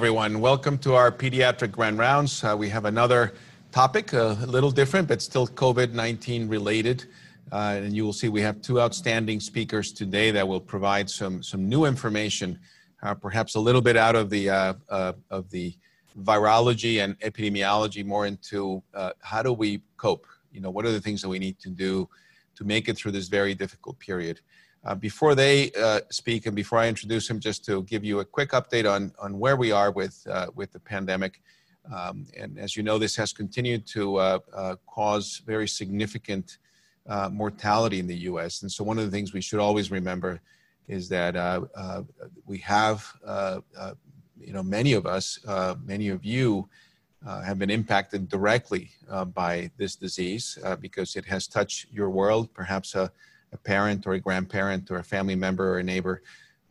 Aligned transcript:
everyone. 0.00 0.38
Welcome 0.38 0.78
to 0.78 0.94
our 0.94 1.10
pediatric 1.10 1.72
grand 1.72 1.98
rounds. 1.98 2.44
Uh, 2.44 2.54
we 2.56 2.68
have 2.68 2.84
another 2.84 3.34
topic, 3.72 4.12
a 4.12 4.38
little 4.46 4.70
different, 4.70 5.08
but 5.08 5.20
still 5.20 5.48
COVID 5.48 5.90
19 5.90 6.46
related. 6.46 7.06
Uh, 7.50 7.80
and 7.82 7.92
you 7.92 8.04
will 8.04 8.12
see 8.12 8.28
we 8.28 8.40
have 8.40 8.62
two 8.62 8.80
outstanding 8.80 9.40
speakers 9.40 9.90
today 9.90 10.30
that 10.30 10.46
will 10.46 10.60
provide 10.60 11.10
some, 11.10 11.42
some 11.42 11.68
new 11.68 11.84
information, 11.84 12.60
uh, 13.02 13.12
perhaps 13.12 13.56
a 13.56 13.60
little 13.60 13.80
bit 13.80 13.96
out 13.96 14.14
of 14.14 14.30
the, 14.30 14.48
uh, 14.48 14.74
uh, 14.88 15.14
of 15.30 15.50
the 15.50 15.74
virology 16.22 17.02
and 17.02 17.18
epidemiology, 17.18 18.06
more 18.06 18.24
into 18.24 18.80
how 19.18 19.42
do 19.42 19.52
we 19.52 19.82
cope? 19.96 20.28
You 20.52 20.60
know, 20.60 20.70
what 20.70 20.84
are 20.84 20.92
the 20.92 21.00
things 21.00 21.22
that 21.22 21.28
we 21.28 21.40
need 21.40 21.58
to 21.58 21.70
do 21.70 22.08
to 22.54 22.62
make 22.62 22.88
it 22.88 22.96
through 22.96 23.10
this 23.10 23.26
very 23.26 23.52
difficult 23.52 23.98
period? 23.98 24.38
Uh, 24.84 24.94
before 24.94 25.34
they 25.34 25.72
uh, 25.72 26.00
speak 26.10 26.46
and 26.46 26.54
before 26.54 26.78
I 26.78 26.88
introduce 26.88 27.28
him, 27.28 27.40
just 27.40 27.64
to 27.66 27.82
give 27.82 28.04
you 28.04 28.20
a 28.20 28.24
quick 28.24 28.50
update 28.50 28.90
on, 28.90 29.12
on 29.18 29.38
where 29.38 29.56
we 29.56 29.72
are 29.72 29.90
with, 29.90 30.24
uh, 30.30 30.46
with 30.54 30.72
the 30.72 30.78
pandemic. 30.78 31.42
Um, 31.92 32.26
and 32.36 32.58
as 32.58 32.76
you 32.76 32.82
know, 32.82 32.98
this 32.98 33.16
has 33.16 33.32
continued 33.32 33.86
to 33.88 34.16
uh, 34.16 34.38
uh, 34.54 34.76
cause 34.86 35.42
very 35.46 35.66
significant 35.66 36.58
mortality 37.30 37.98
in 37.98 38.06
the 38.06 38.16
US. 38.30 38.62
And 38.62 38.70
so, 38.70 38.84
one 38.84 38.98
of 38.98 39.04
the 39.06 39.10
things 39.10 39.32
we 39.32 39.40
should 39.40 39.60
always 39.60 39.90
remember 39.90 40.40
is 40.88 41.08
that 41.08 41.34
we 42.44 42.58
have, 42.58 43.10
you 44.38 44.52
know, 44.52 44.62
many 44.62 44.92
of 44.92 45.06
us, 45.06 45.38
many 45.84 46.10
of 46.10 46.24
you, 46.24 46.68
have 47.26 47.58
been 47.58 47.70
impacted 47.70 48.28
directly 48.28 48.90
by 49.32 49.70
this 49.78 49.96
disease 49.96 50.58
because 50.80 51.16
it 51.16 51.24
has 51.24 51.46
touched 51.46 51.86
your 51.90 52.10
world, 52.10 52.52
perhaps 52.52 52.94
a 52.94 53.10
a 53.52 53.56
parent 53.56 54.06
or 54.06 54.14
a 54.14 54.20
grandparent 54.20 54.90
or 54.90 54.98
a 54.98 55.04
family 55.04 55.34
member 55.34 55.74
or 55.74 55.78
a 55.78 55.82
neighbor. 55.82 56.22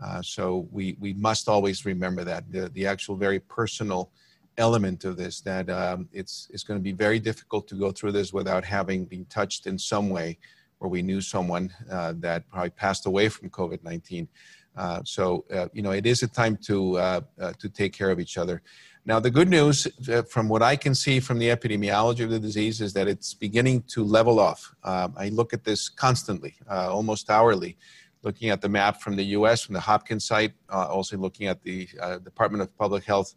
Uh, 0.04 0.22
so 0.22 0.68
we, 0.72 0.96
we 1.00 1.14
must 1.14 1.50
always 1.50 1.86
remember 1.86 2.24
that 2.24 2.52
the, 2.52 2.70
the 2.70 2.86
actual 2.86 3.16
very 3.16 3.40
personal 3.40 4.12
element 4.58 5.06
of 5.06 5.18
this 5.18 5.42
that 5.42 5.70
um, 5.70 6.08
it's, 6.12 6.48
it's 6.52 6.64
going 6.64 6.80
to 6.80 6.84
be 6.84 6.92
very 6.92 7.20
difficult 7.20 7.68
to 7.68 7.76
go 7.76 7.92
through 7.92 8.12
this 8.12 8.34
without 8.34 8.64
having 8.64 9.06
been 9.06 9.26
touched 9.26 9.68
in 9.68 9.78
some 9.78 10.10
way 10.10 10.38
where 10.80 10.90
we 10.90 11.02
knew 11.02 11.22
someone 11.22 11.74
uh, 11.92 12.14
that 12.18 12.48
probably 12.50 12.70
passed 12.70 13.06
away 13.06 13.30
from 13.30 13.50
COVID-19. 13.50 14.28
Uh, 14.76 15.02
so, 15.04 15.44
uh, 15.52 15.68
you 15.74 15.82
know, 15.82 15.92
it 15.92 16.06
is 16.06 16.22
a 16.22 16.28
time 16.28 16.56
to, 16.56 16.98
uh, 16.98 17.22
uh, 17.42 17.54
to 17.60 17.68
take 17.68 17.94
care 17.94 18.12
of 18.12 18.20
each 18.20 18.38
other. 18.38 18.62
Now, 19.08 19.22
the 19.22 19.32
good 19.32 19.48
news 19.48 19.88
uh, 20.10 20.24
from 20.24 20.50
what 20.50 20.62
I 20.62 20.76
can 20.76 20.94
see 20.94 21.22
from 21.22 21.40
the 21.40 21.48
epidemiology 21.48 22.26
of 22.26 22.30
the 22.30 22.42
disease 22.42 22.82
is 22.82 22.92
that 22.92 23.08
it's 23.08 23.34
beginning 23.34 23.84
to 23.94 24.04
level 24.04 24.38
off. 24.38 24.76
Um, 24.84 25.14
I 25.18 25.30
look 25.30 25.54
at 25.54 25.64
this 25.64 25.88
constantly, 25.88 26.56
uh, 26.70 26.94
almost 26.94 27.30
hourly, 27.30 27.78
looking 28.24 28.50
at 28.50 28.60
the 28.60 28.68
map 28.68 29.00
from 29.00 29.16
the 29.16 29.24
US, 29.38 29.62
from 29.62 29.76
the 29.76 29.80
Hopkins 29.80 30.26
site, 30.26 30.52
uh, 30.70 30.88
also 30.90 31.16
looking 31.16 31.48
at 31.48 31.64
the 31.64 31.88
uh, 32.02 32.18
Department 32.18 32.62
of 32.62 32.78
Public 32.78 33.06
Health 33.06 33.34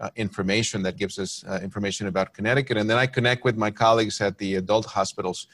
uh, 0.00 0.08
information 0.16 0.82
that 0.84 0.96
gives 0.96 1.18
us 1.18 1.44
uh, 1.46 1.60
information 1.62 2.06
about 2.06 2.32
Connecticut. 2.32 2.78
And 2.78 2.88
then 2.88 2.96
I 2.96 3.04
connect 3.04 3.44
with 3.44 3.58
my 3.58 3.70
colleagues 3.70 4.22
at 4.22 4.38
the 4.38 4.54
adult 4.54 4.86
hospitals. 4.86 5.48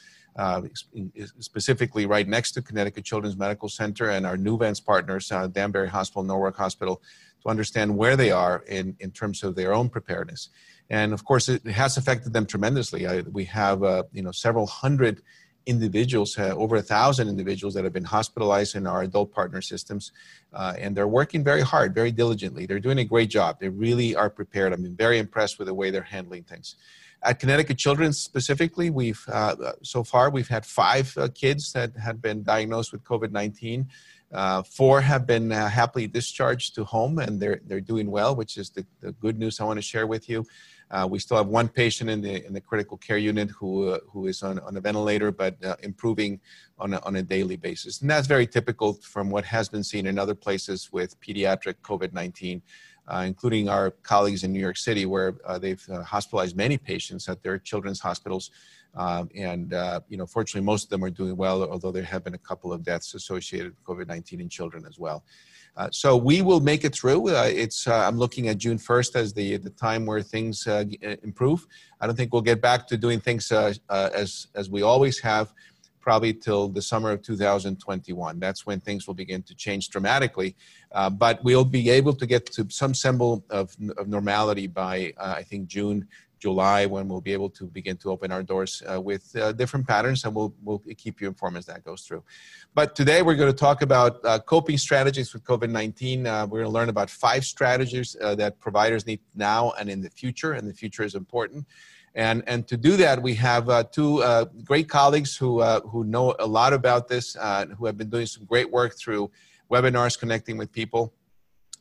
specifically, 1.39 2.05
right 2.05 2.27
next 2.27 2.53
to 2.53 2.61
Connecticut 2.61 3.03
Children's 3.03 3.35
Medical 3.35 3.67
Center 3.67 4.11
and 4.11 4.25
our 4.25 4.37
Nuvance 4.37 4.79
partners, 4.81 5.29
Danbury 5.51 5.89
Hospital, 5.89 6.23
Norwalk 6.23 6.55
Hospital, 6.55 7.01
understand 7.49 7.95
where 7.95 8.15
they 8.15 8.31
are 8.31 8.63
in, 8.67 8.95
in 8.99 9.11
terms 9.11 9.43
of 9.43 9.55
their 9.55 9.73
own 9.73 9.89
preparedness. 9.89 10.49
And 10.89 11.13
of 11.13 11.25
course, 11.25 11.49
it 11.49 11.65
has 11.67 11.97
affected 11.97 12.33
them 12.33 12.45
tremendously. 12.45 13.07
I, 13.07 13.21
we 13.21 13.45
have, 13.45 13.83
uh, 13.83 14.03
you 14.11 14.21
know, 14.21 14.31
several 14.31 14.65
hundred 14.65 15.21
individuals, 15.65 16.37
uh, 16.39 16.55
over 16.55 16.77
a 16.77 16.81
thousand 16.81 17.27
individuals 17.27 17.73
that 17.73 17.83
have 17.83 17.91
been 17.91 18.05
hospitalized 18.05 18.75
in 18.75 18.87
our 18.87 19.01
adult 19.01 19.33
partner 19.33 19.61
systems. 19.61 20.13
Uh, 20.53 20.73
and 20.79 20.95
they're 20.95 21.09
working 21.09 21.43
very 21.43 21.61
hard, 21.61 21.93
very 21.93 22.11
diligently. 22.11 22.65
They're 22.65 22.79
doing 22.79 22.99
a 22.99 23.03
great 23.03 23.29
job. 23.29 23.59
They 23.59 23.69
really 23.69 24.15
are 24.15 24.29
prepared. 24.29 24.71
I'm 24.71 24.95
very 24.95 25.19
impressed 25.19 25.59
with 25.59 25.67
the 25.67 25.73
way 25.73 25.91
they're 25.91 26.01
handling 26.01 26.43
things. 26.43 26.75
At 27.23 27.39
Connecticut 27.39 27.77
Children's 27.77 28.19
specifically, 28.19 28.89
we've 28.89 29.21
uh, 29.27 29.73
so 29.81 30.03
far 30.03 30.29
we've 30.29 30.47
had 30.47 30.65
five 30.65 31.17
uh, 31.17 31.27
kids 31.33 31.73
that 31.73 31.97
had 31.97 32.21
been 32.21 32.43
diagnosed 32.43 32.91
with 32.91 33.03
COVID-19. 33.03 33.87
Uh, 34.33 34.61
four 34.61 34.99
have 34.99 35.25
been 35.25 35.51
uh, 35.51 35.69
happily 35.69 36.05
discharged 36.07 36.75
to 36.75 36.83
home 36.83 37.19
and 37.19 37.39
they're, 37.39 37.61
they're 37.65 37.81
doing 37.81 38.11
well, 38.11 38.35
which 38.35 38.57
is 38.57 38.69
the, 38.69 38.85
the 38.99 39.13
good 39.13 39.39
news 39.39 39.59
I 39.59 39.63
want 39.63 39.77
to 39.77 39.81
share 39.81 40.05
with 40.05 40.27
you. 40.27 40.45
Uh, 40.89 41.07
we 41.09 41.19
still 41.19 41.37
have 41.37 41.47
one 41.47 41.67
patient 41.67 42.09
in 42.09 42.21
the, 42.21 42.45
in 42.45 42.53
the 42.53 42.61
critical 42.61 42.97
care 42.97 43.17
unit 43.17 43.49
who, 43.49 43.89
uh, 43.89 43.99
who 44.09 44.27
is 44.27 44.41
on, 44.43 44.59
on 44.59 44.77
a 44.77 44.81
ventilator, 44.81 45.31
but 45.31 45.55
uh, 45.63 45.75
improving 45.83 46.39
on 46.79 46.93
a, 46.93 46.99
on 46.99 47.17
a 47.17 47.23
daily 47.23 47.57
basis. 47.57 48.01
And 48.01 48.09
that's 48.09 48.27
very 48.27 48.47
typical 48.47 48.93
from 48.93 49.29
what 49.29 49.43
has 49.45 49.67
been 49.67 49.83
seen 49.83 50.07
in 50.07 50.17
other 50.17 50.35
places 50.35 50.89
with 50.91 51.19
pediatric 51.21 51.75
COVID 51.83 52.13
19. 52.13 52.61
Uh, 53.09 53.23
including 53.25 53.69
our 53.69 53.91
colleagues 54.03 54.43
in 54.43 54.51
New 54.51 54.59
York 54.59 54.75
City, 54.75 55.05
where 55.05 55.37
uh, 55.45 55.57
they've 55.57 55.87
uh, 55.89 56.03
hospitalized 56.03 56.57
many 56.57 56.77
patients 56.77 57.29
at 57.29 57.41
their 57.41 57.57
children's 57.57 58.01
hospitals 58.01 58.51
um, 58.95 59.29
and, 59.35 59.73
uh, 59.73 59.99
you 60.09 60.17
know, 60.17 60.25
fortunately, 60.25 60.65
most 60.65 60.85
of 60.85 60.89
them 60.89 61.03
are 61.03 61.09
doing 61.09 61.37
well, 61.37 61.63
although 61.69 61.91
there 61.91 62.03
have 62.03 62.23
been 62.23 62.33
a 62.33 62.39
couple 62.39 62.73
of 62.73 62.83
deaths 62.83 63.13
associated 63.13 63.75
with 63.75 63.83
COVID 63.83 64.07
19 64.07 64.41
in 64.41 64.49
children 64.49 64.85
as 64.87 64.97
well. 64.97 65.23
Uh, 65.77 65.87
so 65.91 66.17
we 66.17 66.41
will 66.41 66.59
make 66.59 66.83
it 66.83 66.93
through. 66.93 67.29
Uh, 67.29 67.43
it's 67.43 67.87
uh, 67.87 68.07
I'm 68.07 68.17
looking 68.17 68.47
at 68.47 68.57
June 68.57 68.79
1st 68.79 69.15
as 69.15 69.33
the 69.33 69.57
the 69.57 69.69
time 69.69 70.07
where 70.07 70.23
things 70.23 70.65
uh, 70.65 70.83
uh, 71.05 71.15
improve. 71.23 71.67
I 72.01 72.07
don't 72.07 72.15
think 72.15 72.33
we'll 72.33 72.41
get 72.41 72.61
back 72.61 72.87
to 72.87 72.97
doing 72.97 73.19
things 73.19 73.51
as 73.51 73.79
as 74.55 74.69
we 74.71 74.81
always 74.81 75.19
have, 75.19 75.53
probably 76.01 76.33
till 76.33 76.67
the 76.67 76.81
summer 76.81 77.11
of 77.11 77.21
2021. 77.21 78.39
That's 78.39 78.65
when 78.65 78.79
things 78.79 79.05
will 79.05 79.13
begin 79.13 79.43
to 79.43 79.53
change 79.53 79.89
dramatically. 79.91 80.55
but 81.11 81.43
we'll 81.43 81.65
be 81.65 81.91
able 81.91 82.13
to 82.13 82.25
get 82.25 82.47
to 82.53 82.65
some 82.69 82.95
symbol 82.95 83.45
of, 83.51 83.75
of 83.97 84.07
normality 84.07 84.65
by 84.65 85.13
I 85.19 85.43
think 85.43 85.67
June 85.67 86.07
July 86.39 86.85
when 86.85 87.07
we'll 87.07 87.21
be 87.21 87.33
able 87.33 87.49
to 87.49 87.65
begin 87.65 87.97
to 87.97 88.11
open 88.11 88.31
our 88.31 88.43
doors 88.43 88.83
uh, 88.91 88.99
with 89.01 89.35
uh, 89.35 89.51
different 89.51 89.87
patterns 89.87 90.23
and 90.23 90.33
we'll, 90.35 90.53
we'll 90.63 90.81
keep 90.97 91.19
you 91.21 91.27
informed 91.27 91.57
as 91.57 91.65
that 91.65 91.83
goes 91.83 92.01
through. 92.01 92.23
But 92.73 92.95
today 92.95 93.21
we're 93.21 93.35
going 93.35 93.51
to 93.51 93.57
talk 93.57 93.81
about 93.81 94.23
uh, 94.23 94.39
coping 94.39 94.77
strategies 94.77 95.33
with 95.33 95.43
COVID-19. 95.43 96.25
Uh, 96.25 96.47
we're 96.49 96.59
going 96.59 96.71
to 96.71 96.73
learn 96.73 96.89
about 96.89 97.09
five 97.09 97.45
strategies 97.45 98.15
uh, 98.21 98.35
that 98.35 98.59
providers 98.59 99.05
need 99.05 99.19
now 99.35 99.73
and 99.79 99.89
in 99.89 100.01
the 100.01 100.09
future, 100.09 100.53
and 100.53 100.67
the 100.67 100.73
future 100.73 101.03
is 101.03 101.15
important. 101.15 101.65
And, 102.15 102.43
and 102.47 102.67
to 102.67 102.77
do 102.77 102.97
that, 102.97 103.21
we 103.21 103.35
have 103.35 103.69
uh, 103.69 103.83
two 103.83 104.23
great 104.63 104.89
colleagues 104.89 105.37
who, 105.37 105.61
who 105.61 106.03
know 106.03 106.35
a 106.39 106.47
lot 106.47 106.73
about 106.73 107.07
this, 107.07 107.35
who 107.77 107.85
have 107.85 107.97
been 107.97 108.09
doing 108.09 108.25
some 108.25 108.45
great 108.45 108.71
work 108.71 108.97
through 108.97 109.29
webinars, 109.69 110.17
connecting 110.17 110.57
with 110.57 110.71
people 110.71 111.13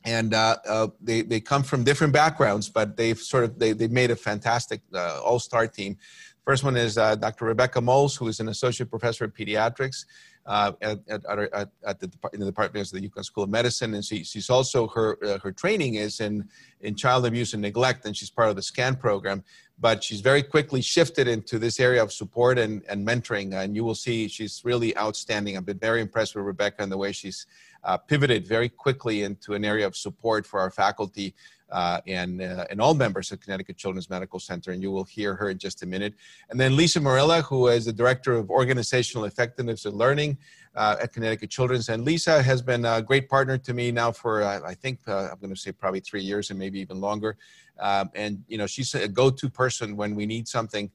and 0.06 0.32
uh, 0.32 0.56
uh, 0.66 0.86
they, 1.02 1.22
they 1.22 1.40
come 1.40 1.64
from 1.64 1.82
different 1.82 2.12
backgrounds, 2.12 2.68
but 2.68 2.96
they've 2.96 3.18
sort 3.18 3.44
of 3.44 3.58
they, 3.58 3.72
they 3.72 3.88
made 3.88 4.10
a 4.10 4.16
fantastic 4.16 4.80
uh, 4.94 5.20
all-star 5.22 5.66
team. 5.66 5.98
First 6.44 6.62
one 6.62 6.76
is 6.76 6.96
uh, 6.96 7.16
Dr. 7.16 7.46
Rebecca 7.46 7.80
Moles, 7.80 8.14
who 8.14 8.28
is 8.28 8.38
an 8.38 8.48
associate 8.48 8.88
professor 8.88 9.24
of 9.24 9.34
pediatrics 9.34 10.04
uh, 10.46 10.72
at, 10.80 11.00
at, 11.08 11.24
at, 11.26 11.68
at, 11.84 12.00
the, 12.00 12.08
in 12.32 12.38
the 12.38 12.46
Department 12.46 12.86
of 12.86 12.92
the 12.92 13.08
UConn 13.08 13.24
School 13.24 13.42
of 13.42 13.50
Medicine, 13.50 13.94
and 13.94 14.04
she, 14.04 14.22
she's 14.22 14.48
also 14.48 14.86
her 14.86 15.18
uh, 15.24 15.38
her 15.40 15.50
training 15.50 15.96
is 15.96 16.20
in 16.20 16.48
in 16.80 16.94
child 16.94 17.26
abuse 17.26 17.52
and 17.52 17.62
neglect, 17.62 18.06
and 18.06 18.16
she's 18.16 18.30
part 18.30 18.48
of 18.48 18.54
the 18.54 18.62
SCAN 18.62 18.94
program. 18.94 19.42
But 19.78 20.04
she's 20.04 20.20
very 20.20 20.42
quickly 20.42 20.80
shifted 20.80 21.26
into 21.26 21.58
this 21.58 21.80
area 21.80 22.02
of 22.02 22.12
support 22.12 22.58
and, 22.58 22.82
and 22.88 23.06
mentoring, 23.06 23.52
and 23.54 23.74
you 23.74 23.84
will 23.84 23.96
see 23.96 24.28
she's 24.28 24.62
really 24.64 24.96
outstanding. 24.96 25.56
I've 25.56 25.66
been 25.66 25.78
very 25.78 26.00
impressed 26.00 26.36
with 26.36 26.44
Rebecca 26.44 26.82
and 26.82 26.92
the 26.92 26.96
way 26.96 27.10
she's 27.10 27.46
uh, 27.84 27.96
pivoted 27.96 28.46
very 28.46 28.68
quickly 28.68 29.22
into 29.22 29.54
an 29.54 29.64
area 29.64 29.86
of 29.86 29.96
support 29.96 30.46
for 30.46 30.60
our 30.60 30.70
faculty 30.70 31.34
uh, 31.70 32.00
and, 32.06 32.40
uh, 32.40 32.64
and 32.70 32.80
all 32.80 32.94
members 32.94 33.32
of 33.32 33.40
Connecticut 33.40 33.76
Children's 33.76 34.08
Medical 34.08 34.38
Center, 34.38 34.70
and 34.70 34.82
you 34.82 34.90
will 34.90 35.04
hear 35.04 35.34
her 35.34 35.50
in 35.50 35.58
just 35.58 35.82
a 35.82 35.86
minute. 35.86 36.14
And 36.50 36.60
then 36.60 36.76
Lisa 36.76 37.00
Morella, 37.00 37.42
who 37.42 37.66
is 37.68 37.86
the 37.86 37.92
Director 37.92 38.34
of 38.34 38.50
Organizational 38.50 39.24
Effectiveness 39.24 39.84
and 39.84 39.96
Learning 39.96 40.38
uh, 40.76 40.96
at 41.02 41.12
Connecticut 41.12 41.50
Children's. 41.50 41.88
And 41.88 42.04
Lisa 42.04 42.40
has 42.42 42.62
been 42.62 42.84
a 42.84 43.02
great 43.02 43.28
partner 43.28 43.58
to 43.58 43.74
me 43.74 43.90
now 43.90 44.12
for, 44.12 44.42
uh, 44.42 44.60
I 44.64 44.74
think, 44.74 45.00
uh, 45.08 45.28
I'm 45.32 45.38
going 45.40 45.52
to 45.52 45.60
say 45.60 45.72
probably 45.72 46.00
three 46.00 46.22
years 46.22 46.50
and 46.50 46.58
maybe 46.58 46.78
even 46.78 47.00
longer. 47.00 47.36
Um, 47.80 48.10
and, 48.14 48.44
you 48.46 48.58
know, 48.58 48.66
she's 48.66 48.94
a 48.94 49.08
go-to 49.08 49.50
person 49.50 49.96
when 49.96 50.14
we 50.14 50.24
need 50.24 50.46
something 50.46 50.90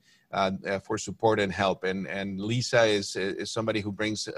for 0.83 0.97
support 0.97 1.41
and 1.41 1.51
help. 1.51 1.83
And, 1.83 2.07
and 2.07 2.39
Lisa 2.39 2.85
is, 2.85 3.17
is 3.17 3.51
somebody 3.51 3.81
who 3.81 3.91
brings 3.91 4.29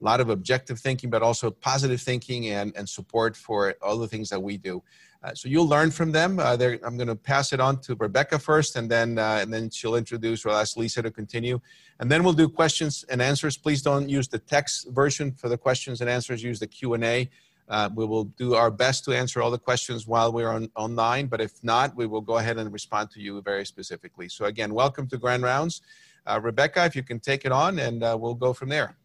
a 0.00 0.04
lot 0.04 0.20
of 0.20 0.30
objective 0.30 0.78
thinking, 0.78 1.10
but 1.10 1.22
also 1.22 1.50
positive 1.50 2.00
thinking 2.00 2.48
and, 2.48 2.72
and 2.76 2.88
support 2.88 3.36
for 3.36 3.74
all 3.82 3.98
the 3.98 4.08
things 4.08 4.28
that 4.30 4.40
we 4.40 4.56
do. 4.56 4.82
Uh, 5.22 5.34
so 5.34 5.48
you'll 5.48 5.66
learn 5.66 5.90
from 5.90 6.12
them. 6.12 6.38
Uh, 6.38 6.56
I'm 6.84 6.96
going 6.96 7.08
to 7.08 7.16
pass 7.16 7.52
it 7.52 7.58
on 7.58 7.80
to 7.80 7.96
Rebecca 7.96 8.38
first, 8.38 8.76
and 8.76 8.88
then 8.88 9.18
uh, 9.18 9.38
and 9.42 9.52
then 9.52 9.68
she'll 9.68 9.96
introduce. 9.96 10.44
We'll 10.44 10.56
ask 10.56 10.76
Lisa 10.76 11.02
to 11.02 11.10
continue, 11.10 11.60
and 11.98 12.08
then 12.10 12.22
we'll 12.22 12.34
do 12.34 12.48
questions 12.48 13.04
and 13.08 13.20
answers. 13.20 13.56
Please 13.56 13.82
don't 13.82 14.08
use 14.08 14.28
the 14.28 14.38
text 14.38 14.88
version 14.90 15.32
for 15.32 15.48
the 15.48 15.58
questions 15.58 16.00
and 16.00 16.08
answers. 16.08 16.40
Use 16.42 16.60
the 16.60 16.68
Q 16.68 16.94
and 16.94 17.04
A. 17.04 17.28
Uh, 17.68 17.90
we 17.94 18.06
will 18.06 18.24
do 18.24 18.54
our 18.54 18.70
best 18.70 19.04
to 19.04 19.12
answer 19.12 19.42
all 19.42 19.50
the 19.50 19.58
questions 19.58 20.06
while 20.06 20.32
we're 20.32 20.48
on 20.48 20.70
online, 20.76 21.26
but 21.26 21.40
if 21.40 21.52
not, 21.64 21.94
we 21.96 22.06
will 22.06 22.22
go 22.22 22.38
ahead 22.38 22.56
and 22.56 22.72
respond 22.72 23.10
to 23.10 23.20
you 23.20 23.42
very 23.42 23.66
specifically. 23.66 24.28
So 24.28 24.44
again, 24.44 24.72
welcome 24.72 25.06
to 25.08 25.18
Grand 25.18 25.42
Rounds. 25.42 25.82
Uh, 26.26 26.40
Rebecca, 26.40 26.84
if 26.84 26.94
you 26.94 27.02
can 27.02 27.18
take 27.18 27.44
it 27.44 27.52
on, 27.52 27.78
and 27.80 28.02
uh, 28.02 28.16
we'll 28.18 28.34
go 28.34 28.52
from 28.52 28.68
there. 28.68 28.96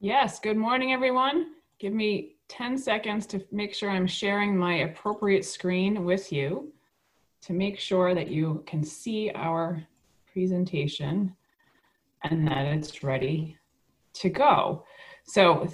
Yes. 0.00 0.38
Good 0.38 0.56
morning, 0.56 0.92
everyone. 0.92 1.54
Give 1.80 1.92
me 1.92 2.36
10 2.46 2.78
seconds 2.78 3.26
to 3.26 3.44
make 3.50 3.74
sure 3.74 3.90
I'm 3.90 4.06
sharing 4.06 4.56
my 4.56 4.74
appropriate 4.74 5.44
screen 5.44 6.04
with 6.04 6.32
you 6.32 6.72
to 7.42 7.52
make 7.52 7.80
sure 7.80 8.14
that 8.14 8.28
you 8.28 8.62
can 8.64 8.84
see 8.84 9.32
our 9.34 9.82
presentation 10.32 11.34
and 12.22 12.46
that 12.46 12.66
it's 12.66 13.02
ready 13.02 13.58
to 14.12 14.28
go. 14.28 14.84
So 15.24 15.66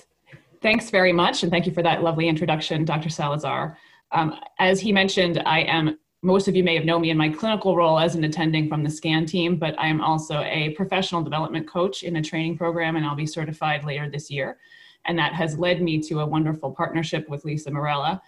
thanks 0.63 0.89
very 0.89 1.13
much 1.13 1.43
and 1.43 1.53
thank 1.53 1.67
you 1.67 1.75
for 1.75 1.83
that 1.83 2.03
lovely 2.03 2.27
introduction, 2.27 2.87
Dr. 2.87 3.11
Salazar. 3.11 3.77
Um, 4.11 4.41
as 4.59 4.81
he 4.81 4.91
mentioned, 4.91 5.43
I 5.45 5.61
am, 5.65 5.99
most 6.25 6.49
of 6.49 6.57
you 6.57 6.65
may 6.65 6.75
have 6.75 6.87
known 6.87 7.03
me 7.03 7.11
in 7.11 7.19
my 7.19 7.29
clinical 7.29 7.77
role 7.77 7.99
as 7.99 8.15
an 8.15 8.25
attending 8.25 8.67
from 8.67 8.83
the 8.83 8.89
SCAN 8.89 9.27
team, 9.27 9.57
but 9.57 9.79
I 9.79 9.89
am 9.89 10.01
also 10.01 10.41
a 10.41 10.71
professional 10.71 11.23
development 11.23 11.69
coach 11.69 12.03
in 12.03 12.17
a 12.17 12.23
training 12.23 12.57
program 12.57 12.97
and 12.97 13.05
I'll 13.05 13.15
be 13.15 13.27
certified 13.27 13.85
later 13.85 14.09
this 14.09 14.31
year. 14.31 14.57
And 15.05 15.19
that 15.19 15.35
has 15.35 15.59
led 15.59 15.83
me 15.83 16.01
to 16.01 16.21
a 16.21 16.27
wonderful 16.27 16.73
partnership 16.73 17.29
with 17.29 17.45
Lisa 17.45 17.71
Morella. 17.71 18.23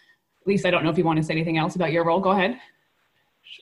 Lisa, 0.44 0.69
I 0.69 0.72
don't 0.72 0.84
know 0.84 0.90
if 0.90 0.98
you 0.98 1.04
want 1.04 1.16
to 1.16 1.22
say 1.22 1.32
anything 1.32 1.56
else 1.56 1.75
about 1.75 1.90
your 1.90 2.04
role. 2.04 2.20
Go 2.20 2.32
ahead. 2.32 2.60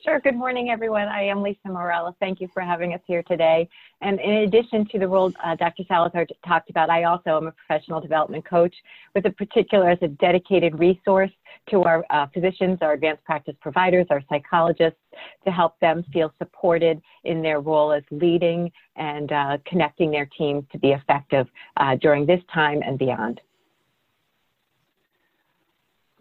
Sure. 0.03 0.19
Good 0.19 0.35
morning, 0.35 0.69
everyone. 0.69 1.07
I 1.07 1.23
am 1.23 1.41
Lisa 1.41 1.69
Morella. 1.69 2.13
Thank 2.19 2.41
you 2.41 2.49
for 2.53 2.61
having 2.61 2.93
us 2.93 2.99
here 3.07 3.23
today. 3.23 3.69
And 4.01 4.19
in 4.19 4.33
addition 4.39 4.85
to 4.89 4.99
the 4.99 5.07
role 5.07 5.31
uh, 5.43 5.55
Dr. 5.55 5.83
Salazar 5.87 6.27
talked 6.45 6.69
about, 6.69 6.89
I 6.89 7.05
also 7.05 7.37
am 7.37 7.47
a 7.47 7.51
professional 7.53 8.01
development 8.01 8.45
coach 8.45 8.75
with 9.15 9.25
a 9.25 9.31
particular 9.31 9.89
as 9.89 9.99
a 10.01 10.09
dedicated 10.09 10.77
resource 10.77 11.31
to 11.69 11.83
our 11.83 12.05
uh, 12.09 12.27
physicians, 12.33 12.79
our 12.81 12.93
advanced 12.93 13.23
practice 13.23 13.55
providers, 13.61 14.05
our 14.09 14.21
psychologists 14.29 14.99
to 15.45 15.51
help 15.51 15.79
them 15.79 16.03
feel 16.13 16.31
supported 16.37 17.01
in 17.23 17.41
their 17.41 17.59
role 17.59 17.91
as 17.91 18.03
leading 18.11 18.71
and 18.95 19.31
uh, 19.31 19.57
connecting 19.65 20.11
their 20.11 20.27
teams 20.37 20.63
to 20.71 20.77
be 20.77 20.91
effective 20.91 21.47
uh, 21.77 21.95
during 21.95 22.25
this 22.25 22.41
time 22.53 22.81
and 22.85 22.99
beyond. 22.99 23.41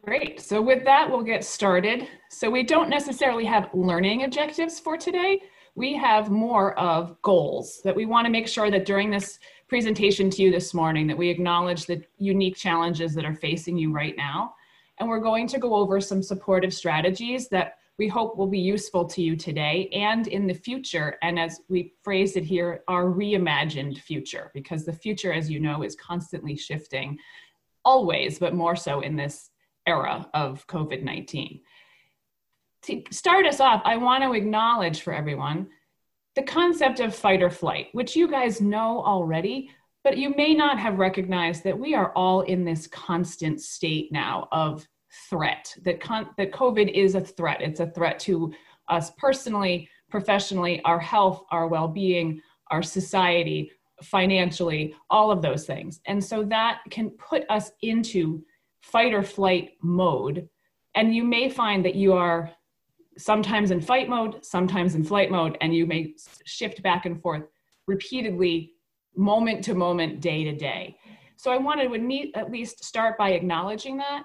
Great. 0.04 0.38
So 0.40 0.60
with 0.60 0.84
that, 0.84 1.10
we'll 1.10 1.22
get 1.22 1.44
started. 1.44 2.06
So 2.28 2.50
we 2.50 2.62
don't 2.62 2.90
necessarily 2.90 3.46
have 3.46 3.70
learning 3.72 4.24
objectives 4.24 4.78
for 4.78 4.98
today. 4.98 5.40
We 5.76 5.96
have 5.96 6.30
more 6.30 6.78
of 6.78 7.20
goals 7.22 7.80
that 7.84 7.96
we 7.96 8.04
want 8.04 8.26
to 8.26 8.30
make 8.30 8.46
sure 8.46 8.70
that 8.70 8.84
during 8.84 9.10
this 9.10 9.38
presentation 9.66 10.28
to 10.30 10.42
you 10.42 10.50
this 10.50 10.74
morning 10.74 11.06
that 11.06 11.16
we 11.16 11.30
acknowledge 11.30 11.86
the 11.86 12.02
unique 12.18 12.54
challenges 12.54 13.14
that 13.14 13.24
are 13.24 13.34
facing 13.34 13.78
you 13.78 13.92
right 13.92 14.14
now. 14.16 14.54
And 14.98 15.08
we're 15.08 15.20
going 15.20 15.46
to 15.48 15.58
go 15.58 15.74
over 15.74 16.00
some 16.00 16.22
supportive 16.22 16.72
strategies 16.72 17.48
that 17.48 17.78
we 17.98 18.08
hope 18.08 18.36
will 18.36 18.48
be 18.48 18.58
useful 18.58 19.04
to 19.04 19.22
you 19.22 19.36
today 19.36 19.88
and 19.92 20.26
in 20.26 20.46
the 20.46 20.54
future. 20.54 21.16
And 21.22 21.38
as 21.38 21.60
we 21.68 21.94
phrased 22.02 22.36
it 22.36 22.44
here, 22.44 22.82
our 22.88 23.04
reimagined 23.04 23.98
future, 23.98 24.50
because 24.52 24.84
the 24.84 24.92
future, 24.92 25.32
as 25.32 25.50
you 25.50 25.60
know, 25.60 25.82
is 25.82 25.94
constantly 25.94 26.56
shifting 26.56 27.18
always, 27.84 28.38
but 28.38 28.54
more 28.54 28.74
so 28.74 29.00
in 29.00 29.14
this 29.14 29.50
era 29.86 30.28
of 30.34 30.66
COVID 30.66 31.02
19. 31.02 31.60
To 32.82 33.02
start 33.10 33.46
us 33.46 33.60
off, 33.60 33.82
I 33.84 33.96
want 33.96 34.24
to 34.24 34.32
acknowledge 34.32 35.02
for 35.02 35.12
everyone 35.12 35.68
the 36.34 36.42
concept 36.42 37.00
of 37.00 37.14
fight 37.14 37.42
or 37.42 37.50
flight, 37.50 37.88
which 37.92 38.16
you 38.16 38.28
guys 38.28 38.60
know 38.60 39.02
already, 39.04 39.70
but 40.04 40.18
you 40.18 40.34
may 40.36 40.54
not 40.54 40.78
have 40.78 40.98
recognized 40.98 41.64
that 41.64 41.78
we 41.78 41.94
are 41.94 42.12
all 42.14 42.42
in 42.42 42.64
this 42.64 42.86
constant 42.86 43.60
state 43.60 44.12
now 44.12 44.46
of 44.52 44.86
threat, 45.30 45.74
that, 45.82 46.00
con- 46.00 46.28
that 46.36 46.52
COVID 46.52 46.92
is 46.92 47.14
a 47.14 47.20
threat. 47.20 47.62
It's 47.62 47.80
a 47.80 47.90
threat 47.90 48.18
to 48.20 48.52
us 48.88 49.10
personally, 49.16 49.88
professionally, 50.10 50.82
our 50.84 51.00
health, 51.00 51.44
our 51.50 51.66
well 51.66 51.88
being, 51.88 52.40
our 52.70 52.82
society, 52.82 53.72
financially, 54.02 54.94
all 55.08 55.30
of 55.30 55.40
those 55.40 55.64
things. 55.66 56.00
And 56.06 56.22
so 56.22 56.44
that 56.44 56.80
can 56.90 57.10
put 57.10 57.44
us 57.48 57.70
into 57.80 58.44
fight 58.82 59.14
or 59.14 59.22
flight 59.22 59.72
mode. 59.82 60.48
And 60.94 61.14
you 61.14 61.24
may 61.24 61.48
find 61.48 61.84
that 61.84 61.94
you 61.94 62.12
are 62.12 62.50
sometimes 63.16 63.70
in 63.70 63.80
fight 63.80 64.08
mode, 64.08 64.44
sometimes 64.44 64.94
in 64.94 65.04
flight 65.04 65.30
mode, 65.30 65.56
and 65.60 65.74
you 65.74 65.86
may 65.86 66.14
shift 66.44 66.82
back 66.82 67.06
and 67.06 67.20
forth 67.22 67.44
repeatedly, 67.86 68.73
moment 69.16 69.64
to 69.64 69.74
moment, 69.74 70.20
day 70.20 70.44
to 70.44 70.54
day. 70.54 70.96
So 71.36 71.50
I 71.50 71.56
wanted 71.58 71.88
to 71.88 72.32
at 72.34 72.50
least 72.50 72.84
start 72.84 73.18
by 73.18 73.30
acknowledging 73.30 73.96
that 73.98 74.24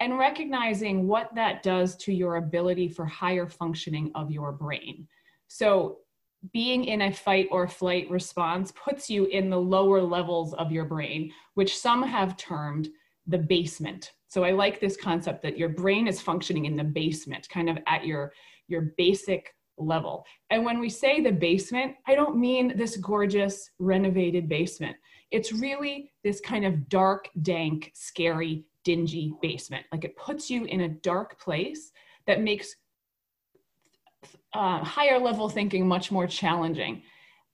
and 0.00 0.18
recognizing 0.18 1.06
what 1.06 1.34
that 1.34 1.62
does 1.62 1.96
to 1.96 2.12
your 2.12 2.36
ability 2.36 2.88
for 2.88 3.04
higher 3.04 3.46
functioning 3.46 4.10
of 4.14 4.30
your 4.30 4.52
brain. 4.52 5.06
So 5.48 5.98
being 6.52 6.86
in 6.86 7.02
a 7.02 7.12
fight 7.12 7.48
or 7.52 7.68
flight 7.68 8.10
response 8.10 8.72
puts 8.72 9.08
you 9.08 9.26
in 9.26 9.48
the 9.48 9.60
lower 9.60 10.02
levels 10.02 10.54
of 10.54 10.72
your 10.72 10.84
brain, 10.84 11.32
which 11.54 11.78
some 11.78 12.02
have 12.02 12.36
termed 12.36 12.88
the 13.26 13.38
basement. 13.38 14.12
So 14.26 14.42
I 14.42 14.50
like 14.50 14.80
this 14.80 14.96
concept 14.96 15.42
that 15.42 15.58
your 15.58 15.68
brain 15.68 16.08
is 16.08 16.20
functioning 16.20 16.64
in 16.64 16.74
the 16.74 16.84
basement, 16.84 17.48
kind 17.48 17.70
of 17.70 17.78
at 17.86 18.04
your, 18.04 18.32
your 18.66 18.92
basic 18.96 19.54
level. 19.78 20.24
And 20.50 20.64
when 20.64 20.78
we 20.78 20.88
say 20.88 21.20
the 21.20 21.32
basement, 21.32 21.94
I 22.06 22.14
don't 22.14 22.36
mean 22.36 22.76
this 22.76 22.96
gorgeous 22.96 23.70
renovated 23.78 24.48
basement. 24.48 24.96
It's 25.30 25.52
really 25.52 26.12
this 26.24 26.40
kind 26.40 26.64
of 26.64 26.88
dark, 26.88 27.28
dank, 27.42 27.90
scary, 27.94 28.64
dingy 28.84 29.34
basement. 29.40 29.86
Like 29.92 30.04
it 30.04 30.16
puts 30.16 30.50
you 30.50 30.64
in 30.64 30.82
a 30.82 30.88
dark 30.88 31.38
place 31.38 31.92
that 32.26 32.42
makes 32.42 32.76
uh, 34.54 34.78
higher 34.78 35.18
level 35.18 35.48
thinking 35.48 35.86
much 35.86 36.10
more 36.10 36.26
challenging. 36.26 37.02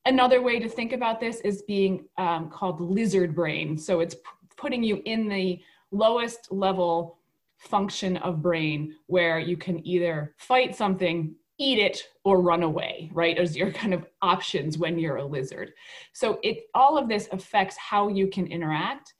Another 0.05 0.43
way 0.43 0.59
to 0.59 0.69
think 0.69 0.93
about 0.93 1.21
this 1.21 1.41
is 1.41 1.63
being 1.63 2.07
um, 2.17 2.51
called 2.51 2.81
lizard 2.81 3.35
brain. 3.35 3.77
So 3.77 4.01
it's 4.01 4.17
putting 4.57 4.83
you 4.83 5.03
in 5.05 5.29
the 5.29 5.61
lowest 5.91 6.51
level 6.51 7.19
function 7.59 8.17
of 8.19 8.43
brain 8.43 8.95
where 9.07 9.39
you 9.39 9.57
can 9.57 9.85
either 9.87 10.35
fight 10.39 10.75
something 10.75 11.35
eat 11.59 11.79
it 11.79 12.09
or 12.25 12.41
run 12.41 12.63
away 12.63 13.11
right 13.13 13.37
as 13.39 13.57
your 13.57 13.73
kind 13.73 13.93
of 13.93 14.07
options 14.23 14.79
when 14.79 14.99
you're 14.99 15.17
a 15.17 15.25
lizard. 15.25 15.73
So 16.13 16.39
it 16.43 16.65
all 16.75 16.97
of 16.97 17.09
this 17.09 17.29
affects 17.33 17.77
how 17.77 18.09
you 18.09 18.29
can 18.29 18.47
interact. 18.47 19.15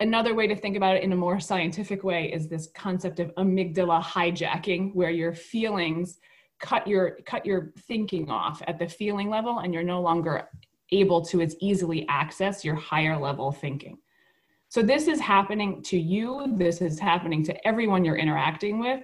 Another 0.00 0.34
way 0.34 0.46
to 0.46 0.56
think 0.56 0.76
about 0.76 0.96
it 0.96 1.02
in 1.02 1.12
a 1.12 1.16
more 1.16 1.40
scientific 1.40 2.04
way 2.04 2.32
is 2.32 2.48
this 2.48 2.68
concept 2.74 3.20
of 3.20 3.34
amygdala 3.36 4.02
hijacking 4.02 4.94
where 4.94 5.10
your 5.10 5.32
feelings 5.32 6.18
cut 6.58 6.86
your 6.86 7.18
cut 7.26 7.44
your 7.44 7.72
thinking 7.86 8.30
off 8.30 8.62
at 8.66 8.78
the 8.78 8.88
feeling 8.88 9.28
level 9.28 9.58
and 9.58 9.74
you're 9.74 9.82
no 9.82 10.00
longer 10.00 10.48
able 10.92 11.20
to 11.20 11.40
as 11.40 11.56
easily 11.60 12.06
access 12.08 12.64
your 12.64 12.74
higher 12.74 13.16
level 13.16 13.52
thinking. 13.52 13.98
So 14.68 14.82
this 14.82 15.08
is 15.08 15.20
happening 15.20 15.82
to 15.84 15.98
you, 15.98 16.54
this 16.56 16.80
is 16.80 16.98
happening 16.98 17.44
to 17.44 17.66
everyone 17.66 18.04
you're 18.04 18.16
interacting 18.16 18.78
with. 18.78 19.02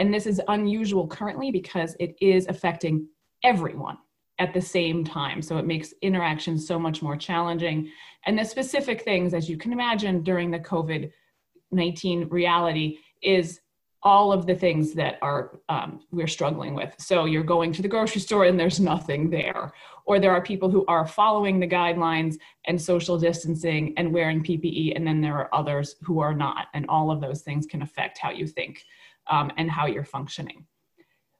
And 0.00 0.12
this 0.12 0.26
is 0.26 0.40
unusual 0.48 1.06
currently 1.06 1.50
because 1.50 1.94
it 2.00 2.16
is 2.22 2.46
affecting 2.48 3.06
everyone 3.44 3.98
at 4.38 4.54
the 4.54 4.60
same 4.60 5.04
time. 5.04 5.42
So 5.42 5.58
it 5.58 5.66
makes 5.66 5.92
interactions 6.00 6.66
so 6.66 6.78
much 6.78 7.02
more 7.02 7.16
challenging. 7.16 7.90
And 8.24 8.38
the 8.38 8.44
specific 8.44 9.02
things, 9.02 9.34
as 9.34 9.50
you 9.50 9.58
can 9.58 9.72
imagine, 9.74 10.22
during 10.22 10.50
the 10.50 10.58
COVID 10.58 11.12
19 11.72 12.28
reality 12.30 12.98
is 13.22 13.60
all 14.02 14.32
of 14.32 14.46
the 14.46 14.54
things 14.54 14.94
that 14.94 15.18
are 15.20 15.60
um, 15.68 16.00
we're 16.10 16.26
struggling 16.26 16.74
with 16.74 16.94
so 16.98 17.26
you're 17.26 17.44
going 17.44 17.70
to 17.72 17.82
the 17.82 17.86
grocery 17.86 18.20
store 18.20 18.46
and 18.46 18.58
there's 18.58 18.80
nothing 18.80 19.28
there 19.28 19.72
or 20.06 20.18
there 20.18 20.32
are 20.32 20.42
people 20.42 20.70
who 20.70 20.84
are 20.86 21.06
following 21.06 21.60
the 21.60 21.68
guidelines 21.68 22.36
and 22.66 22.80
social 22.80 23.18
distancing 23.18 23.92
and 23.98 24.12
wearing 24.12 24.42
ppe 24.42 24.96
and 24.96 25.06
then 25.06 25.20
there 25.20 25.36
are 25.36 25.54
others 25.54 25.96
who 26.02 26.18
are 26.18 26.34
not 26.34 26.68
and 26.72 26.86
all 26.88 27.10
of 27.10 27.20
those 27.20 27.42
things 27.42 27.66
can 27.66 27.82
affect 27.82 28.18
how 28.18 28.30
you 28.30 28.46
think 28.46 28.84
um, 29.28 29.50
and 29.56 29.70
how 29.70 29.86
you're 29.86 30.04
functioning 30.04 30.66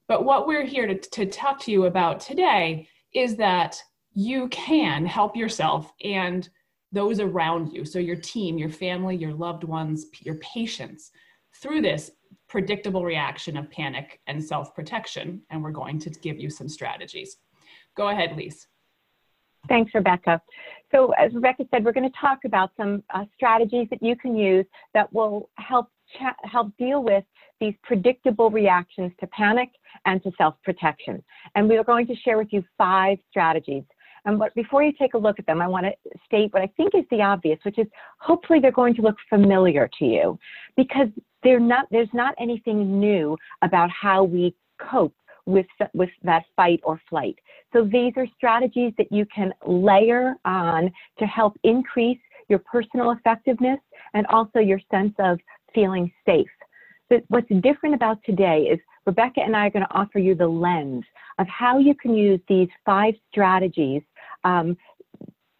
but 0.08 0.24
what 0.24 0.46
we're 0.46 0.66
here 0.66 0.86
to, 0.86 0.96
to 0.96 1.26
talk 1.26 1.60
to 1.60 1.70
you 1.70 1.84
about 1.84 2.20
today 2.20 2.88
is 3.14 3.36
that 3.36 3.80
you 4.12 4.48
can 4.48 5.06
help 5.06 5.36
yourself 5.36 5.92
and 6.04 6.48
those 6.92 7.20
around 7.20 7.72
you 7.72 7.84
so 7.84 7.98
your 7.98 8.16
team 8.16 8.58
your 8.58 8.70
family 8.70 9.16
your 9.16 9.32
loved 9.32 9.64
ones 9.64 10.06
your 10.20 10.36
patients 10.36 11.12
through 11.54 11.80
this 11.80 12.10
predictable 12.50 13.04
reaction 13.04 13.56
of 13.56 13.70
panic 13.70 14.20
and 14.26 14.42
self-protection, 14.42 15.40
and 15.50 15.62
we're 15.62 15.70
going 15.70 15.98
to 16.00 16.10
give 16.10 16.38
you 16.38 16.50
some 16.50 16.68
strategies. 16.68 17.36
Go 17.96 18.08
ahead, 18.08 18.36
Lise. 18.36 18.66
Thanks, 19.68 19.94
Rebecca. 19.94 20.42
So 20.90 21.12
as 21.12 21.32
Rebecca 21.32 21.64
said, 21.70 21.84
we're 21.84 21.92
going 21.92 22.10
to 22.10 22.18
talk 22.18 22.40
about 22.44 22.72
some 22.76 23.04
uh, 23.14 23.24
strategies 23.36 23.86
that 23.90 24.02
you 24.02 24.16
can 24.16 24.36
use 24.36 24.66
that 24.94 25.12
will 25.12 25.48
help 25.56 25.88
help 26.42 26.76
deal 26.76 27.04
with 27.04 27.22
these 27.60 27.74
predictable 27.82 28.50
reactions 28.50 29.12
to 29.20 29.26
panic 29.28 29.70
and 30.06 30.22
to 30.22 30.32
self-protection. 30.38 31.22
And 31.54 31.68
we 31.68 31.76
are 31.76 31.84
going 31.84 32.06
to 32.06 32.14
share 32.16 32.38
with 32.38 32.48
you 32.52 32.64
five 32.78 33.18
strategies. 33.30 33.84
And 34.24 34.38
what, 34.38 34.54
before 34.54 34.82
you 34.82 34.92
take 34.98 35.14
a 35.14 35.18
look 35.18 35.38
at 35.38 35.46
them, 35.46 35.62
I 35.62 35.66
want 35.66 35.86
to 35.86 35.92
state 36.26 36.52
what 36.52 36.62
I 36.62 36.70
think 36.76 36.94
is 36.94 37.04
the 37.10 37.22
obvious, 37.22 37.58
which 37.62 37.78
is 37.78 37.86
hopefully 38.18 38.60
they're 38.60 38.72
going 38.72 38.94
to 38.96 39.02
look 39.02 39.16
familiar 39.28 39.88
to 39.98 40.04
you 40.04 40.38
because 40.76 41.08
they're 41.42 41.60
not, 41.60 41.86
there's 41.90 42.08
not 42.12 42.34
anything 42.38 43.00
new 43.00 43.36
about 43.62 43.88
how 43.90 44.24
we 44.24 44.54
cope 44.78 45.14
with, 45.46 45.66
with 45.94 46.10
that 46.22 46.44
fight 46.54 46.80
or 46.82 47.00
flight. 47.08 47.36
So 47.72 47.84
these 47.84 48.12
are 48.16 48.26
strategies 48.36 48.92
that 48.98 49.10
you 49.10 49.24
can 49.34 49.52
layer 49.66 50.34
on 50.44 50.92
to 51.18 51.26
help 51.26 51.58
increase 51.64 52.18
your 52.50 52.58
personal 52.58 53.12
effectiveness, 53.12 53.78
and 54.12 54.26
also 54.26 54.58
your 54.58 54.80
sense 54.90 55.14
of 55.20 55.38
feeling 55.72 56.12
safe. 56.26 56.48
But 57.10 57.24
what's 57.28 57.48
different 57.60 57.96
about 57.96 58.18
today 58.24 58.68
is 58.72 58.78
Rebecca 59.04 59.40
and 59.40 59.56
I 59.56 59.66
are 59.66 59.70
going 59.70 59.84
to 59.84 59.92
offer 59.92 60.20
you 60.20 60.36
the 60.36 60.46
lens 60.46 61.04
of 61.38 61.46
how 61.48 61.78
you 61.78 61.94
can 61.94 62.14
use 62.14 62.40
these 62.48 62.68
five 62.86 63.14
strategies 63.30 64.02
um, 64.44 64.76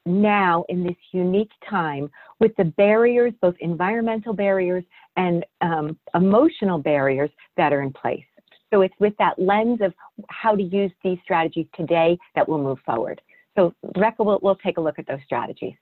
now 0.07 0.65
in 0.69 0.85
this 0.85 0.97
unique 1.13 1.51
time 1.69 2.09
with 2.39 2.55
the 2.57 2.65
barriers, 2.65 3.33
both 3.43 3.57
environmental 3.61 4.33
barriers 4.33 4.85
and 5.17 5.45
um, 5.61 5.99
emotional 6.15 6.79
barriers 6.79 7.31
that 7.57 7.73
are 7.73 7.83
in 7.83 7.93
place. 7.93 8.25
So 8.73 8.83
it's 8.83 8.95
with 9.01 9.15
that 9.19 9.37
lens 9.37 9.81
of 9.83 9.93
how 10.29 10.55
to 10.55 10.63
use 10.63 10.93
these 11.03 11.19
strategies 11.25 11.67
today 11.75 12.17
that 12.37 12.49
we'll 12.49 12.63
move 12.63 12.79
forward. 12.87 13.21
So 13.59 13.75
Rebecca, 13.83 14.23
will 14.23 14.39
we'll 14.43 14.55
take 14.57 14.79
a 14.79 14.81
look 14.81 15.01
at 15.01 15.09
those 15.09 15.19
strategies. 15.25 15.75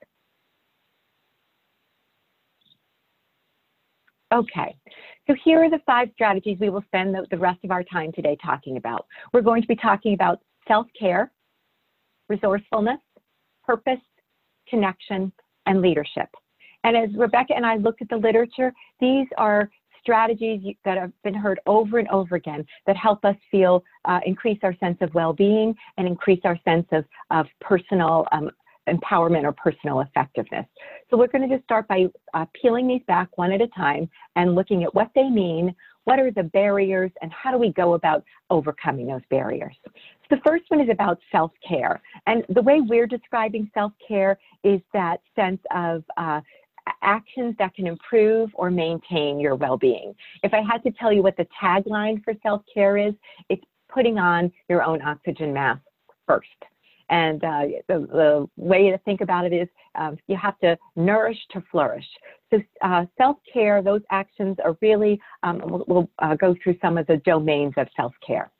Okay, 4.33 4.77
so 5.27 5.35
here 5.43 5.65
are 5.65 5.71
the 5.71 5.81
five 5.87 6.09
strategies 6.13 6.59
we 6.61 6.69
will 6.69 6.83
spend 6.83 7.15
the, 7.15 7.27
the 7.31 7.39
rest 7.39 7.61
of 7.65 7.71
our 7.71 7.83
time 7.83 8.13
today 8.13 8.37
talking 8.45 8.77
about. 8.77 9.07
We're 9.33 9.41
going 9.41 9.63
to 9.63 9.69
be 9.69 9.77
talking 9.77 10.13
about 10.13 10.41
self-care, 10.67 11.33
resourcefulness, 12.29 13.01
purpose, 13.65 14.01
connection, 14.69 15.33
and 15.65 15.81
leadership. 15.81 16.29
And 16.85 16.95
as 16.95 17.09
Rebecca 17.17 17.55
and 17.57 17.65
I 17.65 17.77
looked 17.77 18.03
at 18.03 18.11
the 18.11 18.19
literature, 18.19 18.71
these 19.01 19.27
are 19.39 19.71
strategies 20.03 20.61
that 20.85 20.99
have 20.99 21.13
been 21.25 21.35
heard 21.35 21.59
over 21.67 21.99
and 21.99 22.09
over 22.09 22.37
again 22.37 22.67
that 22.87 22.97
help 22.99 23.25
us 23.25 23.37
feel, 23.51 23.83
uh, 24.05 24.21
increase 24.27 24.59
our 24.63 24.77
sense 24.77 24.99
of 25.01 25.13
well-being 25.15 25.75
and 25.97 26.07
increase 26.07 26.41
our 26.45 26.59
sense 26.65 26.87
of, 26.93 27.05
of 27.31 27.47
personal 27.63 28.27
um, 28.33 28.51
empowerment 28.89 29.45
or 29.45 29.53
personal 29.53 30.01
effectiveness. 30.01 30.67
So 31.09 31.17
we're 31.17 31.29
going 31.29 31.49
to 31.49 31.55
just 31.55 31.65
start 31.65 31.87
by 31.89 32.07
uh, 32.35 32.47
peeling 32.61 32.89
these 32.89 33.03
back 33.07 33.37
one 33.37 33.53
at 33.53 33.61
a 33.61 33.69
time 33.69 34.09
and 34.37 34.55
looking 34.55 34.85
at 34.85 34.95
what 34.95 35.11
they 35.15 35.29
mean, 35.29 35.75
what 36.05 36.19
are 36.19 36.31
the 36.31 36.45
barriers, 36.45 37.11
and 37.23 37.31
how 37.33 37.51
do 37.51 37.59
we 37.59 37.73
go 37.73 37.95
about 37.95 38.25
overcoming 38.51 39.07
those 39.07 39.21
barriers. 39.31 39.77
So 39.85 39.91
the 40.31 40.41
first 40.47 40.65
one 40.69 40.81
is 40.81 40.89
about 40.89 41.19
self-care. 41.31 42.01
And 42.27 42.45
the 42.49 42.63
way 42.63 42.81
we're 42.81 43.07
describing 43.07 43.71
self-care 43.75 44.39
is 44.65 44.81
that 44.93 45.21
sense 45.37 45.61
of 45.75 46.03
uh, 46.17 46.41
actions 47.03 47.55
that 47.59 47.75
can 47.75 47.87
improve 47.87 48.51
or 48.55 48.71
maintain 48.71 49.39
your 49.39 49.55
well-being. 49.55 50.15
If 50.43 50.55
I 50.55 50.63
had 50.63 50.83
to 50.85 50.91
tell 50.93 51.13
you 51.13 51.23
what 51.23 51.37
the 51.37 51.47
tagline 51.63 52.25
for 52.25 52.35
self-care 52.43 52.97
is, 52.97 53.15
it's 53.49 53.63
putting 53.93 54.19
on 54.19 54.53
your 54.69 54.83
own 54.83 55.03
oxygen 55.03 55.53
mask 55.53 55.83
first. 56.27 56.49
And 57.11 57.43
uh, 57.43 57.63
the, 57.89 58.01
the, 58.01 58.49
way 58.57 58.91
to 58.91 58.99
think 58.99 59.21
about 59.23 59.47
it 59.47 59.53
is 59.53 59.69
um, 59.95 60.19
you 60.27 60.37
have 60.37 60.59
to 60.59 60.77
nourish 60.95 61.39
to 61.53 61.63
flourish. 61.71 62.05
So 62.51 62.61
uh, 62.83 63.07
self-care, 63.17 63.83
those 63.83 64.03
actions 64.11 64.57
are 64.63 64.77
really, 64.83 65.21
um, 65.43 65.63
we'll, 65.65 65.85
we'll 65.89 66.11
uh, 66.19 66.35
go 66.35 66.55
through 66.63 66.77
some 66.83 66.99
of 66.99 67.07
the 67.07 67.17
domains 67.19 67.75
of 67.77 67.89
self-care. 67.97 68.51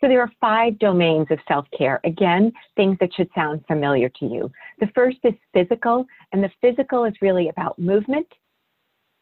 So 0.00 0.08
there 0.08 0.20
are 0.20 0.32
five 0.40 0.78
domains 0.80 1.28
of 1.30 1.38
self-care. 1.46 2.00
Again, 2.04 2.52
things 2.76 2.96
that 3.00 3.14
should 3.14 3.30
sound 3.36 3.64
familiar 3.68 4.08
to 4.08 4.26
you. 4.26 4.50
The 4.80 4.88
first 4.94 5.18
is 5.22 5.34
physical, 5.52 6.06
and 6.32 6.42
the 6.42 6.50
physical 6.60 7.04
is 7.04 7.14
really 7.22 7.48
about 7.48 7.78
movement, 7.78 8.26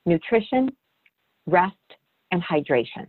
nutrition, 0.06 0.70
rest, 1.46 1.76
and 2.30 2.42
hydration. 2.42 3.06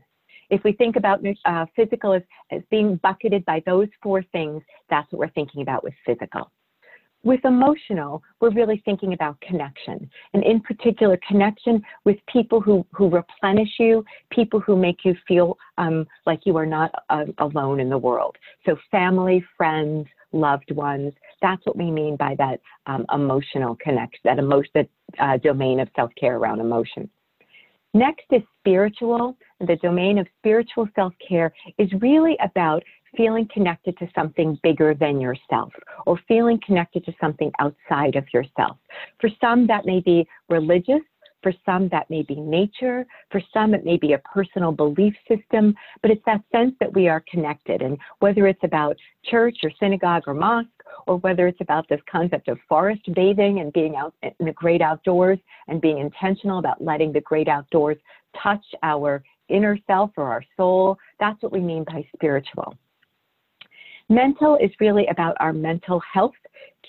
If 0.52 0.66
we 0.66 0.74
think 0.74 0.98
about 0.98 1.22
uh, 1.46 1.66
physical 1.76 2.14
as, 2.14 2.22
as 2.52 2.62
being 2.70 2.98
bucketed 2.98 3.44
by 3.46 3.64
those 3.66 3.88
four 4.04 4.22
things, 4.32 4.62
that's 4.90 5.10
what 5.12 5.20
we're 5.20 5.30
thinking 5.30 5.62
about 5.62 5.84
with 5.84 5.94
physical. 6.06 6.52
With 7.24 7.46
emotional, 7.46 8.22
we're 8.42 8.52
really 8.52 8.82
thinking 8.84 9.14
about 9.14 9.40
connection, 9.42 10.10
and 10.34 10.44
in 10.44 10.60
particular, 10.60 11.20
connection 11.26 11.82
with 12.04 12.18
people 12.32 12.60
who, 12.60 12.86
who 12.92 13.10
replenish 13.10 13.70
you, 13.80 14.04
people 14.32 14.60
who 14.60 14.76
make 14.76 15.06
you 15.06 15.16
feel 15.28 15.58
um, 15.78 16.06
like 16.26 16.42
you 16.46 16.58
are 16.58 16.66
not 16.66 16.92
uh, 17.10 17.26
alone 17.38 17.80
in 17.80 17.90
the 17.90 17.98
world. 17.98 18.36
So, 18.66 18.76
family, 18.90 19.46
friends, 19.56 20.08
loved 20.32 20.72
ones. 20.72 21.14
That's 21.44 21.64
what 21.66 21.78
we 21.78 21.92
mean 21.92 22.16
by 22.16 22.36
that 22.40 22.60
um, 22.88 23.06
emotional 23.14 23.78
connection, 23.80 24.22
that 24.24 24.40
emotion, 24.40 24.72
that 24.74 24.90
uh, 25.20 25.38
domain 25.38 25.80
of 25.80 25.90
self 25.96 26.12
care 26.20 26.38
around 26.38 26.60
emotion. 26.60 27.08
Next 27.94 28.26
is 28.32 28.42
spiritual. 28.62 29.38
The 29.60 29.76
domain 29.78 30.18
of 30.18 30.28
spiritual 30.40 30.88
self 30.96 31.14
care 31.28 31.54
is 31.78 31.92
really 32.00 32.38
about 32.42 32.84
feeling 33.18 33.48
connected 33.54 33.98
to 33.98 34.08
something 34.16 34.58
bigger 34.64 34.94
than 34.94 35.20
yourself 35.20 35.74
or 36.06 36.18
feeling 36.28 36.60
connected 36.66 37.04
to 37.06 37.14
something 37.20 37.52
outside 37.60 38.16
of 38.16 38.26
yourself. 38.34 38.78
For 39.20 39.30
some, 39.42 39.68
that 39.68 39.86
may 39.86 40.00
be 40.00 40.26
religious. 40.50 41.02
For 41.42 41.54
some, 41.66 41.90
that 41.90 42.10
may 42.10 42.22
be 42.22 42.36
nature. 42.36 43.06
For 43.32 43.42
some, 43.54 43.74
it 43.74 43.84
may 43.84 43.98
be 43.98 44.14
a 44.14 44.20
personal 44.20 44.72
belief 44.72 45.16
system, 45.28 45.76
but 46.02 46.12
it's 46.12 46.24
that 46.26 46.42
sense 46.52 46.76
that 46.80 46.94
we 46.94 47.08
are 47.08 47.24
connected. 47.32 47.82
And 47.82 47.98
whether 48.20 48.48
it's 48.48 48.64
about 48.64 48.96
church 49.26 49.58
or 49.64 49.72
synagogue 49.80 50.24
or 50.28 50.34
mosque, 50.34 50.70
or 51.08 51.18
whether 51.18 51.48
it's 51.48 51.62
about 51.62 51.88
this 51.90 52.02
concept 52.12 52.48
of 52.48 52.60
forest 52.68 53.02
bathing 53.14 53.60
and 53.60 53.74
being 53.74 53.96
out 53.96 54.14
in 54.22 54.46
the 54.46 54.54
great 54.54 54.82
outdoors 54.82 55.40
and 55.68 55.82
being 55.82 55.98
intentional 55.98 56.60
about 56.60 56.84
letting 56.84 57.12
the 57.12 57.22
great 57.22 57.48
outdoors 57.48 57.98
touch 58.42 58.64
our 58.84 59.24
inner 59.50 59.78
self 59.88 60.12
or 60.18 60.30
our 60.32 60.44
soul, 60.58 60.98
that's 61.20 61.42
what 61.42 61.52
we 61.52 61.60
mean 61.60 61.84
by 61.84 62.06
spiritual. 62.16 62.76
Mental 64.10 64.58
is 64.58 64.72
really 64.80 65.08
about 65.08 65.38
our 65.40 65.54
mental 65.54 66.02
health, 66.02 66.34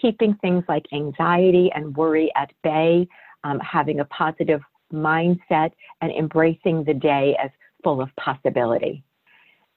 keeping 0.01 0.35
things 0.41 0.65
like 0.69 0.85
anxiety 0.93 1.71
and 1.75 1.97
worry 1.97 2.33
at 2.37 2.53
bay, 2.65 3.07
um, 3.45 3.61
having 3.61 4.01
a 4.01 4.05
positive 4.07 4.61
mindset, 4.93 5.71
and 6.01 6.13
embracing 6.13 6.85
the 6.85 6.95
day 6.95 7.37
as 7.43 7.51
full 7.83 8.01
of 8.01 8.11
possibility. 8.17 9.03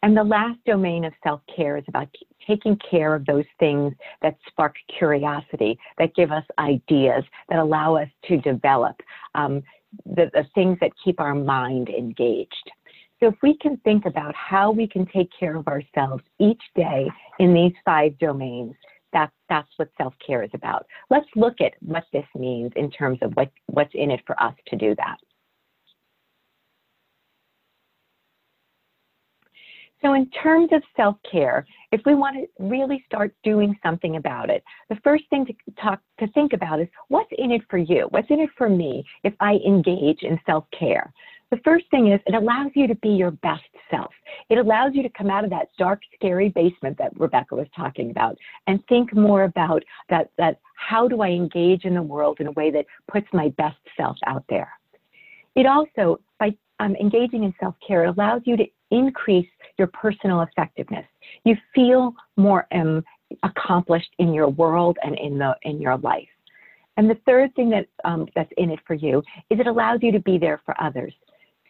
And 0.04 0.16
the 0.16 0.24
last 0.24 0.60
domain 0.66 1.06
of 1.06 1.14
self 1.24 1.42
care 1.56 1.78
is 1.78 1.84
about 1.88 2.08
taking 2.46 2.78
care 2.90 3.16
of 3.16 3.26
those 3.26 3.46
things 3.60 3.94
that 4.22 4.38
spark 4.48 4.76
curiosity, 5.00 5.80
that 5.98 6.14
give 6.16 6.32
us 6.32 6.44
ideas, 6.60 7.24
that 7.50 7.60
allow 7.60 7.96
us 7.96 8.10
to 8.28 8.38
develop, 8.38 8.96
um, 9.34 9.64
the, 10.06 10.30
the 10.34 10.46
things 10.54 10.78
that 10.82 10.92
keep 11.04 11.20
our 11.20 11.34
mind 11.34 11.90
engaged. 11.90 12.72
So 13.20 13.30
if 13.30 13.36
we 13.42 13.58
can 13.58 13.78
think 13.78 14.06
about 14.06 14.36
how 14.36 14.72
we 14.72 14.88
can 14.88 15.08
take 15.08 15.30
care 15.40 15.56
of 15.56 15.68
ourselves 15.68 16.24
each 16.40 16.62
day 16.76 17.10
in 17.40 17.54
these 17.54 17.74
five 17.86 18.18
domains, 18.20 18.76
that's, 19.16 19.32
that's 19.48 19.70
what 19.78 19.90
self-care 19.98 20.44
is 20.44 20.52
about. 20.54 20.86
Let's 21.10 21.26
look 21.36 21.62
at 21.62 21.74
what 21.80 22.04
this 22.12 22.26
means 22.36 22.74
in 22.76 22.92
terms 22.92 23.18
of 23.22 23.32
what, 23.34 23.50
what's 23.68 23.94
in 23.96 24.12
it 24.12 24.20
for 24.28 24.40
us 24.44 24.54
to 24.68 24.76
do 24.76 24.94
that. 24.98 25.18
So 30.02 30.14
in 30.14 30.30
terms 30.44 30.70
of 30.74 30.84
self-care, 30.98 31.66
if 31.92 32.02
we 32.06 32.14
want 32.14 32.36
to 32.36 32.64
really 32.64 33.04
start 33.08 33.34
doing 33.44 33.76
something 33.82 34.18
about 34.18 34.50
it, 34.50 34.64
the 34.90 34.98
first 35.04 35.24
thing 35.30 35.46
to 35.46 35.54
talk 35.82 36.02
to 36.20 36.28
think 36.34 36.52
about 36.52 36.82
is 36.82 36.88
what's 37.08 37.32
in 37.38 37.52
it 37.52 37.62
for 37.70 37.78
you? 37.78 38.08
What's 38.10 38.30
in 38.30 38.42
it 38.42 38.50
for 38.58 38.70
me 38.70 39.06
if 39.24 39.34
I 39.40 39.54
engage 39.66 40.22
in 40.24 40.38
self-care? 40.46 41.12
The 41.52 41.58
first 41.64 41.86
thing 41.92 42.12
is 42.12 42.20
it 42.26 42.34
allows 42.34 42.72
you 42.74 42.88
to 42.88 42.96
be 42.96 43.10
your 43.10 43.32
best 43.32 43.64
self. 43.92 44.12
It 44.50 44.58
allows 44.58 44.92
you 44.94 45.04
to 45.04 45.10
come 45.10 45.30
out 45.30 45.44
of 45.44 45.50
that 45.52 45.70
dark, 45.78 46.02
scary 46.16 46.50
basement 46.50 46.98
that 46.98 47.18
Rebecca 47.20 47.56
was 47.56 47.68
talking 47.76 48.10
about 48.10 48.38
and 48.68 48.86
think 48.88 49.14
more 49.16 49.44
about 49.44 49.84
that, 50.10 50.32
that 50.38 50.60
how 50.76 51.08
do 51.08 51.22
I 51.22 51.30
engage 51.30 51.86
in 51.86 51.94
the 51.94 52.02
world 52.02 52.38
in 52.40 52.48
a 52.48 52.52
way 52.54 52.72
that 52.72 52.86
puts 53.12 53.28
my 53.32 53.50
best 53.58 53.78
self 53.96 54.18
out 54.26 54.44
there. 54.50 54.72
It 55.56 55.68
also, 55.68 56.20
by 56.40 56.56
um, 56.80 56.96
engaging 56.96 57.44
in 57.44 57.54
self-care, 57.60 58.06
it 58.06 58.18
allows 58.18 58.42
you 58.46 58.58
to 58.58 58.66
increase 58.92 59.48
your 59.78 59.88
personal 59.88 60.42
effectiveness. 60.42 61.06
You 61.44 61.56
feel 61.74 62.14
more 62.38 62.68
um, 62.74 63.04
accomplished 63.44 64.10
in 64.18 64.34
your 64.34 64.50
world 64.50 64.98
and 65.04 65.18
in, 65.18 65.38
the, 65.38 65.56
in 65.62 65.80
your 65.80 65.98
life. 65.98 66.28
And 66.98 67.10
the 67.10 67.18
third 67.26 67.54
thing 67.56 67.70
that, 67.70 67.88
um, 68.04 68.28
that's 68.36 68.52
in 68.58 68.72
it 68.72 68.80
for 68.88 68.94
you 68.94 69.20
is 69.50 69.60
it 69.60 69.68
allows 69.68 70.00
you 70.02 70.12
to 70.12 70.20
be 70.20 70.38
there 70.38 70.62
for 70.66 70.82
others 70.82 71.14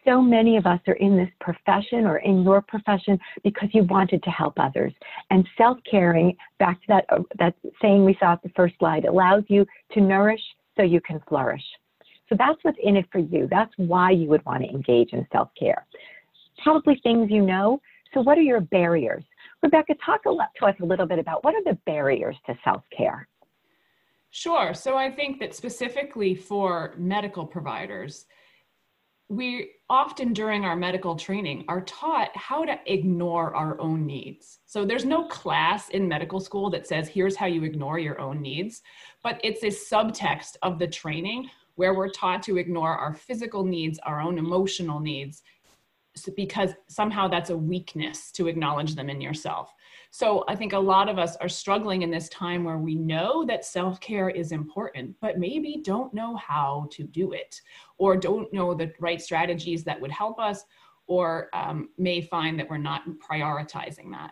so 0.05 0.21
many 0.21 0.57
of 0.57 0.65
us 0.65 0.79
are 0.87 0.93
in 0.93 1.17
this 1.17 1.29
profession 1.41 2.05
or 2.05 2.17
in 2.17 2.43
your 2.43 2.61
profession 2.61 3.19
because 3.43 3.69
you 3.73 3.83
wanted 3.83 4.23
to 4.23 4.29
help 4.29 4.53
others. 4.57 4.93
And 5.31 5.47
self-caring, 5.57 6.35
back 6.59 6.79
to 6.81 6.87
that, 6.89 7.05
uh, 7.09 7.23
that 7.39 7.55
saying 7.81 8.05
we 8.05 8.15
saw 8.19 8.33
at 8.33 8.43
the 8.43 8.51
first 8.55 8.75
slide, 8.79 9.05
allows 9.05 9.43
you 9.47 9.65
to 9.93 10.01
nourish 10.01 10.41
so 10.77 10.83
you 10.83 11.01
can 11.01 11.19
flourish. 11.27 11.63
So 12.29 12.35
that's 12.37 12.57
what's 12.63 12.77
in 12.83 12.95
it 12.95 13.05
for 13.11 13.19
you. 13.19 13.47
That's 13.49 13.73
why 13.77 14.11
you 14.11 14.27
would 14.29 14.45
want 14.45 14.63
to 14.63 14.69
engage 14.69 15.13
in 15.13 15.27
self-care. 15.31 15.85
Probably 16.63 16.99
things 17.03 17.29
you 17.29 17.41
know. 17.41 17.81
So 18.13 18.21
what 18.21 18.37
are 18.37 18.41
your 18.41 18.61
barriers? 18.61 19.23
Rebecca, 19.61 19.95
talk 20.05 20.23
to 20.23 20.31
us 20.31 20.75
a 20.81 20.85
little 20.85 21.05
bit 21.05 21.19
about 21.19 21.43
what 21.43 21.53
are 21.53 21.63
the 21.63 21.77
barriers 21.85 22.35
to 22.45 22.57
self-care? 22.63 23.27
Sure. 24.31 24.73
So 24.73 24.97
I 24.97 25.09
think 25.11 25.39
that 25.39 25.55
specifically 25.55 26.35
for 26.35 26.93
medical 26.97 27.45
providers, 27.45 28.25
we 29.29 29.71
often 29.89 30.33
during 30.33 30.65
our 30.65 30.75
medical 30.75 31.15
training 31.15 31.65
are 31.67 31.81
taught 31.81 32.35
how 32.35 32.63
to 32.63 32.77
ignore 32.85 33.55
our 33.55 33.79
own 33.79 34.05
needs. 34.05 34.59
So 34.65 34.85
there's 34.85 35.05
no 35.05 35.27
class 35.27 35.89
in 35.89 36.07
medical 36.07 36.39
school 36.39 36.69
that 36.71 36.87
says, 36.87 37.07
here's 37.07 37.35
how 37.35 37.47
you 37.47 37.63
ignore 37.63 37.97
your 37.97 38.19
own 38.19 38.41
needs, 38.41 38.83
but 39.23 39.39
it's 39.43 39.63
a 39.63 39.67
subtext 39.67 40.57
of 40.61 40.77
the 40.77 40.87
training 40.87 41.49
where 41.75 41.93
we're 41.93 42.09
taught 42.09 42.43
to 42.43 42.57
ignore 42.57 42.95
our 42.95 43.13
physical 43.13 43.63
needs, 43.63 43.99
our 44.03 44.21
own 44.21 44.37
emotional 44.37 44.99
needs, 44.99 45.41
because 46.35 46.71
somehow 46.87 47.27
that's 47.27 47.49
a 47.49 47.57
weakness 47.57 48.31
to 48.31 48.47
acknowledge 48.47 48.95
them 48.95 49.09
in 49.09 49.19
yourself. 49.19 49.73
So 50.17 50.45
I 50.47 50.55
think 50.55 50.71
a 50.71 50.79
lot 50.79 51.09
of 51.09 51.19
us 51.19 51.35
are 51.41 51.49
struggling 51.49 52.01
in 52.01 52.09
this 52.09 52.29
time 52.29 52.63
where 52.63 52.77
we 52.77 52.95
know 52.95 53.43
that 53.47 53.65
self 53.65 53.99
care 53.99 54.29
is 54.29 54.53
important, 54.53 55.13
but 55.19 55.39
maybe 55.39 55.81
don't 55.83 56.13
know 56.13 56.37
how 56.37 56.87
to 56.91 57.03
do 57.03 57.33
it 57.33 57.59
or 57.97 58.15
don't 58.15 58.51
know 58.53 58.73
the 58.73 58.93
right 59.01 59.21
strategies 59.21 59.83
that 59.83 59.99
would 59.99 60.11
help 60.11 60.39
us 60.39 60.63
or 61.07 61.49
um, 61.51 61.89
may 61.97 62.21
find 62.21 62.57
that 62.57 62.69
we're 62.69 62.77
not 62.77 63.03
prioritizing 63.29 64.09
that. 64.11 64.31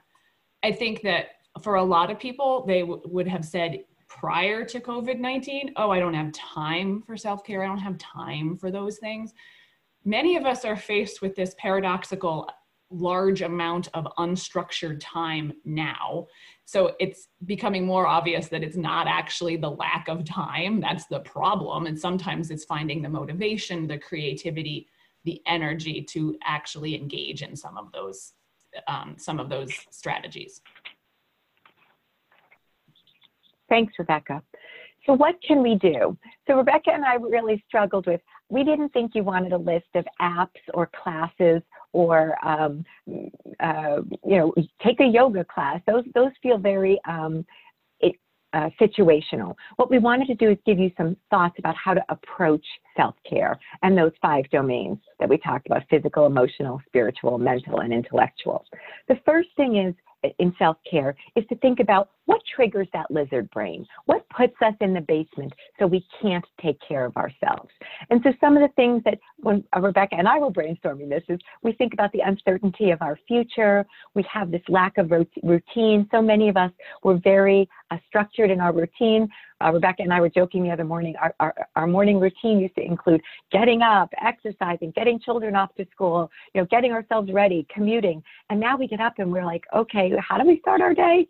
I 0.63 0.71
think 0.71 1.01
that 1.01 1.31
for 1.61 1.75
a 1.75 1.83
lot 1.83 2.09
of 2.09 2.17
people, 2.17 2.63
they 2.65 2.79
w- 2.79 3.01
would 3.03 3.27
have 3.27 3.43
said 3.43 3.83
prior 4.07 4.63
to 4.63 4.79
COVID 4.79 5.19
19, 5.19 5.73
oh, 5.75 5.91
I 5.91 5.99
don't 5.99 6.13
have 6.13 6.31
time 6.31 7.01
for 7.01 7.17
self 7.17 7.43
care, 7.43 7.61
I 7.61 7.67
don't 7.67 7.77
have 7.79 7.97
time 7.97 8.55
for 8.55 8.71
those 8.71 8.99
things 8.99 9.33
many 10.05 10.35
of 10.35 10.45
us 10.45 10.65
are 10.65 10.75
faced 10.75 11.21
with 11.21 11.35
this 11.35 11.55
paradoxical 11.57 12.49
large 12.93 13.41
amount 13.41 13.89
of 13.93 14.07
unstructured 14.17 15.00
time 15.01 15.53
now. 15.65 16.27
So 16.65 16.95
it's 17.00 17.27
becoming 17.45 17.85
more 17.85 18.07
obvious 18.07 18.47
that 18.50 18.63
it's 18.63 18.77
not 18.77 19.07
actually 19.07 19.57
the 19.57 19.69
lack 19.69 20.07
of 20.07 20.23
time 20.25 20.79
that's 20.79 21.05
the 21.07 21.19
problem. 21.19 21.88
And 21.88 22.00
sometimes 22.00 22.51
it's 22.51 22.65
finding 22.65 23.01
the 23.01 23.09
motivation, 23.09 23.88
the 23.88 23.97
creativity, 23.97 24.88
the 25.25 25.41
energy 25.47 26.01
to 26.01 26.38
actually 26.43 26.95
engage 26.95 27.41
in 27.41 27.55
some 27.55 27.77
of 27.77 27.91
those 27.91 28.33
um, 28.88 29.15
some 29.17 29.39
of 29.39 29.50
those 29.50 29.71
strategies. 29.91 30.62
Thanks, 33.69 33.93
Rebecca. 34.00 34.41
So 35.05 35.13
what 35.13 35.35
can 35.45 35.62
we 35.62 35.75
do? 35.75 36.17
So 36.47 36.55
Rebecca 36.55 36.91
and 36.91 37.05
I 37.05 37.15
really 37.15 37.63
struggled 37.67 38.07
with, 38.07 38.21
we 38.53 38.63
didn't 38.63 38.89
think 38.89 39.15
you 39.15 39.24
wanted 39.24 39.51
a 39.51 39.57
list 39.57 39.88
of 39.95 40.05
apps 40.22 40.62
or 40.75 40.89
classes 41.03 41.63
or, 41.91 42.36
um, 42.48 42.86
uh, 43.60 43.98
you 44.25 44.38
know, 44.38 44.53
take 44.86 45.00
a 45.00 45.05
yoga 45.05 45.43
class. 45.43 45.81
Those, 45.88 46.03
those 46.13 46.31
feel 46.41 46.60
very 46.60 47.00
um, 47.07 47.43
it, 48.00 48.15
uh, 48.53 48.69
situational. 48.79 49.55
What 49.77 49.89
we 49.89 49.98
wanted 49.98 50.27
to 50.27 50.36
do 50.36 50.51
is 50.51 50.57
give 50.67 50.77
you 50.77 50.91
some 50.98 51.17
thoughts 51.31 51.55
about 51.57 51.75
how 51.75 51.95
to 51.95 52.03
approach 52.10 52.65
self-care 52.95 53.60
and 53.81 53.98
those 53.98 54.12
five 54.22 54.48
domains 54.51 55.00
that 55.19 55.27
we 55.27 55.39
talked 55.39 55.65
about, 55.65 55.81
physical, 55.89 56.27
emotional, 56.27 56.79
spiritual, 56.86 57.39
mental, 57.39 57.79
and 57.79 57.91
intellectual. 57.91 58.65
The 59.07 59.19
first 59.25 59.50
thing 59.57 59.77
is 59.77 59.95
in 60.38 60.53
self 60.60 60.77
care 60.89 61.15
is 61.36 61.43
to 61.48 61.55
think 61.55 61.79
about 61.79 62.12
what 62.25 62.41
triggers 62.55 62.87
that 62.93 63.09
lizard 63.11 63.49
brain? 63.51 63.85
What 64.05 64.27
puts 64.29 64.55
us 64.61 64.73
in 64.81 64.93
the 64.93 65.01
basement 65.01 65.53
so 65.79 65.87
we 65.87 66.05
can't 66.21 66.45
take 66.61 66.77
care 66.87 67.05
of 67.05 67.15
ourselves? 67.17 67.69
And 68.09 68.21
so, 68.23 68.31
some 68.39 68.55
of 68.55 68.61
the 68.61 68.73
things 68.75 69.03
that 69.05 69.19
when 69.37 69.63
uh, 69.75 69.81
Rebecca 69.81 70.15
and 70.15 70.27
I 70.27 70.39
were 70.39 70.51
brainstorming 70.51 71.09
this 71.09 71.23
is 71.27 71.39
we 71.61 71.73
think 71.73 71.93
about 71.93 72.11
the 72.11 72.21
uncertainty 72.21 72.91
of 72.91 73.01
our 73.01 73.19
future. 73.27 73.85
We 74.13 74.25
have 74.31 74.51
this 74.51 74.61
lack 74.69 74.97
of 74.97 75.11
routine. 75.11 76.07
So 76.11 76.21
many 76.21 76.49
of 76.49 76.57
us 76.57 76.71
were 77.03 77.19
very 77.23 77.67
uh, 77.91 77.97
structured 78.07 78.51
in 78.51 78.61
our 78.61 78.73
routine. 78.73 79.27
Uh, 79.63 79.71
Rebecca 79.71 80.03
and 80.03 80.13
I 80.13 80.19
were 80.19 80.29
joking 80.29 80.63
the 80.63 80.71
other 80.71 80.83
morning, 80.83 81.15
our, 81.21 81.33
our, 81.39 81.53
our 81.75 81.87
morning 81.87 82.19
routine 82.19 82.59
used 82.59 82.75
to 82.75 82.83
include 82.83 83.21
getting 83.51 83.81
up, 83.81 84.09
exercising, 84.21 84.91
getting 84.91 85.19
children 85.19 85.55
off 85.55 85.73
to 85.75 85.85
school, 85.91 86.29
you 86.53 86.61
know, 86.61 86.67
getting 86.69 86.91
ourselves 86.91 87.31
ready, 87.31 87.65
commuting. 87.73 88.21
And 88.49 88.59
now 88.59 88.77
we 88.77 88.87
get 88.87 88.99
up 88.99 89.13
and 89.19 89.31
we're 89.31 89.45
like, 89.45 89.63
okay, 89.75 90.11
how 90.19 90.37
do 90.37 90.45
we 90.45 90.59
start 90.59 90.81
our 90.81 90.93
day? 90.93 91.27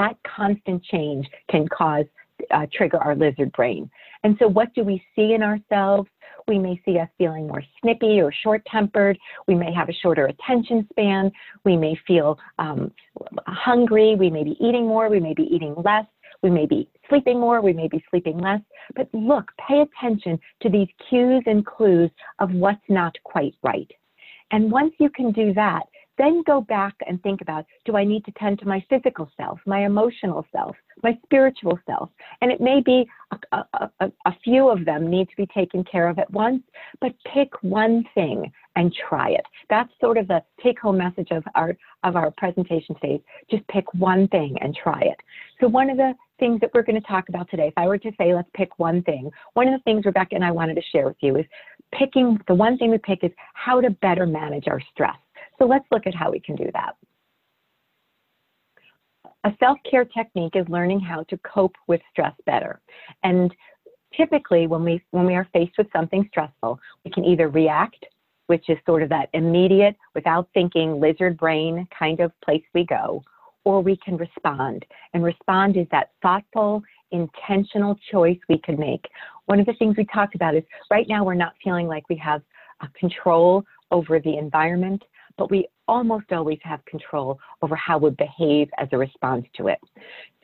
That 0.00 0.16
constant 0.24 0.82
change 0.84 1.26
can 1.50 1.68
cause 1.68 2.06
uh, 2.50 2.64
trigger 2.72 2.96
our 2.96 3.14
lizard 3.14 3.52
brain. 3.52 3.90
And 4.24 4.34
so, 4.38 4.48
what 4.48 4.74
do 4.74 4.82
we 4.82 5.04
see 5.14 5.34
in 5.34 5.42
ourselves? 5.42 6.08
We 6.48 6.58
may 6.58 6.80
see 6.86 6.98
us 6.98 7.08
feeling 7.18 7.46
more 7.46 7.62
snippy 7.80 8.18
or 8.22 8.32
short 8.32 8.62
tempered. 8.64 9.18
We 9.46 9.54
may 9.54 9.74
have 9.74 9.90
a 9.90 9.92
shorter 9.92 10.24
attention 10.24 10.88
span. 10.90 11.30
We 11.66 11.76
may 11.76 12.00
feel 12.06 12.38
um, 12.58 12.90
hungry. 13.46 14.16
We 14.18 14.30
may 14.30 14.42
be 14.42 14.56
eating 14.58 14.86
more. 14.86 15.10
We 15.10 15.20
may 15.20 15.34
be 15.34 15.42
eating 15.54 15.74
less. 15.84 16.06
We 16.42 16.48
may 16.48 16.64
be 16.64 16.88
sleeping 17.10 17.38
more, 17.38 17.60
we 17.60 17.74
may 17.74 17.86
be 17.86 18.02
sleeping 18.08 18.38
less. 18.38 18.60
But 18.96 19.08
look, 19.12 19.52
pay 19.68 19.82
attention 19.82 20.40
to 20.62 20.70
these 20.70 20.88
cues 21.10 21.42
and 21.44 21.66
clues 21.66 22.10
of 22.38 22.50
what's 22.52 22.88
not 22.88 23.14
quite 23.24 23.54
right. 23.62 23.90
And 24.50 24.72
once 24.72 24.94
you 24.98 25.10
can 25.10 25.32
do 25.32 25.52
that, 25.54 25.82
then 26.20 26.42
go 26.46 26.60
back 26.60 26.94
and 27.06 27.22
think 27.22 27.40
about 27.40 27.64
do 27.86 27.96
I 27.96 28.04
need 28.04 28.24
to 28.26 28.32
tend 28.32 28.58
to 28.58 28.68
my 28.68 28.84
physical 28.90 29.30
self, 29.36 29.58
my 29.66 29.86
emotional 29.86 30.46
self, 30.52 30.76
my 31.02 31.18
spiritual 31.24 31.78
self? 31.86 32.10
And 32.42 32.52
it 32.52 32.60
may 32.60 32.82
be 32.84 33.06
a, 33.30 33.56
a, 33.56 33.90
a, 34.00 34.12
a, 34.26 34.36
few 34.44 34.68
of 34.68 34.84
them 34.84 35.08
need 35.08 35.28
to 35.30 35.36
be 35.36 35.46
taken 35.46 35.82
care 35.82 36.08
of 36.08 36.18
at 36.18 36.30
once, 36.30 36.62
but 37.00 37.12
pick 37.32 37.50
one 37.62 38.04
thing 38.14 38.52
and 38.76 38.94
try 39.08 39.30
it. 39.30 39.44
That's 39.70 39.90
sort 40.00 40.18
of 40.18 40.28
the 40.28 40.42
take 40.62 40.78
home 40.78 40.98
message 40.98 41.28
of 41.30 41.42
our, 41.54 41.76
of 42.04 42.16
our 42.16 42.30
presentation 42.32 42.94
today. 42.96 43.22
Just 43.50 43.66
pick 43.68 43.92
one 43.94 44.28
thing 44.28 44.56
and 44.60 44.76
try 44.76 45.00
it. 45.00 45.16
So, 45.60 45.68
one 45.68 45.90
of 45.90 45.96
the 45.96 46.14
things 46.38 46.60
that 46.60 46.70
we're 46.74 46.82
going 46.82 47.00
to 47.00 47.06
talk 47.06 47.28
about 47.28 47.50
today, 47.50 47.68
if 47.68 47.74
I 47.76 47.86
were 47.86 47.98
to 47.98 48.12
say, 48.18 48.34
let's 48.34 48.48
pick 48.54 48.78
one 48.78 49.02
thing, 49.02 49.30
one 49.54 49.68
of 49.68 49.78
the 49.78 49.82
things 49.84 50.04
Rebecca 50.04 50.34
and 50.34 50.44
I 50.44 50.50
wanted 50.50 50.74
to 50.74 50.82
share 50.92 51.06
with 51.06 51.18
you 51.20 51.36
is 51.36 51.46
picking 51.92 52.38
the 52.46 52.54
one 52.54 52.78
thing 52.78 52.90
we 52.90 52.98
pick 52.98 53.24
is 53.24 53.32
how 53.54 53.80
to 53.80 53.90
better 53.90 54.26
manage 54.26 54.68
our 54.68 54.80
stress. 54.92 55.16
So 55.60 55.66
let's 55.66 55.84
look 55.90 56.06
at 56.06 56.14
how 56.14 56.30
we 56.30 56.40
can 56.40 56.56
do 56.56 56.70
that. 56.72 56.96
A 59.44 59.52
self-care 59.58 60.06
technique 60.06 60.56
is 60.56 60.66
learning 60.68 61.00
how 61.00 61.22
to 61.24 61.38
cope 61.38 61.74
with 61.86 62.00
stress 62.10 62.34
better. 62.46 62.80
And 63.22 63.54
typically 64.16 64.66
when 64.66 64.84
we, 64.84 65.02
when 65.10 65.26
we 65.26 65.34
are 65.34 65.48
faced 65.52 65.72
with 65.78 65.86
something 65.92 66.26
stressful, 66.30 66.78
we 67.04 67.10
can 67.10 67.24
either 67.24 67.48
react, 67.48 68.04
which 68.46 68.68
is 68.68 68.78
sort 68.86 69.02
of 69.02 69.08
that 69.10 69.28
immediate, 69.32 69.96
without 70.14 70.48
thinking, 70.54 71.00
lizard 71.00 71.36
brain 71.36 71.86
kind 71.96 72.20
of 72.20 72.32
place 72.44 72.62
we 72.74 72.84
go, 72.84 73.22
or 73.64 73.82
we 73.82 73.96
can 73.98 74.16
respond. 74.16 74.84
And 75.14 75.22
respond 75.22 75.76
is 75.76 75.86
that 75.90 76.10
thoughtful, 76.22 76.82
intentional 77.10 77.98
choice 78.10 78.38
we 78.48 78.58
can 78.58 78.78
make. 78.78 79.06
One 79.46 79.60
of 79.60 79.66
the 79.66 79.74
things 79.74 79.96
we 79.96 80.06
talked 80.06 80.34
about 80.34 80.54
is 80.54 80.64
right 80.90 81.06
now 81.08 81.24
we're 81.24 81.34
not 81.34 81.54
feeling 81.62 81.86
like 81.86 82.08
we 82.08 82.16
have 82.16 82.42
control 82.98 83.62
over 83.90 84.20
the 84.20 84.38
environment 84.38 85.02
but 85.40 85.50
we 85.50 85.66
almost 85.88 86.30
always 86.32 86.58
have 86.62 86.84
control 86.84 87.40
over 87.62 87.74
how 87.74 87.96
we 87.96 88.10
behave 88.10 88.68
as 88.76 88.86
a 88.92 88.98
response 88.98 89.46
to 89.56 89.68
it. 89.68 89.78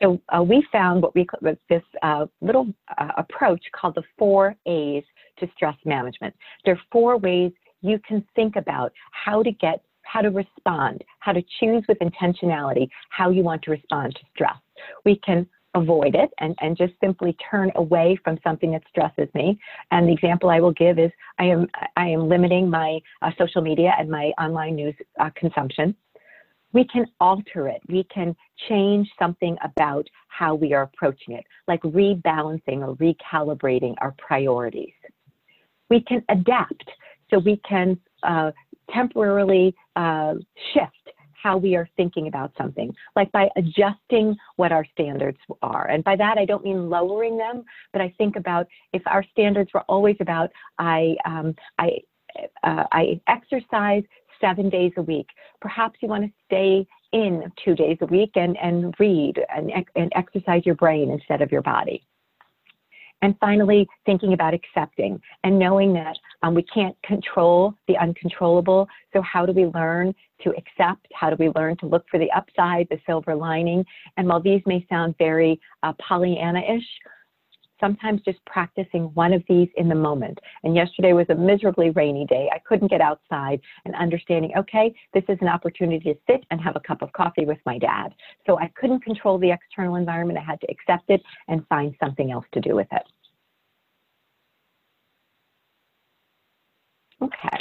So 0.01 0.19
uh, 0.35 0.41
we 0.41 0.65
found 0.71 1.03
what 1.03 1.13
we 1.13 1.23
call 1.23 1.39
this 1.69 1.83
uh, 2.01 2.25
little 2.41 2.73
uh, 2.97 3.09
approach 3.15 3.61
called 3.73 3.93
the 3.93 4.01
four 4.17 4.55
A's 4.65 5.03
to 5.37 5.47
stress 5.55 5.75
management. 5.85 6.33
There 6.65 6.73
are 6.73 6.81
four 6.91 7.17
ways 7.17 7.51
you 7.81 7.99
can 8.07 8.25
think 8.35 8.55
about 8.55 8.91
how 9.11 9.43
to 9.43 9.51
get 9.51 9.83
how 10.01 10.21
to 10.21 10.29
respond, 10.29 11.03
how 11.19 11.33
to 11.33 11.43
choose 11.59 11.83
with 11.87 11.99
intentionality 11.99 12.87
how 13.09 13.29
you 13.29 13.43
want 13.43 13.61
to 13.63 13.71
respond 13.71 14.15
to 14.15 14.21
stress. 14.33 14.57
We 15.05 15.17
can 15.17 15.47
avoid 15.77 16.15
it 16.15 16.29
and, 16.39 16.55
and 16.61 16.77
just 16.77 16.93
simply 17.01 17.35
turn 17.49 17.71
away 17.75 18.19
from 18.23 18.37
something 18.43 18.71
that 18.71 18.83
stresses 18.89 19.33
me. 19.33 19.59
And 19.91 20.07
the 20.07 20.13
example 20.13 20.49
I 20.49 20.59
will 20.59 20.73
give 20.73 20.99
is 20.99 21.11
I 21.39 21.45
am, 21.45 21.67
I 21.95 22.07
am 22.07 22.27
limiting 22.27 22.69
my 22.69 22.99
uh, 23.21 23.31
social 23.37 23.61
media 23.61 23.93
and 23.97 24.09
my 24.09 24.31
online 24.39 24.75
news 24.75 24.95
uh, 25.19 25.29
consumption. 25.35 25.95
We 26.73 26.85
can 26.85 27.05
alter 27.19 27.67
it. 27.67 27.81
We 27.87 28.03
can 28.13 28.35
change 28.67 29.09
something 29.17 29.57
about 29.63 30.05
how 30.27 30.55
we 30.55 30.73
are 30.73 30.83
approaching 30.83 31.33
it, 31.35 31.45
like 31.67 31.81
rebalancing 31.81 32.79
or 32.85 32.95
recalibrating 32.95 33.95
our 34.01 34.13
priorities. 34.17 34.93
We 35.89 36.01
can 36.01 36.23
adapt. 36.29 36.89
So 37.29 37.39
we 37.39 37.59
can 37.67 37.99
uh, 38.23 38.51
temporarily 38.93 39.75
uh, 39.95 40.35
shift 40.73 41.16
how 41.47 41.55
we 41.55 41.77
are 41.77 41.87
thinking 41.95 42.27
about 42.27 42.51
something, 42.57 42.93
like 43.15 43.31
by 43.31 43.47
adjusting 43.55 44.35
what 44.57 44.73
our 44.73 44.85
standards 44.91 45.37
are. 45.61 45.87
And 45.87 46.03
by 46.03 46.17
that, 46.17 46.37
I 46.37 46.43
don't 46.43 46.65
mean 46.69 46.89
lowering 46.89 47.37
them, 47.37 47.63
but 47.93 48.01
I 48.01 48.13
think 48.17 48.35
about 48.35 48.67
if 48.91 49.01
our 49.05 49.23
standards 49.31 49.69
were 49.73 49.85
always 49.87 50.17
about 50.19 50.49
I, 50.77 51.15
um, 51.23 51.55
I, 51.79 51.89
uh, 52.63 52.83
I 52.91 53.21
exercise 53.27 54.03
seven 54.41 54.69
days 54.69 54.91
a 54.97 55.01
week. 55.01 55.29
Perhaps 55.61 55.95
you 56.01 56.09
want 56.09 56.25
to 56.25 56.31
stay 56.47 56.85
in 57.13 57.49
two 57.63 57.75
days 57.75 57.97
a 58.01 58.07
week 58.07 58.31
and, 58.35 58.57
and 58.57 58.93
read 58.99 59.35
and, 59.55 59.71
and 59.95 60.11
exercise 60.15 60.63
your 60.65 60.75
brain 60.75 61.09
instead 61.09 61.41
of 61.41 61.49
your 61.49 61.61
body. 61.61 62.05
And 63.21 63.35
finally, 63.39 63.87
thinking 64.05 64.33
about 64.33 64.53
accepting 64.53 65.19
and 65.43 65.57
knowing 65.57 65.93
that 65.93 66.17
um, 66.43 66.53
we 66.53 66.63
can't 66.63 66.95
control 67.03 67.73
the 67.87 67.97
uncontrollable. 67.97 68.87
So, 69.13 69.21
how 69.21 69.45
do 69.45 69.53
we 69.53 69.65
learn 69.65 70.13
to 70.43 70.51
accept? 70.51 71.07
How 71.13 71.31
do 71.31 71.35
we 71.39 71.51
learn 71.55 71.77
to 71.77 71.87
look 71.87 72.05
for 72.11 72.19
the 72.19 72.31
upside, 72.31 72.87
the 72.89 72.99
silver 73.05 73.35
lining? 73.35 73.83
And 74.17 74.27
while 74.27 74.41
these 74.41 74.61
may 74.67 74.85
sound 74.87 75.15
very 75.17 75.59
uh, 75.81 75.93
Pollyanna 75.93 76.59
ish, 76.59 76.85
sometimes 77.79 78.21
just 78.21 78.43
practicing 78.45 79.05
one 79.13 79.33
of 79.33 79.43
these 79.47 79.69
in 79.77 79.89
the 79.89 79.95
moment. 79.95 80.39
And 80.63 80.75
yesterday 80.75 81.13
was 81.13 81.27
a 81.29 81.35
miserably 81.35 81.91
rainy 81.91 82.25
day. 82.25 82.49
I 82.53 82.59
couldn't 82.59 82.89
get 82.89 83.01
outside 83.01 83.59
and 83.85 83.95
understanding, 83.95 84.51
okay, 84.57 84.93
this 85.13 85.23
is 85.29 85.37
an 85.41 85.47
opportunity 85.47 86.13
to 86.13 86.19
sit 86.29 86.45
and 86.51 86.61
have 86.61 86.75
a 86.75 86.81
cup 86.81 87.01
of 87.01 87.11
coffee 87.13 87.45
with 87.45 87.59
my 87.65 87.77
dad. 87.77 88.13
So 88.45 88.59
I 88.59 88.71
couldn't 88.79 89.03
control 89.03 89.37
the 89.37 89.51
external 89.51 89.95
environment. 89.95 90.39
I 90.39 90.43
had 90.43 90.61
to 90.61 90.67
accept 90.71 91.09
it 91.09 91.21
and 91.47 91.65
find 91.67 91.95
something 91.99 92.31
else 92.31 92.45
to 92.53 92.61
do 92.61 92.75
with 92.75 92.87
it. 92.91 93.03
Okay. 97.21 97.57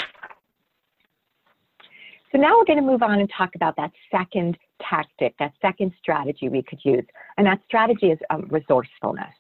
So 2.33 2.39
now 2.39 2.57
we're 2.59 2.65
going 2.65 2.79
to 2.79 2.85
move 2.85 3.03
on 3.03 3.21
and 3.21 3.31
talk 3.37 3.55
about 3.55 3.77
that 3.77 3.93
second 4.11 4.59
tactic, 4.83 5.35
that 5.39 5.53
second 5.63 5.93
strategy 6.01 6.49
we 6.49 6.63
could 6.63 6.81
use. 6.85 7.05
And 7.37 7.47
that 7.47 7.61
strategy 7.67 8.07
is 8.07 8.19
um, 8.31 8.47
resourcefulness. 8.51 9.33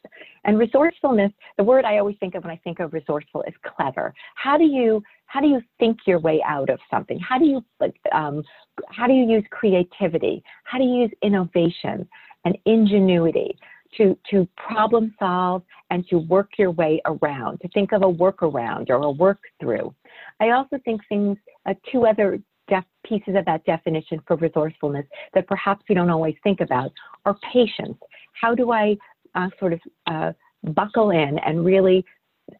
And 0.45 0.59
resourcefulness, 0.59 1.33
the 1.57 1.65
word 1.65 1.85
I 1.85 1.99
always 1.99 2.17
think 2.21 2.35
of 2.35 2.45
when 2.45 2.53
I 2.53 2.61
think 2.63 2.81
of 2.81 2.93
resourceful 2.93 3.43
is 3.47 3.55
clever. 3.77 4.15
How 4.37 4.57
do 4.57 4.65
you 4.65 5.03
how 5.27 5.41
do 5.41 5.49
you 5.49 5.61
think 5.81 5.99
your 6.07 6.21
way 6.21 6.41
out 6.47 6.71
of 6.71 6.79
something? 6.91 7.19
How 7.19 7.39
do 7.39 7.45
you 7.45 7.65
um, 8.13 8.43
how 8.91 9.07
do 9.07 9.13
you 9.13 9.29
use 9.29 9.45
creativity? 9.51 10.43
How 10.65 10.79
do 10.79 10.85
you 10.85 11.03
use 11.03 11.11
innovation 11.23 12.09
and 12.45 12.57
ingenuity 12.65 13.59
to 13.97 14.17
to 14.31 14.49
problem 14.57 15.15
solve 15.19 15.63
and 15.91 16.07
to 16.09 16.19
work 16.19 16.51
your 16.57 16.71
way 16.71 17.01
around? 17.07 17.61
To 17.63 17.69
think 17.69 17.93
of 17.93 18.03
a 18.03 18.13
workaround 18.13 18.89
or 18.91 19.03
a 19.03 19.11
work 19.11 19.41
through. 19.61 19.93
I 20.41 20.51
also 20.51 20.79
think 20.85 21.01
things 21.09 21.37
uh, 21.67 21.75
two 21.91 22.07
other 22.07 22.39
def- 22.69 22.85
pieces 23.05 23.35
of 23.37 23.45
that 23.45 23.65
definition 23.65 24.21
for 24.27 24.37
resourcefulness 24.37 25.07
that 25.35 25.47
perhaps 25.47 25.85
we 25.89 25.95
don't 25.95 26.11
always 26.11 26.35
think 26.43 26.61
about 26.61 26.93
are 27.25 27.37
patience. 27.53 27.99
How 28.33 28.55
do 28.55 28.73
I 28.73 28.97
uh, 29.35 29.49
sort 29.59 29.73
of 29.73 29.81
uh, 30.07 30.33
buckle 30.73 31.11
in 31.11 31.39
and 31.41 31.65
really 31.65 32.05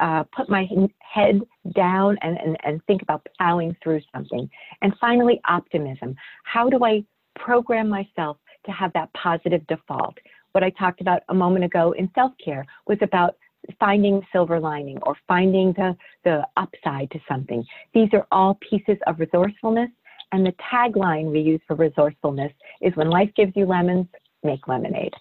uh, 0.01 0.25
put 0.35 0.49
my 0.49 0.69
head 1.01 1.41
down 1.75 2.19
and, 2.23 2.39
and, 2.39 2.57
and 2.65 2.85
think 2.87 3.03
about 3.03 3.27
plowing 3.39 3.77
through 3.83 4.01
something? 4.15 4.49
And 4.83 4.93
finally, 5.01 5.41
optimism. 5.49 6.15
How 6.45 6.69
do 6.69 6.85
I 6.85 7.05
program 7.39 7.89
myself 7.89 8.39
to 8.67 8.73
have 8.73 8.93
that 8.95 9.13
positive 9.15 9.67
default? 9.67 10.17
What 10.53 10.65
I 10.65 10.71
talked 10.71 11.01
about 11.01 11.23
a 11.29 11.35
moment 11.35 11.65
ago 11.65 11.93
in 11.93 12.11
self 12.15 12.33
care 12.43 12.65
was 12.87 12.99
about 13.03 13.37
finding 13.79 14.21
silver 14.33 14.59
lining 14.61 14.99
or 15.03 15.17
finding 15.27 15.73
the, 15.75 15.97
the 16.25 16.47
upside 16.57 17.11
to 17.11 17.21
something. 17.29 17.65
These 17.95 18.09
are 18.13 18.27
all 18.31 18.59
pieces 18.69 18.97
of 19.07 19.21
resourcefulness. 19.21 19.91
And 20.33 20.45
the 20.45 20.55
tagline 20.73 21.31
we 21.31 21.41
use 21.41 21.61
for 21.69 21.77
resourcefulness 21.77 22.53
is 22.81 22.95
when 22.97 23.11
life 23.11 23.31
gives 23.37 23.53
you 23.55 23.65
lemons, 23.65 24.07
make 24.43 24.67
lemonade. 24.67 25.15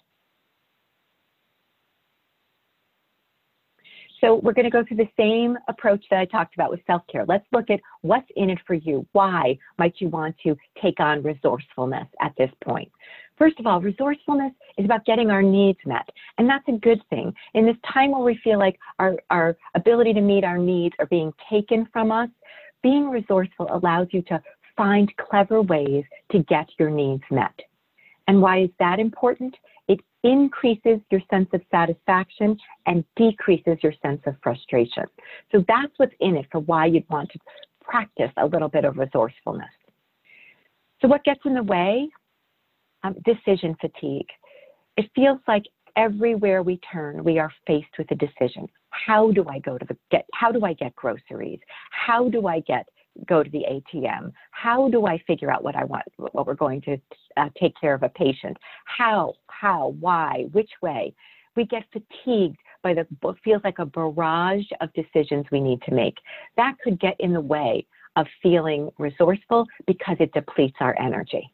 So 4.20 4.36
we're 4.36 4.54
going 4.54 4.64
to 4.64 4.70
go 4.70 4.82
through 4.82 4.96
the 4.96 5.08
same 5.16 5.58
approach 5.68 6.04
that 6.10 6.18
I 6.18 6.24
talked 6.24 6.54
about 6.54 6.70
with 6.70 6.80
self-care. 6.86 7.24
Let's 7.28 7.46
look 7.52 7.70
at 7.70 7.80
what's 8.00 8.26
in 8.34 8.50
it 8.50 8.58
for 8.66 8.74
you. 8.74 9.06
Why 9.12 9.58
might 9.78 9.94
you 9.98 10.08
want 10.08 10.36
to 10.44 10.56
take 10.82 11.00
on 11.00 11.22
resourcefulness 11.22 12.08
at 12.20 12.32
this 12.36 12.50
point? 12.64 12.90
First 13.36 13.60
of 13.60 13.66
all, 13.66 13.80
resourcefulness 13.80 14.52
is 14.78 14.84
about 14.84 15.04
getting 15.04 15.30
our 15.30 15.42
needs 15.42 15.78
met, 15.84 16.08
and 16.38 16.48
that's 16.48 16.66
a 16.68 16.72
good 16.72 17.02
thing. 17.10 17.34
In 17.54 17.66
this 17.66 17.76
time 17.92 18.12
where 18.12 18.22
we 18.22 18.38
feel 18.42 18.58
like 18.58 18.78
our, 18.98 19.16
our 19.30 19.56
ability 19.74 20.14
to 20.14 20.20
meet 20.20 20.44
our 20.44 20.58
needs 20.58 20.94
are 20.98 21.06
being 21.06 21.32
taken 21.50 21.86
from 21.92 22.10
us, 22.10 22.30
being 22.82 23.10
resourceful 23.10 23.68
allows 23.70 24.08
you 24.10 24.22
to 24.22 24.40
find 24.76 25.12
clever 25.16 25.62
ways 25.62 26.04
to 26.32 26.42
get 26.44 26.68
your 26.78 26.90
needs 26.90 27.22
met. 27.30 27.58
And 28.28 28.40
why 28.40 28.62
is 28.62 28.70
that 28.78 28.98
important? 28.98 29.54
It 29.88 30.00
increases 30.24 31.00
your 31.10 31.20
sense 31.30 31.48
of 31.52 31.60
satisfaction 31.70 32.56
and 32.86 33.04
decreases 33.16 33.78
your 33.82 33.94
sense 34.02 34.20
of 34.26 34.34
frustration. 34.42 35.04
So 35.52 35.64
that's 35.68 35.92
what's 35.96 36.14
in 36.20 36.36
it 36.36 36.46
for 36.50 36.60
why 36.60 36.86
you'd 36.86 37.08
want 37.08 37.30
to 37.30 37.38
practice 37.82 38.32
a 38.36 38.46
little 38.46 38.68
bit 38.68 38.84
of 38.84 38.98
resourcefulness. 38.98 39.70
So 41.00 41.08
what 41.08 41.24
gets 41.24 41.40
in 41.44 41.54
the 41.54 41.62
way? 41.62 42.08
Um, 43.06 43.16
decision 43.24 43.76
fatigue. 43.80 44.28
It 44.96 45.10
feels 45.14 45.38
like 45.46 45.64
everywhere 45.96 46.62
we 46.62 46.78
turn, 46.92 47.24
we 47.24 47.38
are 47.38 47.52
faced 47.66 47.98
with 47.98 48.10
a 48.10 48.14
decision. 48.14 48.66
How 48.90 49.30
do 49.30 49.44
I 49.48 49.58
go 49.58 49.78
to 49.78 49.84
the 49.84 49.96
get? 50.10 50.26
How 50.34 50.52
do 50.52 50.64
I 50.64 50.72
get 50.72 50.94
groceries? 50.94 51.60
How 51.90 52.28
do 52.28 52.46
I 52.46 52.60
get 52.60 52.86
go 53.26 53.42
to 53.42 53.50
the 53.50 53.64
ATM? 53.70 54.32
How 54.50 54.88
do 54.88 55.06
I 55.06 55.18
figure 55.26 55.50
out 55.50 55.64
what 55.64 55.76
I 55.76 55.84
want? 55.84 56.04
What 56.16 56.46
we're 56.46 56.54
going 56.54 56.82
to 56.82 56.98
uh, 57.36 57.48
take 57.60 57.74
care 57.80 57.94
of 57.94 58.02
a 58.02 58.08
patient? 58.08 58.56
How? 58.84 59.34
How? 59.48 59.94
Why? 60.00 60.46
Which 60.52 60.70
way? 60.82 61.14
We 61.56 61.64
get 61.64 61.84
fatigued 61.92 62.58
by 62.82 62.94
the 62.94 63.06
feels 63.42 63.62
like 63.64 63.78
a 63.78 63.86
barrage 63.86 64.66
of 64.80 64.90
decisions 64.92 65.46
we 65.50 65.60
need 65.60 65.80
to 65.82 65.94
make. 65.94 66.16
That 66.56 66.74
could 66.84 67.00
get 67.00 67.16
in 67.18 67.32
the 67.32 67.40
way 67.40 67.86
of 68.16 68.26
feeling 68.42 68.90
resourceful 68.98 69.66
because 69.86 70.16
it 70.20 70.32
depletes 70.32 70.76
our 70.80 70.98
energy. 70.98 71.50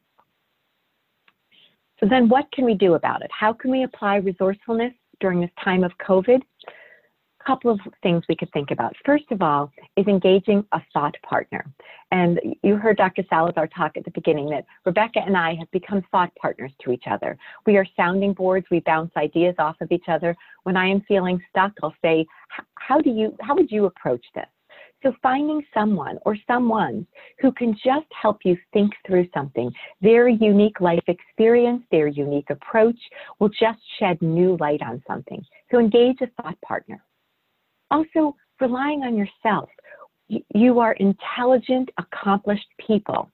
So 2.03 2.09
then 2.09 2.29
what 2.29 2.51
can 2.51 2.65
we 2.65 2.75
do 2.75 2.95
about 2.95 3.23
it? 3.23 3.31
How 3.31 3.53
can 3.53 3.71
we 3.71 3.85
apply 3.85 4.17
resourcefulness 4.17 4.93
during 5.21 5.41
this 5.41 5.51
time 5.63 5.85
of 5.85 5.93
COVID? 5.99 6.41
A 6.41 7.45
couple 7.47 7.71
of 7.71 7.79
things 8.03 8.25
we 8.29 8.35
could 8.35 8.51
think 8.53 8.73
about. 8.73 8.93
First 9.05 9.27
of 9.31 9.41
all, 9.41 9.71
is 9.97 10.07
engaging 10.09 10.65
a 10.73 10.81
thought 10.93 11.15
partner. 11.23 11.65
And 12.11 12.41
you 12.65 12.77
heard 12.77 12.97
Dr. 12.97 13.23
Salazar 13.31 13.69
talk 13.69 13.97
at 13.97 14.05
the 14.05 14.11
beginning 14.11 14.51
that 14.51 14.65
Rebecca 14.85 15.21
and 15.25 15.37
I 15.37 15.55
have 15.55 15.71
become 15.71 16.03
thought 16.11 16.35
partners 16.35 16.73
to 16.85 16.91
each 16.91 17.05
other. 17.09 17.39
We 17.67 17.77
are 17.77 17.87
sounding 17.97 18.33
boards, 18.33 18.67
we 18.69 18.81
bounce 18.81 19.13
ideas 19.17 19.55
off 19.61 19.77
of 19.81 19.93
each 19.93 20.09
other. 20.09 20.37
When 20.65 20.77
I 20.77 20.87
am 20.87 21.03
feeling 21.03 21.41
stuck, 21.51 21.73
I'll 21.85 21.95
say, 22.03 22.27
how 22.75 23.01
do 23.01 23.11
you, 23.11 23.37
how 23.41 23.55
would 23.55 23.71
you 23.71 23.87
approach 23.87 24.25
this? 24.35 24.47
So 25.03 25.13
finding 25.21 25.65
someone 25.75 26.19
or 26.25 26.37
someone 26.47 27.07
who 27.41 27.51
can 27.53 27.75
just 27.75 28.07
help 28.21 28.39
you 28.45 28.57
think 28.73 28.93
through 29.07 29.29
something, 29.35 29.73
their 30.01 30.29
unique 30.29 30.81
life 30.81 31.03
experience, 31.09 31.83
their 31.91 32.07
unique 32.07 32.51
approach 32.51 32.99
will 33.41 33.49
just 33.49 33.81
shed 33.99 34.23
new 34.23 34.57
light 34.61 34.81
on 34.81 35.03
something. 35.07 35.45
So 35.71 35.81
engage 35.81 36.19
a 36.21 36.29
thought 36.41 36.61
partner. 36.61 37.03
Also, 37.91 38.37
relying 38.61 39.03
on 39.03 39.17
yourself. 39.17 39.69
You 40.29 40.79
are 40.79 40.93
intelligent, 40.93 41.91
accomplished 41.99 42.69
people. 42.87 43.31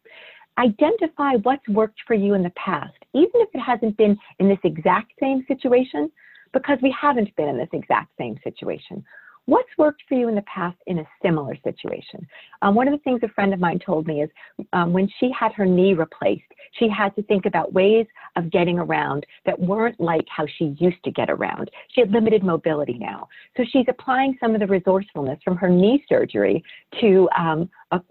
Identify 0.58 1.34
what's 1.42 1.68
worked 1.68 2.00
for 2.06 2.14
you 2.14 2.34
in 2.34 2.42
the 2.42 2.50
past, 2.50 2.96
even 3.14 3.30
if 3.34 3.48
it 3.54 3.60
hasn't 3.60 3.96
been 3.96 4.18
in 4.40 4.48
this 4.48 4.58
exact 4.64 5.12
same 5.20 5.44
situation, 5.46 6.10
because 6.52 6.78
we 6.82 6.94
haven't 6.98 7.34
been 7.36 7.48
in 7.48 7.58
this 7.58 7.68
exact 7.72 8.10
same 8.18 8.36
situation. 8.42 9.04
What's 9.48 9.70
worked 9.78 10.02
for 10.06 10.14
you 10.14 10.28
in 10.28 10.34
the 10.34 10.42
past 10.42 10.76
in 10.88 10.98
a 10.98 11.08
similar 11.22 11.56
situation? 11.64 12.28
Um, 12.60 12.74
one 12.74 12.86
of 12.86 12.92
the 12.92 12.98
things 12.98 13.20
a 13.22 13.28
friend 13.28 13.54
of 13.54 13.58
mine 13.58 13.78
told 13.78 14.06
me 14.06 14.20
is 14.20 14.28
um, 14.74 14.92
when 14.92 15.08
she 15.18 15.30
had 15.32 15.52
her 15.52 15.64
knee 15.64 15.94
replaced, 15.94 16.42
she 16.78 16.86
had 16.86 17.16
to 17.16 17.22
think 17.22 17.46
about 17.46 17.72
ways 17.72 18.04
of 18.36 18.50
getting 18.50 18.78
around 18.78 19.24
that 19.46 19.58
weren't 19.58 19.98
like 19.98 20.26
how 20.28 20.44
she 20.58 20.76
used 20.78 21.02
to 21.02 21.10
get 21.10 21.30
around. 21.30 21.70
She 21.94 22.02
had 22.02 22.10
limited 22.10 22.42
mobility 22.42 22.98
now. 22.98 23.26
So 23.56 23.64
she's 23.72 23.86
applying 23.88 24.36
some 24.38 24.52
of 24.52 24.60
the 24.60 24.66
resourcefulness 24.66 25.38
from 25.42 25.56
her 25.56 25.70
knee 25.70 26.04
surgery 26.10 26.62
to 27.00 27.26
um, 27.34 27.70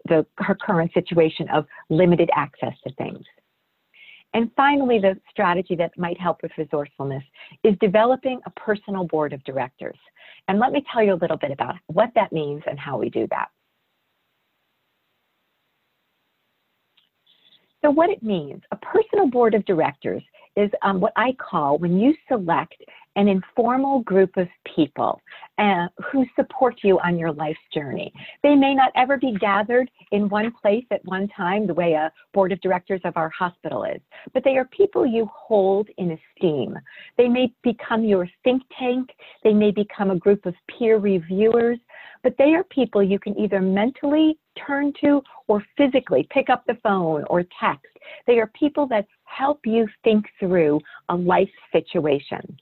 the, 0.09 0.25
her 0.37 0.55
current 0.55 0.91
situation 0.91 1.47
of 1.53 1.67
limited 1.91 2.31
access 2.35 2.73
to 2.87 2.91
things. 2.95 3.23
And 4.33 4.51
finally, 4.55 4.99
the 4.99 5.19
strategy 5.31 5.75
that 5.75 5.97
might 5.97 6.19
help 6.19 6.43
with 6.43 6.51
resourcefulness 6.57 7.23
is 7.63 7.75
developing 7.79 8.39
a 8.45 8.49
personal 8.51 9.05
board 9.05 9.33
of 9.33 9.43
directors. 9.45 9.97
And 10.47 10.59
let 10.59 10.71
me 10.71 10.83
tell 10.91 11.01
you 11.03 11.13
a 11.13 11.21
little 11.21 11.37
bit 11.37 11.51
about 11.51 11.75
what 11.87 12.11
that 12.15 12.31
means 12.31 12.61
and 12.67 12.79
how 12.79 12.97
we 12.97 13.09
do 13.09 13.27
that. 13.31 13.47
So 17.83 17.91
what 17.91 18.09
it 18.09 18.21
means, 18.23 18.61
a 18.71 18.75
personal 18.75 19.27
board 19.27 19.53
of 19.53 19.63
directors 19.65 20.23
is 20.57 20.71
um, 20.81 20.99
what 20.99 21.13
I 21.15 21.33
call 21.33 21.77
when 21.77 21.97
you 21.97 22.13
select 22.27 22.75
an 23.15 23.27
informal 23.27 24.01
group 24.01 24.37
of 24.37 24.47
people 24.75 25.19
uh, 25.57 25.87
who 26.11 26.23
support 26.35 26.75
you 26.83 26.99
on 26.99 27.17
your 27.17 27.31
life's 27.31 27.59
journey. 27.73 28.13
They 28.43 28.53
may 28.55 28.75
not 28.75 28.91
ever 28.95 29.17
be 29.17 29.35
gathered 29.39 29.89
in 30.11 30.29
one 30.29 30.51
place 30.51 30.85
at 30.91 31.03
one 31.05 31.27
time, 31.29 31.65
the 31.65 31.73
way 31.73 31.93
a 31.93 32.11
board 32.33 32.51
of 32.51 32.61
directors 32.61 33.01
of 33.05 33.17
our 33.17 33.29
hospital 33.29 33.83
is, 33.83 33.99
but 34.33 34.43
they 34.43 34.57
are 34.57 34.65
people 34.65 35.05
you 35.05 35.27
hold 35.33 35.89
in 35.97 36.11
esteem. 36.11 36.77
They 37.17 37.27
may 37.27 37.51
become 37.63 38.03
your 38.03 38.29
think 38.43 38.61
tank, 38.77 39.09
they 39.43 39.53
may 39.53 39.71
become 39.71 40.11
a 40.11 40.15
group 40.15 40.45
of 40.45 40.53
peer 40.77 40.97
reviewers, 40.97 41.79
but 42.23 42.35
they 42.37 42.53
are 42.55 42.63
people 42.65 43.03
you 43.03 43.19
can 43.19 43.37
either 43.37 43.61
mentally 43.61 44.37
turn 44.65 44.93
to 45.01 45.21
or 45.47 45.63
physically 45.77 46.27
pick 46.31 46.49
up 46.49 46.63
the 46.65 46.77
phone 46.83 47.23
or 47.29 47.43
text. 47.59 47.85
They 48.25 48.39
are 48.39 48.51
people 48.59 48.87
that 48.87 49.05
help 49.25 49.59
you 49.65 49.87
think 50.03 50.25
through 50.39 50.79
a 51.09 51.15
life 51.15 51.49
situation 51.71 52.57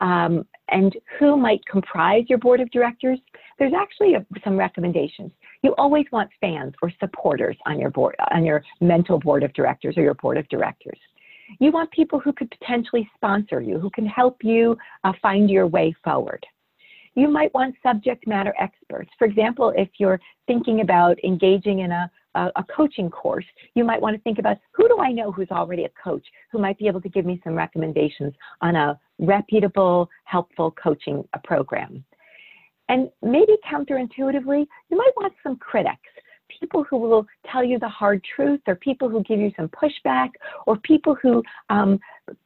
um, 0.00 0.46
and 0.68 0.96
who 1.18 1.36
might 1.36 1.64
comprise 1.66 2.24
your 2.28 2.38
board 2.38 2.60
of 2.60 2.70
directors, 2.70 3.18
there's 3.58 3.72
actually 3.74 4.14
a, 4.14 4.24
some 4.42 4.56
recommendations. 4.56 5.30
You 5.62 5.74
always 5.76 6.06
want 6.10 6.30
fans 6.40 6.74
or 6.82 6.90
supporters 6.98 7.56
on 7.66 7.78
your 7.78 7.90
board, 7.90 8.16
on 8.32 8.44
your 8.44 8.62
mental 8.80 9.18
board 9.18 9.42
of 9.42 9.52
directors 9.52 9.96
or 9.98 10.02
your 10.02 10.14
board 10.14 10.38
of 10.38 10.48
directors. 10.48 10.98
You 11.58 11.72
want 11.72 11.90
people 11.90 12.20
who 12.20 12.32
could 12.32 12.50
potentially 12.58 13.10
sponsor 13.16 13.60
you, 13.60 13.78
who 13.78 13.90
can 13.90 14.06
help 14.06 14.38
you 14.42 14.76
uh, 15.04 15.12
find 15.20 15.50
your 15.50 15.66
way 15.66 15.94
forward. 16.02 16.44
You 17.14 17.28
might 17.28 17.52
want 17.54 17.74
subject 17.82 18.26
matter 18.26 18.54
experts. 18.58 19.10
For 19.18 19.26
example, 19.26 19.72
if 19.76 19.88
you're 19.98 20.20
thinking 20.46 20.80
about 20.80 21.22
engaging 21.24 21.80
in 21.80 21.90
a, 21.90 22.10
a, 22.34 22.50
a, 22.56 22.64
coaching 22.74 23.10
course, 23.10 23.44
you 23.74 23.84
might 23.84 24.00
want 24.00 24.14
to 24.16 24.22
think 24.22 24.38
about 24.38 24.58
who 24.72 24.86
do 24.86 24.98
I 25.00 25.10
know 25.10 25.32
who's 25.32 25.50
already 25.50 25.84
a 25.84 25.90
coach 26.02 26.24
who 26.52 26.58
might 26.58 26.78
be 26.78 26.86
able 26.86 27.00
to 27.00 27.08
give 27.08 27.26
me 27.26 27.40
some 27.42 27.54
recommendations 27.54 28.32
on 28.60 28.76
a 28.76 28.98
reputable, 29.18 30.08
helpful 30.24 30.70
coaching 30.72 31.24
program. 31.42 32.04
And 32.88 33.10
maybe 33.22 33.56
counterintuitively, 33.70 34.66
you 34.88 34.96
might 34.96 35.12
want 35.16 35.32
some 35.42 35.56
critics 35.56 36.00
people 36.58 36.84
who 36.84 36.98
will 36.98 37.26
tell 37.50 37.64
you 37.64 37.78
the 37.78 37.88
hard 37.88 38.24
truth, 38.34 38.60
or 38.66 38.74
people 38.74 39.08
who 39.08 39.22
give 39.22 39.38
you 39.38 39.52
some 39.56 39.68
pushback, 39.68 40.30
or 40.66 40.76
people 40.78 41.16
who 41.22 41.42
um, 41.68 41.98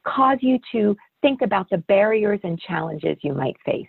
cause 0.05 0.37
you 0.41 0.59
to 0.71 0.95
think 1.21 1.41
about 1.41 1.69
the 1.69 1.77
barriers 1.79 2.39
and 2.43 2.59
challenges 2.59 3.17
you 3.21 3.33
might 3.33 3.55
face. 3.65 3.87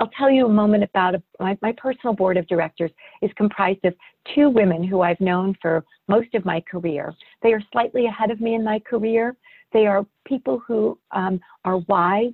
I'll 0.00 0.10
tell 0.16 0.30
you 0.30 0.46
a 0.46 0.48
moment 0.48 0.82
about 0.82 1.14
a, 1.14 1.22
my, 1.38 1.58
my 1.60 1.72
personal 1.76 2.14
board 2.14 2.38
of 2.38 2.46
directors 2.46 2.90
is 3.20 3.30
comprised 3.36 3.84
of 3.84 3.94
two 4.34 4.48
women 4.48 4.82
who 4.82 5.02
I've 5.02 5.20
known 5.20 5.54
for 5.60 5.84
most 6.08 6.34
of 6.34 6.46
my 6.46 6.62
career. 6.62 7.14
They 7.42 7.52
are 7.52 7.62
slightly 7.70 8.06
ahead 8.06 8.30
of 8.30 8.40
me 8.40 8.54
in 8.54 8.64
my 8.64 8.78
career. 8.78 9.36
They 9.74 9.86
are 9.86 10.06
people 10.24 10.62
who 10.66 10.98
um, 11.10 11.38
are 11.66 11.78
wise, 11.86 12.32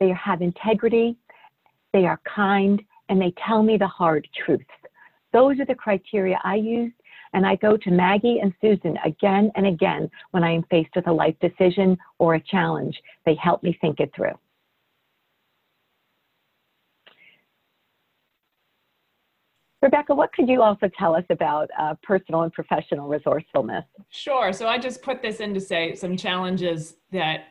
they 0.00 0.08
have 0.12 0.40
integrity, 0.40 1.14
they 1.92 2.06
are 2.06 2.20
kind, 2.24 2.80
and 3.10 3.20
they 3.20 3.34
tell 3.46 3.62
me 3.62 3.76
the 3.76 3.86
hard 3.86 4.26
truths. 4.44 4.64
Those 5.34 5.60
are 5.60 5.66
the 5.66 5.74
criteria 5.74 6.40
I 6.42 6.54
use, 6.54 6.92
and 7.34 7.46
I 7.46 7.56
go 7.56 7.76
to 7.76 7.90
Maggie 7.90 8.40
and 8.40 8.54
Susan 8.62 8.96
again 9.04 9.52
and 9.56 9.66
again 9.66 10.10
when 10.30 10.42
I 10.42 10.52
am 10.52 10.62
faced 10.70 10.96
with 10.96 11.06
a 11.06 11.12
life 11.12 11.36
decision 11.42 11.98
or 12.18 12.36
a 12.36 12.40
challenge. 12.40 12.98
They 13.26 13.34
help 13.34 13.62
me 13.62 13.76
think 13.82 14.00
it 14.00 14.10
through. 14.16 14.32
Rebecca, 19.80 20.14
what 20.14 20.32
could 20.32 20.48
you 20.48 20.62
also 20.62 20.90
tell 20.98 21.14
us 21.14 21.24
about 21.30 21.70
uh, 21.78 21.94
personal 22.02 22.42
and 22.42 22.52
professional 22.52 23.08
resourcefulness? 23.08 23.84
Sure. 24.10 24.52
So 24.52 24.66
I 24.66 24.78
just 24.78 25.02
put 25.02 25.22
this 25.22 25.38
in 25.38 25.54
to 25.54 25.60
say 25.60 25.94
some 25.94 26.16
challenges 26.16 26.96
that 27.12 27.44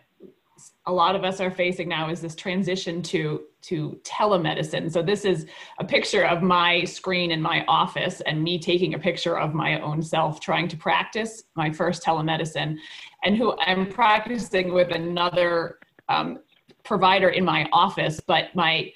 a 0.88 0.92
lot 0.92 1.16
of 1.16 1.24
us 1.24 1.40
are 1.40 1.52
facing 1.52 1.88
now 1.88 2.10
is 2.10 2.20
this 2.20 2.36
transition 2.36 3.02
to 3.04 3.44
to 3.62 4.00
telemedicine. 4.04 4.92
So 4.92 5.02
this 5.02 5.26
is 5.26 5.46
a 5.80 5.84
picture 5.84 6.26
of 6.26 6.42
my 6.42 6.84
screen 6.86 7.32
in 7.32 7.42
my 7.42 7.66
office 7.68 8.22
and 8.22 8.42
me 8.42 8.58
taking 8.58 8.94
a 8.94 9.00
picture 9.00 9.38
of 9.38 9.54
my 9.54 9.80
own 9.82 10.02
self 10.02 10.40
trying 10.40 10.68
to 10.70 10.78
practice 10.78 11.44
my 11.56 11.72
first 11.72 12.04
telemedicine 12.04 12.78
and 13.24 13.36
who 13.38 13.58
I'm 13.60 13.88
practicing 13.88 14.74
with 14.74 14.92
another 14.92 15.80
um, 16.10 16.40
provider 16.84 17.30
in 17.30 17.44
my 17.44 17.68
office, 17.74 18.20
but 18.20 18.56
my 18.56 18.92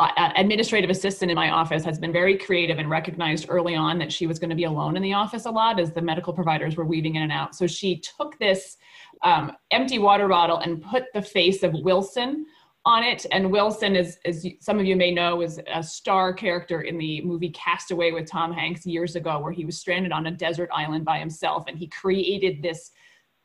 administrative 0.00 0.90
assistant 0.90 1.30
in 1.30 1.34
my 1.36 1.50
office 1.50 1.84
has 1.84 1.98
been 1.98 2.12
very 2.12 2.36
creative 2.36 2.78
and 2.78 2.90
recognized 2.90 3.46
early 3.48 3.74
on 3.74 3.98
that 3.98 4.12
she 4.12 4.26
was 4.26 4.38
going 4.38 4.50
to 4.50 4.56
be 4.56 4.64
alone 4.64 4.96
in 4.96 5.02
the 5.02 5.12
office 5.12 5.44
a 5.44 5.50
lot 5.50 5.78
as 5.78 5.92
the 5.92 6.02
medical 6.02 6.32
providers 6.32 6.76
were 6.76 6.84
weaving 6.84 7.16
in 7.16 7.22
and 7.22 7.32
out. 7.32 7.54
So 7.54 7.66
she 7.66 8.00
took 8.16 8.38
this 8.38 8.76
um, 9.22 9.52
empty 9.70 9.98
water 9.98 10.28
bottle 10.28 10.58
and 10.58 10.82
put 10.82 11.04
the 11.14 11.22
face 11.22 11.62
of 11.62 11.72
Wilson 11.74 12.46
on 12.84 13.04
it. 13.04 13.26
And 13.30 13.50
Wilson, 13.50 13.94
is, 13.94 14.18
as 14.24 14.46
some 14.60 14.78
of 14.78 14.86
you 14.86 14.96
may 14.96 15.12
know, 15.12 15.36
was 15.36 15.60
a 15.72 15.82
star 15.82 16.32
character 16.32 16.82
in 16.82 16.98
the 16.98 17.22
movie 17.22 17.50
Castaway 17.50 18.10
with 18.10 18.28
Tom 18.28 18.52
Hanks 18.52 18.84
years 18.84 19.14
ago, 19.14 19.38
where 19.38 19.52
he 19.52 19.64
was 19.64 19.78
stranded 19.78 20.10
on 20.12 20.26
a 20.26 20.30
desert 20.30 20.68
island 20.74 21.04
by 21.04 21.18
himself, 21.18 21.64
and 21.68 21.78
he 21.78 21.86
created 21.86 22.62
this 22.62 22.90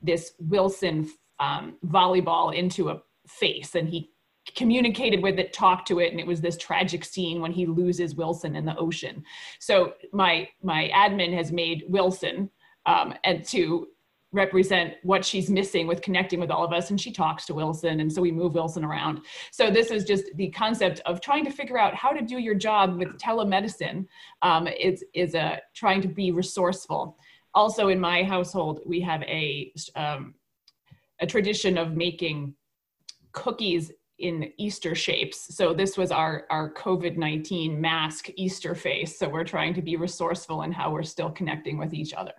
this 0.02 0.34
Wilson 0.40 1.10
um, 1.40 1.76
volleyball 1.86 2.54
into 2.54 2.90
a 2.90 3.02
face, 3.28 3.76
and 3.76 3.90
he 3.90 4.12
communicated 4.56 5.22
with 5.22 5.40
it, 5.40 5.54
talked 5.54 5.88
to 5.90 6.00
it, 6.00 6.12
and 6.12 6.20
it 6.20 6.28
was 6.28 6.42
this 6.42 6.58
tragic 6.58 7.04
scene 7.04 7.42
when 7.42 7.52
he 7.52 7.66
loses 7.66 8.16
Wilson 8.16 8.56
in 8.56 8.66
the 8.66 8.76
ocean. 8.78 9.24
So 9.60 9.94
my 10.14 10.50
my 10.64 10.90
admin 10.94 11.34
has 11.36 11.52
made 11.52 11.84
Wilson 11.88 12.50
um, 12.86 13.14
and 13.24 13.44
to 13.46 13.88
represent 14.34 14.96
what 15.04 15.24
she's 15.24 15.50
missing 15.50 15.88
with 15.88 16.02
connecting 16.02 16.40
with 16.40 16.52
all 16.52 16.66
of 16.66 16.74
us 16.74 16.90
and 16.90 17.00
she 17.00 17.12
talks 17.14 17.46
to 17.46 17.54
wilson 17.54 18.02
and 18.02 18.12
so 18.12 18.22
we 18.22 18.32
move 18.32 18.56
wilson 18.56 18.84
around 18.84 19.22
so 19.52 19.72
this 19.72 19.90
is 19.90 20.04
just 20.04 20.26
the 20.36 20.50
concept 20.50 21.00
of 21.06 21.22
trying 21.22 21.46
to 21.46 21.50
figure 21.50 21.80
out 21.80 21.96
how 21.96 22.12
to 22.12 22.22
do 22.22 22.38
your 22.38 22.54
job 22.54 22.98
with 22.98 23.18
telemedicine 23.18 24.06
um, 24.42 24.68
is, 24.68 25.04
is 25.14 25.34
a, 25.34 25.62
trying 25.74 26.02
to 26.02 26.10
be 26.10 26.32
resourceful 26.32 27.18
also 27.56 27.88
in 27.88 28.00
my 28.00 28.22
household 28.22 28.82
we 28.86 29.00
have 29.00 29.24
a, 29.24 29.72
um, 29.96 30.36
a 31.22 31.26
tradition 31.26 31.78
of 31.78 31.96
making 31.96 32.54
cookies 33.32 33.94
in 34.20 34.52
Easter 34.58 34.96
shapes. 34.96 35.56
So 35.56 35.74
this 35.74 35.98
was 35.98 36.12
our, 36.12 36.46
our 36.50 36.74
COVID-19 36.74 37.78
mask 37.78 38.30
Easter 38.36 38.74
face. 38.74 39.18
So 39.18 39.30
we're 39.30 39.44
trying 39.44 39.74
to 39.76 39.82
be 39.82 39.96
resourceful 39.96 40.64
in 40.64 40.72
how 40.72 40.92
we're 40.92 41.04
still 41.04 41.30
connecting 41.30 41.78
with 41.78 41.94
each 41.94 42.14
other. 42.14 42.34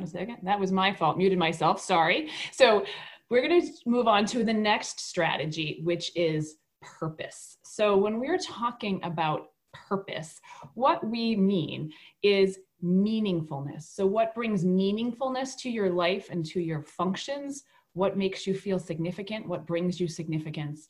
A 0.00 0.06
second, 0.06 0.38
that 0.44 0.60
was 0.60 0.70
my 0.70 0.94
fault, 0.94 1.18
muted 1.18 1.38
myself, 1.38 1.80
sorry. 1.80 2.30
So 2.52 2.86
we're 3.30 3.42
gonna 3.42 3.66
move 3.84 4.06
on 4.06 4.24
to 4.26 4.44
the 4.44 4.54
next 4.54 5.00
strategy, 5.00 5.80
which 5.82 6.12
is 6.16 6.56
purpose. 6.80 7.58
So 7.64 7.96
when 7.96 8.20
we're 8.20 8.38
talking 8.38 9.00
about 9.02 9.48
purpose, 9.72 10.40
what 10.74 11.04
we 11.04 11.36
mean 11.36 11.92
is 12.22 12.58
meaningfulness. 12.84 13.82
So, 13.94 14.06
what 14.06 14.34
brings 14.34 14.64
meaningfulness 14.64 15.56
to 15.58 15.70
your 15.70 15.90
life 15.90 16.28
and 16.30 16.44
to 16.46 16.60
your 16.60 16.82
functions? 16.82 17.64
What 17.94 18.16
makes 18.16 18.46
you 18.46 18.54
feel 18.54 18.78
significant? 18.78 19.48
What 19.48 19.66
brings 19.66 20.00
you 20.00 20.08
significance? 20.08 20.88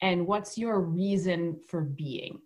And 0.00 0.26
what's 0.26 0.58
your 0.58 0.80
reason 0.80 1.58
for 1.68 1.82
being? 1.82 2.40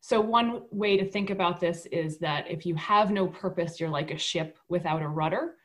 So, 0.00 0.20
one 0.20 0.62
way 0.70 0.96
to 0.96 1.04
think 1.04 1.30
about 1.30 1.60
this 1.60 1.86
is 1.86 2.18
that 2.18 2.50
if 2.50 2.64
you 2.64 2.74
have 2.76 3.10
no 3.10 3.26
purpose, 3.26 3.78
you're 3.78 3.90
like 3.90 4.10
a 4.10 4.18
ship 4.18 4.58
without 4.68 5.02
a 5.02 5.08
rudder, 5.08 5.56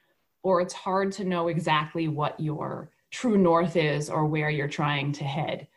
or 0.43 0.62
it's 0.62 0.73
hard 0.73 1.12
to 1.13 1.23
know 1.23 1.47
exactly 1.47 2.08
what 2.08 2.39
your 2.39 2.91
true 3.12 3.38
north 3.38 3.78
is 3.78 4.10
or 4.10 4.25
where 4.25 4.49
you're 4.49 4.67
trying 4.67 5.12
to 5.13 5.23
head. 5.23 5.67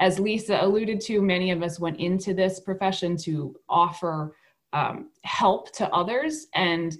As 0.00 0.18
Lisa 0.18 0.58
alluded 0.60 1.00
to, 1.02 1.20
many 1.20 1.50
of 1.50 1.62
us 1.62 1.78
went 1.78 1.98
into 2.00 2.34
this 2.34 2.60
profession 2.60 3.16
to 3.18 3.54
offer 3.68 4.34
um, 4.72 5.10
help 5.22 5.72
to 5.76 5.88
others. 5.90 6.46
And 6.54 6.96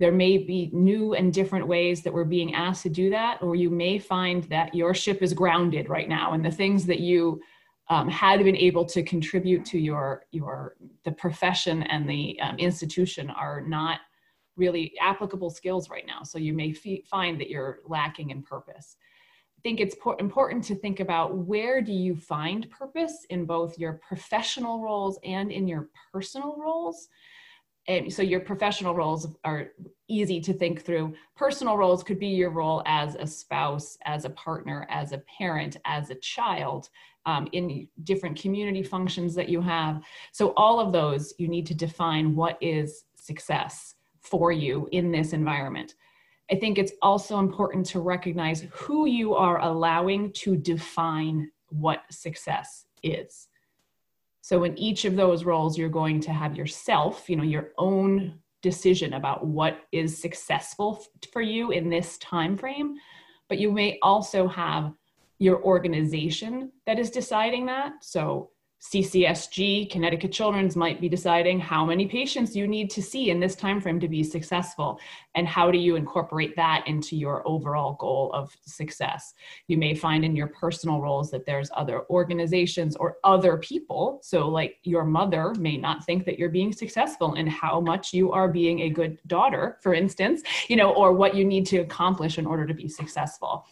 there 0.00 0.12
may 0.12 0.38
be 0.38 0.70
new 0.72 1.14
and 1.14 1.32
different 1.32 1.66
ways 1.66 2.02
that 2.02 2.12
we're 2.12 2.24
being 2.24 2.54
asked 2.54 2.82
to 2.82 2.88
do 2.88 3.10
that 3.10 3.40
or 3.42 3.54
you 3.54 3.70
may 3.70 3.98
find 3.98 4.44
that 4.44 4.74
your 4.74 4.92
ship 4.92 5.22
is 5.22 5.32
grounded 5.32 5.88
right 5.88 6.08
now 6.08 6.32
and 6.32 6.44
the 6.44 6.50
things 6.50 6.84
that 6.86 7.00
you 7.00 7.40
um, 7.90 8.08
had 8.08 8.42
been 8.42 8.56
able 8.56 8.84
to 8.84 9.02
contribute 9.02 9.64
to 9.66 9.78
your 9.78 10.24
your 10.32 10.74
the 11.04 11.12
profession 11.12 11.82
and 11.84 12.08
the 12.08 12.38
um, 12.40 12.56
institution 12.58 13.30
are 13.30 13.60
not 13.60 14.00
really 14.56 14.92
applicable 15.00 15.50
skills 15.50 15.90
right 15.90 16.06
now. 16.06 16.22
So 16.22 16.38
you 16.38 16.54
may 16.54 16.70
f- 16.70 17.04
find 17.06 17.40
that 17.40 17.50
you're 17.50 17.80
lacking 17.86 18.30
in 18.30 18.42
purpose 18.42 18.96
think 19.64 19.80
it's 19.80 19.96
important 20.20 20.62
to 20.64 20.74
think 20.74 21.00
about 21.00 21.34
where 21.34 21.80
do 21.80 21.92
you 21.92 22.14
find 22.14 22.70
purpose 22.70 23.26
in 23.30 23.46
both 23.46 23.78
your 23.78 23.94
professional 24.06 24.82
roles 24.82 25.18
and 25.24 25.50
in 25.50 25.66
your 25.66 25.88
personal 26.12 26.54
roles? 26.58 27.08
And 27.88 28.12
so 28.12 28.22
your 28.22 28.40
professional 28.40 28.94
roles 28.94 29.26
are 29.44 29.68
easy 30.06 30.38
to 30.42 30.52
think 30.52 30.82
through. 30.82 31.14
Personal 31.34 31.78
roles 31.78 32.02
could 32.02 32.18
be 32.18 32.28
your 32.28 32.50
role 32.50 32.82
as 32.84 33.14
a 33.14 33.26
spouse 33.26 33.96
as 34.04 34.26
a 34.26 34.30
partner 34.30 34.86
as 34.90 35.12
a 35.12 35.22
parent 35.38 35.78
as 35.86 36.10
a 36.10 36.14
child 36.16 36.90
um, 37.26 37.48
in 37.52 37.88
different 38.04 38.38
community 38.38 38.82
functions 38.82 39.34
that 39.34 39.48
you 39.48 39.62
have. 39.62 40.02
So 40.32 40.52
all 40.58 40.78
of 40.78 40.92
those 40.92 41.32
you 41.38 41.48
need 41.48 41.66
to 41.66 41.74
define 41.74 42.36
what 42.36 42.58
is 42.60 43.04
success 43.14 43.94
for 44.20 44.52
you 44.52 44.88
in 44.92 45.10
this 45.10 45.32
environment 45.32 45.94
I 46.50 46.56
think 46.56 46.78
it's 46.78 46.92
also 47.00 47.38
important 47.38 47.86
to 47.86 48.00
recognize 48.00 48.66
who 48.70 49.06
you 49.06 49.34
are 49.34 49.60
allowing 49.60 50.32
to 50.32 50.56
define 50.56 51.50
what 51.68 52.02
success 52.10 52.86
is. 53.02 53.48
So 54.42 54.64
in 54.64 54.78
each 54.78 55.06
of 55.06 55.16
those 55.16 55.44
roles, 55.44 55.78
you're 55.78 55.88
going 55.88 56.20
to 56.20 56.32
have 56.32 56.54
yourself, 56.54 57.30
you 57.30 57.36
know, 57.36 57.44
your 57.44 57.70
own 57.78 58.38
decision 58.60 59.14
about 59.14 59.46
what 59.46 59.78
is 59.90 60.20
successful 60.20 61.04
for 61.32 61.40
you 61.40 61.70
in 61.70 61.88
this 61.88 62.18
time 62.18 62.56
frame, 62.58 62.96
but 63.48 63.58
you 63.58 63.72
may 63.72 63.98
also 64.02 64.46
have 64.48 64.92
your 65.38 65.62
organization 65.62 66.70
that 66.86 66.98
is 66.98 67.10
deciding 67.10 67.66
that. 67.66 67.92
So 68.02 68.50
CCSG, 68.84 69.90
Connecticut 69.90 70.30
Children's 70.30 70.76
might 70.76 71.00
be 71.00 71.08
deciding 71.08 71.58
how 71.58 71.86
many 71.86 72.06
patients 72.06 72.54
you 72.54 72.68
need 72.68 72.90
to 72.90 73.02
see 73.02 73.30
in 73.30 73.40
this 73.40 73.56
time 73.56 73.80
frame 73.80 73.98
to 73.98 74.08
be 74.08 74.22
successful 74.22 75.00
and 75.34 75.48
how 75.48 75.70
do 75.70 75.78
you 75.78 75.96
incorporate 75.96 76.54
that 76.56 76.86
into 76.86 77.16
your 77.16 77.42
overall 77.48 77.94
goal 77.94 78.30
of 78.34 78.54
success. 78.66 79.32
You 79.68 79.78
may 79.78 79.94
find 79.94 80.22
in 80.22 80.36
your 80.36 80.48
personal 80.48 81.00
roles 81.00 81.30
that 81.30 81.46
there's 81.46 81.70
other 81.74 82.04
organizations 82.10 82.94
or 82.96 83.16
other 83.24 83.56
people. 83.56 84.20
So 84.22 84.48
like 84.48 84.76
your 84.82 85.04
mother 85.04 85.54
may 85.58 85.78
not 85.78 86.04
think 86.04 86.26
that 86.26 86.38
you're 86.38 86.50
being 86.50 86.72
successful 86.72 87.34
in 87.34 87.46
how 87.46 87.80
much 87.80 88.12
you 88.12 88.32
are 88.32 88.48
being 88.48 88.80
a 88.80 88.90
good 88.90 89.18
daughter, 89.26 89.78
for 89.82 89.94
instance, 89.94 90.42
you 90.68 90.76
know, 90.76 90.92
or 90.92 91.14
what 91.14 91.34
you 91.34 91.46
need 91.46 91.64
to 91.68 91.78
accomplish 91.78 92.36
in 92.36 92.44
order 92.44 92.66
to 92.66 92.74
be 92.74 92.88
successful. 92.88 93.64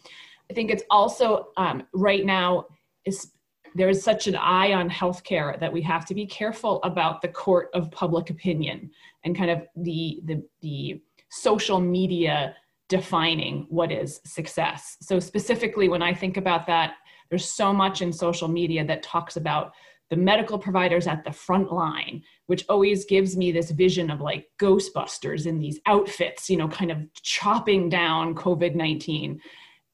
I 0.50 0.54
think 0.54 0.70
it's 0.70 0.84
also 0.90 1.48
um, 1.58 1.82
right 1.92 2.24
now 2.24 2.66
is 3.04 3.32
there 3.74 3.88
is 3.88 4.02
such 4.02 4.26
an 4.26 4.36
eye 4.36 4.72
on 4.72 4.88
healthcare 4.90 5.58
that 5.60 5.72
we 5.72 5.82
have 5.82 6.04
to 6.06 6.14
be 6.14 6.26
careful 6.26 6.82
about 6.82 7.22
the 7.22 7.28
court 7.28 7.70
of 7.74 7.90
public 7.90 8.30
opinion 8.30 8.90
and 9.24 9.36
kind 9.36 9.50
of 9.50 9.62
the 9.76 10.20
the, 10.24 10.42
the 10.60 11.02
social 11.30 11.80
media 11.80 12.54
defining 12.88 13.66
what 13.70 13.90
is 13.90 14.20
success. 14.26 14.98
So 15.00 15.18
specifically 15.18 15.88
when 15.88 16.02
I 16.02 16.12
think 16.12 16.36
about 16.36 16.66
that, 16.66 16.96
there's 17.30 17.48
so 17.48 17.72
much 17.72 18.02
in 18.02 18.12
social 18.12 18.48
media 18.48 18.84
that 18.84 19.02
talks 19.02 19.36
about 19.36 19.72
the 20.10 20.16
medical 20.16 20.58
providers 20.58 21.06
at 21.06 21.24
the 21.24 21.32
front 21.32 21.72
line, 21.72 22.22
which 22.44 22.66
always 22.68 23.06
gives 23.06 23.34
me 23.34 23.50
this 23.50 23.70
vision 23.70 24.10
of 24.10 24.20
like 24.20 24.46
Ghostbusters 24.60 25.46
in 25.46 25.58
these 25.58 25.80
outfits, 25.86 26.50
you 26.50 26.58
know, 26.58 26.68
kind 26.68 26.90
of 26.90 26.98
chopping 27.22 27.88
down 27.88 28.34
COVID 28.34 28.74
19. 28.74 29.40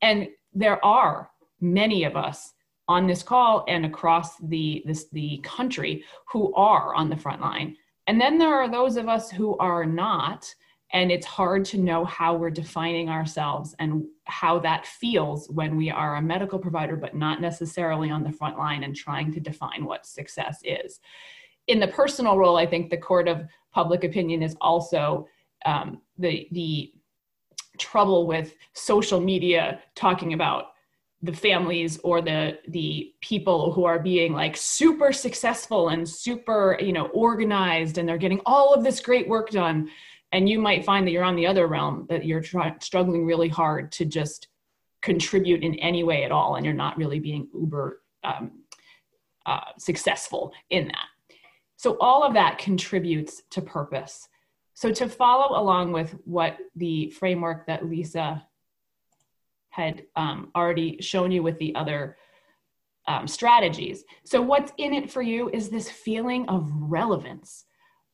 And 0.03 0.27
there 0.53 0.85
are 0.85 1.31
many 1.61 2.03
of 2.03 2.17
us 2.17 2.53
on 2.89 3.07
this 3.07 3.23
call 3.23 3.65
and 3.69 3.85
across 3.85 4.37
the 4.39 4.83
this 4.87 5.09
the 5.13 5.39
country 5.39 6.05
who 6.27 6.53
are 6.55 6.95
on 6.95 7.09
the 7.09 7.17
front 7.17 7.41
line. 7.41 7.77
And 8.07 8.21
then 8.21 8.39
there 8.39 8.55
are 8.55 8.71
those 8.71 8.97
of 8.97 9.09
us 9.09 9.31
who 9.31 9.57
are 9.59 9.85
not 9.85 10.53
and 10.95 11.13
it's 11.13 11.27
hard 11.27 11.67
to 11.67 11.77
know 11.77 12.07
how 12.07 12.35
we're 12.35 12.49
defining 12.49 13.11
ourselves 13.11 13.75
and 13.79 14.07
how 14.25 14.59
that 14.61 14.87
feels 14.87 15.51
when 15.51 15.77
we 15.77 15.91
are 15.91 16.17
a 16.17 16.23
medical 16.23 16.59
provider 16.59 16.97
but 16.97 17.15
not 17.15 17.43
necessarily 17.43 18.11
on 18.11 18.25
the 18.25 18.33
front 18.33 18.57
line 18.57 18.85
and 18.85 18.97
trying 18.97 19.31
to 19.35 19.41
define 19.41 19.85
what 19.85 20.07
success 20.07 20.61
is. 20.65 21.01
In 21.67 21.79
the 21.81 21.89
personal 21.89 22.39
role 22.39 22.57
i 22.57 22.67
think 22.67 22.89
the 22.89 22.97
court 22.97 23.29
of 23.29 23.47
public 23.73 24.03
opinion 24.05 24.43
is 24.43 24.57
also 24.61 25.29
um, 25.67 26.01
the 26.17 26.49
the 26.53 26.93
trouble 27.79 28.27
with 28.27 28.55
social 28.73 29.21
media 29.21 29.81
talking 29.95 30.33
about 30.33 30.73
the 31.23 31.33
families 31.33 31.99
or 32.05 32.23
the 32.23 32.59
the 32.69 33.13
people 33.21 33.73
who 33.73 33.85
are 33.85 33.99
being 33.99 34.33
like 34.33 34.57
super 34.57 35.13
successful 35.13 35.89
and 35.89 36.09
super 36.09 36.79
you 36.81 36.93
know 36.93 37.07
organized 37.07 37.99
and 37.99 38.09
they're 38.09 38.19
getting 38.19 38.41
all 38.47 38.73
of 38.73 38.85
this 38.85 39.01
great 39.01 39.29
work 39.29 39.51
done. 39.51 39.89
And 40.31 40.49
you 40.49 40.59
might 40.59 40.85
find 40.85 41.07
that 41.07 41.11
you're 41.11 41.25
on 41.25 41.37
the 41.37 41.47
other 41.47 41.67
realm 41.67 42.07
that 42.11 42.25
you're 42.25 42.43
struggling 42.43 43.25
really 43.25 43.49
hard 43.49 43.91
to 43.93 44.05
just 44.05 44.49
contribute 45.01 45.63
in 45.63 45.75
any 45.77 46.03
way 46.05 46.25
at 46.25 46.33
all 46.33 46.57
and 46.57 46.65
you're 46.67 46.75
not 46.75 46.99
really 46.99 47.19
being 47.19 47.49
uber 47.55 48.03
um, 48.25 48.51
uh, 49.47 49.61
successful 49.79 50.53
in 50.71 50.89
that. 50.89 51.07
So 51.77 51.97
all 52.01 52.23
of 52.23 52.35
that 52.35 52.59
contributes 52.59 53.43
to 53.51 53.63
purpose. 53.63 54.29
So 54.75 54.93
to 54.93 55.09
follow 55.09 55.59
along 55.61 55.93
with 55.93 56.15
what 56.25 56.59
the 56.77 57.11
framework 57.11 57.67
that 57.67 57.89
lisa 57.89 58.47
had 59.71 60.03
um, 60.17 60.51
already 60.57 61.01
shown 61.01 61.31
you 61.31 61.43
with 61.43 61.59
the 61.59 61.75
other 61.75 62.17
um, 63.09 63.27
strategies. 63.27 64.05
So, 64.25 64.41
what's 64.41 64.73
in 64.77 64.93
it 64.93 65.11
for 65.11 65.23
you 65.23 65.51
is 65.51 65.69
this 65.69 65.91
feeling 65.91 66.49
of 66.49 66.71
relevance. 66.73 67.65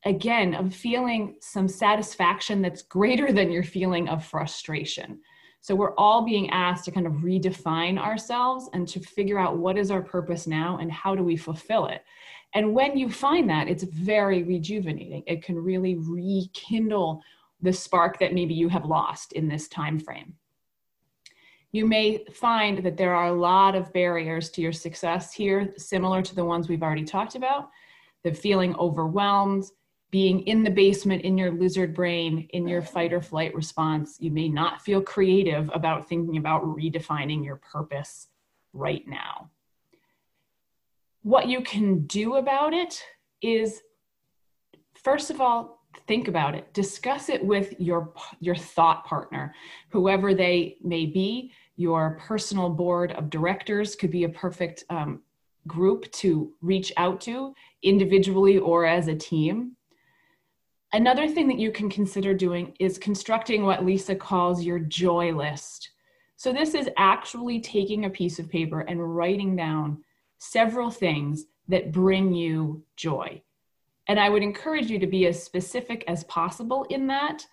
Again, 0.07 0.55
of 0.55 0.75
feeling 0.75 1.37
some 1.40 1.67
satisfaction 1.67 2.62
that's 2.62 2.83
greater 2.83 3.33
than 3.33 3.51
your 3.51 3.62
feeling 3.62 4.09
of 4.09 4.25
frustration. 4.25 5.21
So, 5.61 5.75
we're 5.75 5.97
all 5.97 6.25
being 6.25 6.49
asked 6.51 6.85
to 6.85 6.93
kind 6.93 7.07
of 7.07 7.14
redefine 7.14 7.99
ourselves 7.99 8.71
and 8.73 8.87
to 8.88 9.01
figure 9.01 9.38
out 9.38 9.59
what 9.59 9.77
is 9.77 9.90
our 9.90 10.03
purpose 10.03 10.47
now 10.47 10.79
and 10.81 10.93
how 10.93 11.14
do 11.17 11.25
we 11.25 11.37
fulfill 11.37 11.87
it. 11.87 12.03
And 12.55 12.73
when 12.73 12.97
you 12.97 13.11
find 13.11 13.51
that, 13.51 13.69
it's 13.69 13.83
very 13.83 14.45
rejuvenating. 14.45 15.25
It 15.27 15.43
can 15.43 15.57
really 15.57 15.97
rekindle 15.97 17.21
the 17.61 17.73
spark 17.73 18.21
that 18.21 18.33
maybe 18.33 18.55
you 18.55 18.69
have 18.69 18.85
lost 18.85 19.33
in 19.33 19.49
this 19.49 19.67
time 19.67 19.99
frame 19.99 20.35
you 21.75 21.85
may 21.85 22.25
find 22.33 22.85
that 22.85 22.97
there 22.97 23.13
are 23.17 23.27
a 23.27 23.33
lot 23.33 23.75
of 23.75 23.93
barriers 23.93 24.49
to 24.49 24.63
your 24.63 24.71
success 24.71 25.35
here, 25.35 25.75
similar 25.77 26.23
to 26.23 26.33
the 26.33 26.45
ones 26.45 26.69
we've 26.69 26.85
already 26.85 27.03
talked 27.03 27.35
about. 27.35 27.69
The 28.23 28.33
feeling 28.33 28.77
overwhelmed, 28.77 29.65
being 30.13 30.47
in 30.47 30.63
the 30.63 30.71
basement 30.71 31.23
in 31.23 31.37
your 31.37 31.51
lizard 31.51 31.93
brain, 31.93 32.47
in 32.51 32.69
your 32.69 32.81
fight 32.81 33.13
or 33.13 33.21
flight 33.21 33.53
response. 33.57 34.19
You 34.21 34.31
may 34.31 34.49
not 34.49 34.83
feel 34.83 35.03
creative 35.03 35.69
about 35.75 36.09
thinking 36.09 36.37
about 36.37 36.63
redefining 36.63 37.45
your 37.45 37.57
purpose 37.57 38.29
right 38.73 39.03
now. 39.09 39.51
What 41.23 41.49
you 41.49 41.61
can 41.61 42.07
do 42.07 42.37
about 42.37 42.73
it 42.73 43.03
is, 43.43 43.83
first 44.95 45.29
of 45.29 45.41
all, 45.41 45.84
think 46.07 46.28
about 46.28 46.54
it 46.54 46.72
discuss 46.72 47.28
it 47.28 47.44
with 47.44 47.74
your 47.78 48.12
your 48.40 48.57
thought 48.57 49.04
partner 49.04 49.54
whoever 49.90 50.35
they 50.35 50.76
may 50.83 51.07
be 51.07 51.52
your 51.76 52.18
personal 52.20 52.70
board 52.70 53.12
of 53.12 53.30
directors 53.30 53.96
could 53.96 54.11
be 54.11 54.24
a 54.24 54.28
perfect 54.28 54.85
um, 54.90 55.20
group 55.66 56.11
to 56.12 56.52
reach 56.61 56.92
out 56.96 57.20
to 57.22 57.54
individually 57.83 58.59
or 58.59 58.85
as 58.85 59.09
a 59.09 59.14
team. 59.14 59.76
Another 60.92 61.28
thing 61.28 61.48
that 61.48 61.59
you 61.59 61.72
can 61.72 61.90
consider 61.90 62.35
doing 62.35 62.74
is 62.78 62.98
constructing 62.98 63.64
what 63.64 63.85
Lisa 63.85 64.14
calls 64.14 64.62
your 64.62 64.78
joy 64.78 65.33
list. 65.33 65.90
So, 66.37 66.52
this 66.52 66.74
is 66.74 66.88
actually 66.96 67.61
taking 67.61 68.04
a 68.04 68.11
piece 68.11 68.38
of 68.38 68.48
paper 68.48 68.80
and 68.80 69.16
writing 69.16 69.57
down 69.57 70.04
several 70.38 70.90
things 70.90 71.46
that 71.68 71.92
bring 71.92 72.33
you 72.33 72.85
joy. 72.96 73.42
And 74.09 74.21
I 74.21 74.29
would 74.29 74.43
encourage 74.43 74.90
you 74.90 74.99
to 74.99 75.07
be 75.07 75.27
as 75.27 75.43
specific 75.43 76.05
as 76.07 76.25
possible 76.25 76.85
in 76.90 77.07
that. 77.07 77.47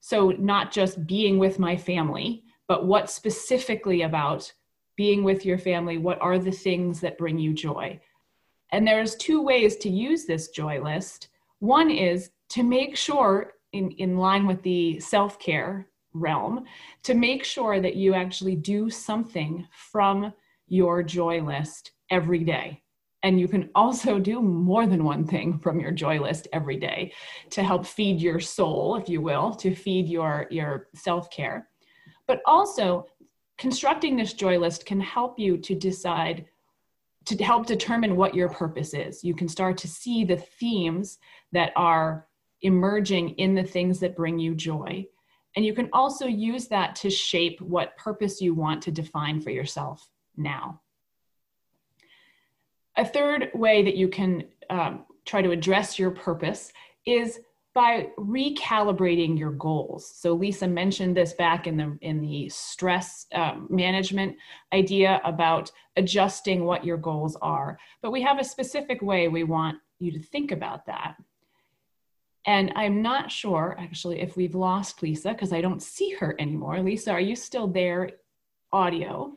So, 0.00 0.30
not 0.30 0.70
just 0.70 1.06
being 1.06 1.38
with 1.38 1.58
my 1.58 1.76
family, 1.76 2.44
but 2.68 2.86
what 2.86 3.10
specifically 3.10 4.02
about 4.02 4.52
being 4.96 5.24
with 5.24 5.44
your 5.44 5.58
family? 5.58 5.98
What 5.98 6.20
are 6.20 6.38
the 6.38 6.50
things 6.50 7.00
that 7.00 7.18
bring 7.18 7.38
you 7.38 7.52
joy? 7.52 8.00
And 8.70 8.86
there's 8.86 9.16
two 9.16 9.42
ways 9.42 9.76
to 9.76 9.88
use 9.88 10.24
this 10.24 10.48
joy 10.48 10.82
list. 10.82 11.28
One 11.60 11.90
is 11.90 12.30
to 12.50 12.62
make 12.62 12.96
sure, 12.96 13.52
in, 13.72 13.90
in 13.92 14.16
line 14.16 14.46
with 14.46 14.62
the 14.62 15.00
self 15.00 15.38
care 15.38 15.88
realm, 16.12 16.64
to 17.02 17.14
make 17.14 17.44
sure 17.44 17.80
that 17.80 17.96
you 17.96 18.14
actually 18.14 18.56
do 18.56 18.90
something 18.90 19.66
from 19.70 20.32
your 20.68 21.02
joy 21.02 21.40
list 21.42 21.92
every 22.10 22.42
day. 22.44 22.82
And 23.22 23.40
you 23.40 23.48
can 23.48 23.70
also 23.74 24.18
do 24.18 24.40
more 24.40 24.86
than 24.86 25.02
one 25.02 25.26
thing 25.26 25.58
from 25.58 25.80
your 25.80 25.90
joy 25.90 26.20
list 26.20 26.48
every 26.52 26.76
day 26.76 27.12
to 27.50 27.62
help 27.62 27.86
feed 27.86 28.20
your 28.20 28.40
soul, 28.40 28.96
if 28.96 29.08
you 29.08 29.20
will, 29.20 29.52
to 29.54 29.74
feed 29.74 30.08
your, 30.08 30.46
your 30.50 30.88
self 30.94 31.30
care. 31.30 31.68
But 32.26 32.40
also, 32.46 33.06
constructing 33.58 34.16
this 34.16 34.34
joy 34.34 34.58
list 34.58 34.86
can 34.86 35.00
help 35.00 35.38
you 35.38 35.56
to 35.58 35.74
decide 35.74 36.46
to 37.24 37.42
help 37.42 37.66
determine 37.66 38.14
what 38.14 38.34
your 38.34 38.48
purpose 38.48 38.94
is. 38.94 39.24
You 39.24 39.34
can 39.34 39.48
start 39.48 39.76
to 39.78 39.88
see 39.88 40.24
the 40.24 40.36
themes 40.36 41.18
that 41.52 41.72
are 41.74 42.28
emerging 42.62 43.30
in 43.30 43.54
the 43.54 43.64
things 43.64 43.98
that 44.00 44.16
bring 44.16 44.38
you 44.38 44.54
joy. 44.54 45.04
And 45.56 45.64
you 45.64 45.74
can 45.74 45.88
also 45.92 46.26
use 46.26 46.68
that 46.68 46.94
to 46.96 47.10
shape 47.10 47.60
what 47.60 47.96
purpose 47.96 48.40
you 48.40 48.54
want 48.54 48.82
to 48.82 48.92
define 48.92 49.40
for 49.40 49.50
yourself 49.50 50.08
now. 50.36 50.80
A 52.96 53.04
third 53.04 53.50
way 53.54 53.82
that 53.82 53.96
you 53.96 54.08
can 54.08 54.44
um, 54.70 55.04
try 55.24 55.42
to 55.42 55.50
address 55.50 55.98
your 55.98 56.10
purpose 56.10 56.72
is 57.04 57.40
by 57.74 58.08
recalibrating 58.18 59.38
your 59.38 59.52
goals. 59.52 60.10
So 60.16 60.32
Lisa 60.32 60.66
mentioned 60.66 61.14
this 61.14 61.34
back 61.34 61.66
in 61.66 61.76
the 61.76 61.98
in 62.00 62.22
the 62.22 62.48
stress 62.48 63.26
um, 63.34 63.66
management 63.68 64.34
idea 64.72 65.20
about 65.24 65.70
adjusting 65.96 66.64
what 66.64 66.86
your 66.86 66.96
goals 66.96 67.36
are. 67.42 67.78
But 68.00 68.12
we 68.12 68.22
have 68.22 68.38
a 68.38 68.44
specific 68.44 69.02
way 69.02 69.28
we 69.28 69.44
want 69.44 69.76
you 69.98 70.10
to 70.12 70.18
think 70.18 70.52
about 70.52 70.86
that. 70.86 71.16
And 72.46 72.72
I'm 72.76 73.02
not 73.02 73.30
sure 73.30 73.76
actually 73.78 74.22
if 74.22 74.38
we've 74.38 74.54
lost 74.54 75.02
Lisa 75.02 75.32
because 75.32 75.52
I 75.52 75.60
don't 75.60 75.82
see 75.82 76.12
her 76.12 76.34
anymore. 76.38 76.80
Lisa, 76.80 77.10
are 77.10 77.20
you 77.20 77.36
still 77.36 77.66
there? 77.66 78.10
Audio. 78.72 79.36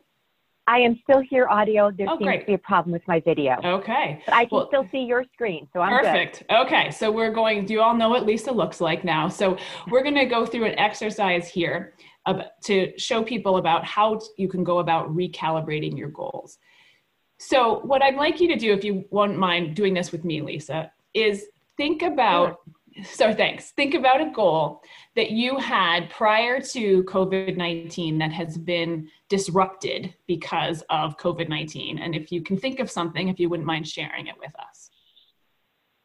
I 0.66 0.78
am 0.78 1.00
still 1.02 1.20
here 1.20 1.48
audio. 1.48 1.90
There 1.90 2.06
oh, 2.08 2.16
seems 2.16 2.26
great. 2.26 2.40
to 2.40 2.46
be 2.46 2.54
a 2.54 2.58
problem 2.58 2.92
with 2.92 3.06
my 3.08 3.20
video. 3.20 3.56
Okay. 3.64 4.22
But 4.24 4.34
I 4.34 4.44
can 4.44 4.56
well, 4.56 4.68
still 4.68 4.86
see 4.92 5.00
your 5.00 5.24
screen, 5.32 5.66
so 5.72 5.80
I'm 5.80 6.04
perfect. 6.04 6.44
Good. 6.48 6.54
Okay, 6.66 6.90
so 6.90 7.10
we're 7.10 7.32
going, 7.32 7.66
do 7.66 7.72
you 7.72 7.80
all 7.80 7.94
know 7.94 8.08
what 8.08 8.24
Lisa 8.24 8.52
looks 8.52 8.80
like 8.80 9.04
now? 9.04 9.28
So 9.28 9.56
we're 9.88 10.02
going 10.02 10.14
to 10.14 10.26
go 10.26 10.46
through 10.46 10.66
an 10.66 10.78
exercise 10.78 11.48
here 11.48 11.94
to 12.64 12.98
show 12.98 13.22
people 13.22 13.56
about 13.56 13.84
how 13.84 14.20
you 14.36 14.48
can 14.48 14.62
go 14.62 14.78
about 14.78 15.14
recalibrating 15.14 15.98
your 15.98 16.10
goals. 16.10 16.58
So, 17.38 17.80
what 17.80 18.02
I'd 18.02 18.16
like 18.16 18.38
you 18.38 18.48
to 18.48 18.56
do, 18.56 18.72
if 18.74 18.84
you 18.84 19.06
won't 19.10 19.38
mind 19.38 19.74
doing 19.74 19.94
this 19.94 20.12
with 20.12 20.24
me, 20.24 20.42
Lisa, 20.42 20.92
is 21.14 21.46
think 21.76 22.02
about. 22.02 22.48
Sure. 22.48 22.58
So, 23.04 23.32
thanks. 23.32 23.70
Think 23.70 23.94
about 23.94 24.20
a 24.20 24.30
goal 24.30 24.82
that 25.16 25.30
you 25.30 25.58
had 25.58 26.10
prior 26.10 26.60
to 26.60 27.04
COVID 27.04 27.56
19 27.56 28.18
that 28.18 28.32
has 28.32 28.58
been 28.58 29.08
disrupted 29.28 30.14
because 30.26 30.82
of 30.90 31.16
COVID 31.16 31.48
19. 31.48 31.98
And 31.98 32.14
if 32.14 32.32
you 32.32 32.42
can 32.42 32.56
think 32.56 32.80
of 32.80 32.90
something, 32.90 33.28
if 33.28 33.38
you 33.38 33.48
wouldn't 33.48 33.66
mind 33.66 33.86
sharing 33.86 34.26
it 34.26 34.34
with 34.38 34.52
us. 34.58 34.90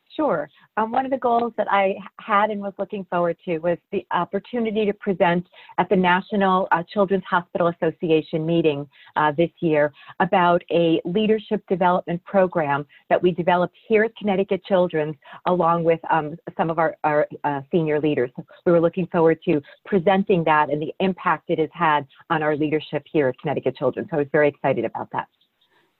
Sure. 0.09 0.49
Um, 0.77 0.91
one 0.91 1.05
of 1.05 1.11
the 1.11 1.17
goals 1.17 1.53
that 1.57 1.71
I 1.71 1.95
had 2.19 2.49
and 2.49 2.59
was 2.59 2.73
looking 2.77 3.05
forward 3.09 3.37
to 3.45 3.59
was 3.59 3.77
the 3.91 4.05
opportunity 4.11 4.85
to 4.85 4.93
present 4.93 5.47
at 5.77 5.87
the 5.87 5.95
National 5.95 6.67
uh, 6.71 6.83
Children's 6.93 7.23
Hospital 7.29 7.67
Association 7.67 8.45
meeting 8.45 8.87
uh, 9.15 9.31
this 9.37 9.51
year 9.61 9.93
about 10.19 10.61
a 10.71 11.01
leadership 11.05 11.63
development 11.69 12.21
program 12.25 12.85
that 13.09 13.21
we 13.21 13.31
developed 13.31 13.75
here 13.87 14.03
at 14.03 14.15
Connecticut 14.17 14.63
Children's 14.65 15.15
along 15.45 15.85
with 15.85 15.99
um, 16.09 16.35
some 16.57 16.69
of 16.69 16.77
our, 16.77 16.97
our 17.05 17.25
uh, 17.45 17.61
senior 17.71 18.01
leaders. 18.01 18.31
We 18.65 18.73
were 18.73 18.81
looking 18.81 19.07
forward 19.07 19.39
to 19.45 19.61
presenting 19.85 20.43
that 20.43 20.69
and 20.69 20.81
the 20.81 20.93
impact 20.99 21.49
it 21.49 21.59
has 21.59 21.69
had 21.71 22.05
on 22.29 22.43
our 22.43 22.57
leadership 22.57 23.03
here 23.09 23.29
at 23.29 23.39
Connecticut 23.39 23.77
Children's. 23.77 24.09
So 24.09 24.17
I 24.17 24.19
was 24.19 24.27
very 24.33 24.49
excited 24.49 24.83
about 24.83 25.09
that. 25.13 25.27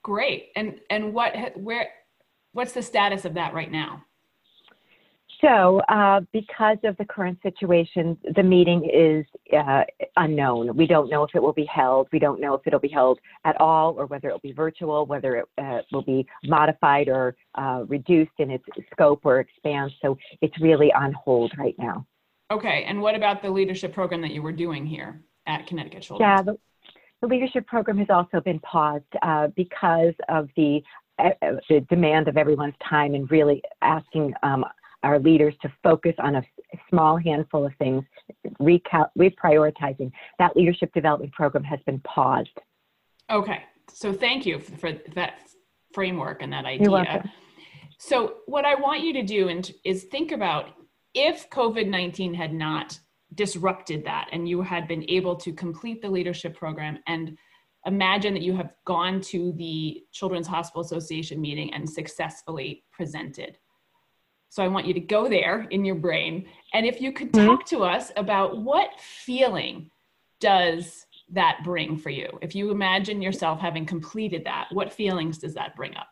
Great. 0.04 0.50
And 0.56 0.80
and 0.90 1.14
what 1.14 1.34
where 1.58 1.90
what's 2.52 2.74
the 2.74 2.82
status 2.82 3.26
of 3.26 3.34
that 3.36 3.54
right 3.54 3.72
now? 3.72 4.04
So, 5.42 5.82
uh, 5.90 6.22
because 6.32 6.78
of 6.84 6.96
the 6.98 7.06
current 7.06 7.38
situation, 7.44 8.18
the 8.36 8.44
meeting 8.44 8.90
is 8.92 9.26
uh, 9.56 9.84
unknown. 10.16 10.76
We 10.78 10.88
don't 10.88 11.10
know 11.10 11.24
if 11.24 11.32
it 11.36 11.42
will 11.42 11.54
be 11.54 11.66
held. 11.66 12.08
We 12.14 12.20
don't 12.20 12.40
know 12.40 12.54
if 12.54 12.62
it'll 12.66 12.80
be 12.80 12.88
held 12.88 13.20
at 13.44 13.60
all, 13.60 13.96
or 13.98 14.06
whether 14.06 14.30
it'll 14.30 14.40
be 14.40 14.54
virtual, 14.54 15.06
whether 15.06 15.36
it 15.38 15.46
uh, 15.58 15.82
will 15.92 16.04
be 16.04 16.26
modified 16.46 17.10
or 17.10 17.36
uh, 17.56 17.84
reduced 17.88 18.32
in 18.40 18.50
its 18.50 18.64
scope 18.92 19.22
or 19.26 19.40
expand. 19.40 19.92
So, 20.02 20.18
it's 20.42 20.60
really 20.62 20.92
on 20.94 21.14
hold 21.14 21.52
right 21.58 21.76
now. 21.78 22.06
Okay. 22.52 22.86
And 22.88 23.02
what 23.02 23.16
about 23.16 23.42
the 23.42 23.50
leadership 23.50 23.94
program 23.94 24.22
that 24.22 24.32
you 24.32 24.42
were 24.42 24.52
doing 24.52 24.86
here 24.86 25.22
at 25.48 25.66
Connecticut 25.68 26.04
Children's? 26.04 26.30
Yeah, 26.30 26.42
the, 26.44 26.58
the 27.22 27.28
leadership 27.28 27.66
program 27.68 27.98
has 27.98 28.10
also 28.10 28.40
been 28.40 28.60
paused 28.60 29.04
uh, 29.22 29.48
because 29.56 30.14
of 30.30 30.50
the 30.56 30.82
uh, 31.18 31.30
the 31.70 31.80
demand 31.90 32.28
of 32.28 32.36
everyone's 32.36 32.76
time 32.88 33.16
and 33.16 33.32
really 33.32 33.62
asking 33.82 34.34
um, 34.44 34.66
our 35.06 35.20
leaders 35.20 35.54
to 35.62 35.72
focus 35.84 36.14
on 36.20 36.36
a 36.36 36.44
small 36.90 37.18
handful 37.18 37.66
of 37.66 37.74
things, 37.76 38.04
recal- 38.60 39.10
reprioritizing. 39.18 40.12
That 40.40 40.58
leadership 40.58 40.94
development 40.94 41.32
program 41.34 41.64
has 41.64 41.80
been 41.86 42.00
paused. 42.00 42.50
Okay, 43.32 43.64
so 43.94 44.12
thank 44.12 44.46
you 44.46 44.60
for 44.60 44.92
that 45.14 45.36
framework 45.94 46.42
and 46.42 46.52
that 46.52 46.66
idea. 46.66 47.24
So, 47.98 48.38
what 48.46 48.66
I 48.66 48.76
want 48.76 49.02
you 49.02 49.14
to 49.14 49.24
do 49.24 49.62
is 49.84 50.04
think 50.04 50.32
about 50.32 50.72
if 51.14 51.50
COVID 51.50 51.88
19 51.88 52.34
had 52.34 52.54
not 52.54 53.00
disrupted 53.34 54.06
that 54.06 54.28
and 54.32 54.48
you 54.48 54.62
had 54.62 54.88
been 54.88 55.06
able 55.10 55.36
to 55.36 55.54
complete 55.54 56.02
the 56.02 56.10
leadership 56.10 56.56
program 56.56 57.00
and 57.08 57.38
imagine 57.86 58.34
that 58.34 58.44
you 58.44 58.56
have 58.56 58.72
gone 58.86 59.22
to 59.22 59.54
the 59.54 60.04
Children's 60.12 60.48
Hospital 60.48 60.82
Association 60.82 61.40
meeting 61.40 61.74
and 61.74 61.90
successfully 61.90 62.84
presented. 62.92 63.58
So 64.56 64.64
I 64.64 64.70
want 64.70 64.86
you 64.86 64.94
to 64.94 65.02
go 65.02 65.28
there 65.28 65.68
in 65.70 65.84
your 65.84 65.96
brain. 65.96 66.46
And 66.74 66.86
if 66.86 67.02
you 67.02 67.12
could 67.12 67.34
mm-hmm. 67.34 67.46
talk 67.46 67.66
to 67.66 67.84
us 67.84 68.14
about 68.16 68.58
what 68.58 68.90
feeling 69.02 69.92
does 70.40 71.08
that 71.34 71.60
bring 71.66 71.98
for 71.98 72.10
you? 72.10 72.30
If 72.42 72.56
you 72.56 72.72
imagine 72.72 73.22
yourself 73.22 73.60
having 73.60 73.86
completed 73.86 74.46
that, 74.46 74.70
what 74.72 74.94
feelings 74.94 75.40
does 75.40 75.56
that 75.56 75.76
bring 75.76 75.94
up? 75.98 76.08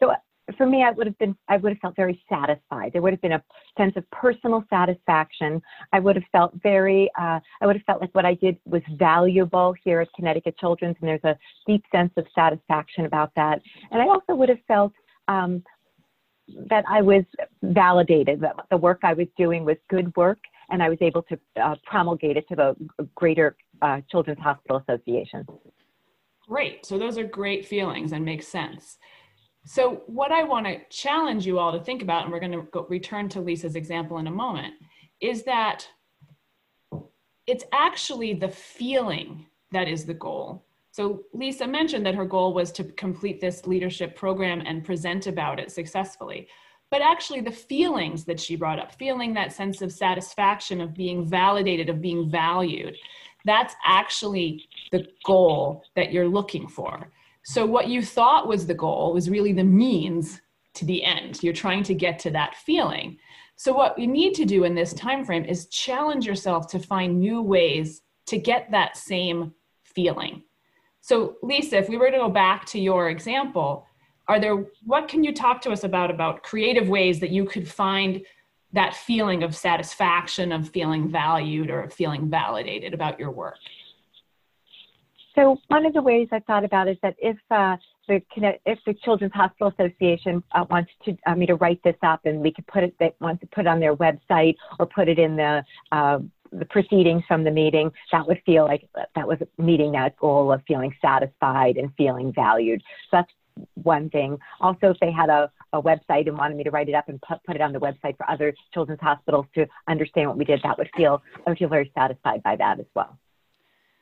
So 0.00 0.14
for 0.56 0.64
me, 0.64 0.84
I 0.84 0.90
would 0.92 1.06
have 1.06 1.18
been, 1.18 1.36
I 1.48 1.58
would 1.58 1.72
have 1.72 1.80
felt 1.80 1.96
very 1.96 2.18
satisfied. 2.30 2.94
There 2.94 3.02
would 3.02 3.12
have 3.12 3.20
been 3.20 3.32
a 3.32 3.42
sense 3.76 3.92
of 3.96 4.10
personal 4.10 4.64
satisfaction. 4.70 5.60
I 5.92 6.00
would 6.00 6.16
have 6.16 6.24
felt 6.32 6.54
very, 6.62 7.10
uh, 7.20 7.40
I 7.60 7.66
would 7.66 7.76
have 7.76 7.84
felt 7.84 8.00
like 8.00 8.14
what 8.14 8.24
I 8.24 8.32
did 8.32 8.56
was 8.64 8.80
valuable 8.96 9.74
here 9.84 10.00
at 10.00 10.08
Connecticut 10.14 10.56
Children's, 10.56 10.96
and 11.02 11.10
there's 11.10 11.24
a 11.24 11.36
deep 11.66 11.84
sense 11.92 12.12
of 12.16 12.24
satisfaction 12.34 13.04
about 13.04 13.32
that. 13.36 13.60
And 13.90 14.00
I 14.00 14.06
also 14.06 14.34
would 14.34 14.48
have 14.48 14.64
felt 14.66 14.94
um, 15.28 15.62
that 16.68 16.84
I 16.88 17.02
was 17.02 17.24
validated, 17.62 18.40
that 18.40 18.56
the 18.70 18.76
work 18.76 19.00
I 19.02 19.14
was 19.14 19.26
doing 19.36 19.64
was 19.64 19.76
good 19.88 20.14
work, 20.16 20.38
and 20.70 20.82
I 20.82 20.88
was 20.88 20.98
able 21.00 21.22
to 21.22 21.38
uh, 21.62 21.76
promulgate 21.84 22.36
it 22.36 22.48
to 22.48 22.56
the 22.56 22.76
greater 23.14 23.56
uh, 23.80 24.00
Children's 24.10 24.40
Hospital 24.40 24.82
Association. 24.88 25.46
Great. 26.48 26.84
So 26.84 26.98
those 26.98 27.18
are 27.18 27.24
great 27.24 27.66
feelings 27.66 28.12
and 28.12 28.24
make 28.24 28.42
sense. 28.42 28.98
So 29.64 30.02
what 30.06 30.32
I 30.32 30.42
want 30.42 30.66
to 30.66 30.80
challenge 30.90 31.46
you 31.46 31.58
all 31.58 31.72
to 31.72 31.80
think 31.82 32.02
about, 32.02 32.24
and 32.24 32.32
we're 32.32 32.40
going 32.40 32.52
to 32.52 32.62
go, 32.72 32.86
return 32.88 33.28
to 33.30 33.40
Lisa's 33.40 33.76
example 33.76 34.18
in 34.18 34.26
a 34.26 34.30
moment, 34.30 34.74
is 35.20 35.44
that 35.44 35.86
it's 37.46 37.64
actually 37.72 38.34
the 38.34 38.48
feeling 38.48 39.46
that 39.70 39.88
is 39.88 40.04
the 40.04 40.14
goal 40.14 40.64
so 40.92 41.24
Lisa 41.32 41.66
mentioned 41.66 42.04
that 42.04 42.14
her 42.14 42.26
goal 42.26 42.52
was 42.52 42.70
to 42.72 42.84
complete 42.84 43.40
this 43.40 43.66
leadership 43.66 44.14
program 44.14 44.62
and 44.66 44.84
present 44.84 45.26
about 45.26 45.58
it 45.58 45.72
successfully. 45.72 46.48
But 46.90 47.00
actually, 47.00 47.40
the 47.40 47.50
feelings 47.50 48.24
that 48.26 48.38
she 48.38 48.56
brought 48.56 48.78
up, 48.78 48.92
feeling 48.92 49.32
that 49.32 49.54
sense 49.54 49.80
of 49.80 49.90
satisfaction, 49.90 50.82
of 50.82 50.92
being 50.92 51.24
validated, 51.24 51.88
of 51.88 52.02
being 52.02 52.28
valued, 52.28 52.94
that's 53.46 53.74
actually 53.86 54.68
the 54.90 55.06
goal 55.24 55.82
that 55.96 56.12
you're 56.12 56.28
looking 56.28 56.68
for. 56.68 57.10
So, 57.42 57.64
what 57.64 57.88
you 57.88 58.02
thought 58.02 58.46
was 58.46 58.66
the 58.66 58.74
goal 58.74 59.14
was 59.14 59.30
really 59.30 59.54
the 59.54 59.64
means 59.64 60.42
to 60.74 60.84
the 60.84 61.02
end. 61.02 61.42
You're 61.42 61.54
trying 61.54 61.84
to 61.84 61.94
get 61.94 62.18
to 62.20 62.30
that 62.32 62.56
feeling. 62.56 63.16
So, 63.56 63.72
what 63.72 63.98
you 63.98 64.06
need 64.06 64.34
to 64.34 64.44
do 64.44 64.64
in 64.64 64.74
this 64.74 64.92
time 64.92 65.24
frame 65.24 65.46
is 65.46 65.68
challenge 65.68 66.26
yourself 66.26 66.66
to 66.68 66.78
find 66.78 67.18
new 67.18 67.40
ways 67.40 68.02
to 68.26 68.36
get 68.36 68.70
that 68.72 68.98
same 68.98 69.54
feeling. 69.84 70.42
So 71.02 71.36
Lisa, 71.42 71.78
if 71.78 71.88
we 71.88 71.96
were 71.96 72.10
to 72.10 72.16
go 72.16 72.28
back 72.28 72.64
to 72.66 72.80
your 72.80 73.10
example, 73.10 73.86
are 74.28 74.38
there 74.38 74.64
what 74.84 75.08
can 75.08 75.24
you 75.24 75.34
talk 75.34 75.60
to 75.62 75.70
us 75.72 75.82
about 75.82 76.10
about 76.10 76.44
creative 76.44 76.88
ways 76.88 77.18
that 77.20 77.30
you 77.30 77.44
could 77.44 77.68
find 77.68 78.22
that 78.72 78.94
feeling 78.94 79.42
of 79.42 79.54
satisfaction 79.54 80.52
of 80.52 80.70
feeling 80.70 81.08
valued 81.08 81.70
or 81.70 81.82
of 81.82 81.92
feeling 81.92 82.30
validated 82.30 82.94
about 82.94 83.18
your 83.18 83.32
work? 83.32 83.56
So 85.34 85.58
one 85.66 85.84
of 85.86 85.92
the 85.92 86.02
ways 86.02 86.28
I 86.30 86.38
thought 86.40 86.64
about 86.64 86.88
is 86.88 86.96
that 87.02 87.16
if 87.18 87.36
uh, 87.50 87.76
the 88.06 88.22
if 88.64 88.78
the 88.86 88.94
Children's 89.04 89.32
Hospital 89.32 89.72
Association 89.76 90.40
uh, 90.52 90.66
wants 90.70 90.92
to 91.04 91.16
uh, 91.26 91.34
me 91.34 91.46
to 91.46 91.56
write 91.56 91.82
this 91.82 91.96
up 92.02 92.20
and 92.26 92.40
we 92.40 92.52
could 92.52 92.66
put 92.68 92.84
it 92.84 92.94
they 93.00 93.12
want 93.20 93.40
to 93.40 93.46
put 93.48 93.62
it 93.62 93.66
on 93.66 93.80
their 93.80 93.96
website 93.96 94.54
or 94.78 94.86
put 94.86 95.08
it 95.08 95.18
in 95.18 95.34
the 95.34 95.64
uh, 95.90 96.20
the 96.52 96.64
proceedings 96.66 97.22
from 97.26 97.44
the 97.44 97.50
meeting, 97.50 97.90
that 98.10 98.26
would 98.26 98.40
feel 98.44 98.64
like 98.64 98.88
that 99.14 99.26
was 99.26 99.38
meeting 99.58 99.92
that 99.92 100.16
goal 100.16 100.52
of 100.52 100.62
feeling 100.68 100.94
satisfied 101.00 101.76
and 101.76 101.90
feeling 101.96 102.32
valued. 102.32 102.82
So 103.10 103.18
that's 103.18 103.32
one 103.74 104.10
thing. 104.10 104.38
Also, 104.60 104.90
if 104.90 104.98
they 105.00 105.10
had 105.10 105.28
a, 105.28 105.50
a 105.72 105.82
website 105.82 106.28
and 106.28 106.36
wanted 106.36 106.56
me 106.56 106.64
to 106.64 106.70
write 106.70 106.88
it 106.88 106.94
up 106.94 107.08
and 107.08 107.20
put, 107.22 107.42
put 107.44 107.56
it 107.56 107.62
on 107.62 107.72
the 107.72 107.80
website 107.80 108.16
for 108.16 108.28
other 108.30 108.54
children's 108.72 109.00
hospitals 109.00 109.46
to 109.54 109.66
understand 109.88 110.28
what 110.28 110.38
we 110.38 110.44
did, 110.44 110.60
that 110.62 110.78
would 110.78 110.90
feel, 110.96 111.22
I 111.46 111.50
would 111.50 111.58
feel 111.58 111.68
very 111.68 111.90
satisfied 111.94 112.42
by 112.42 112.56
that 112.56 112.80
as 112.80 112.86
well. 112.94 113.18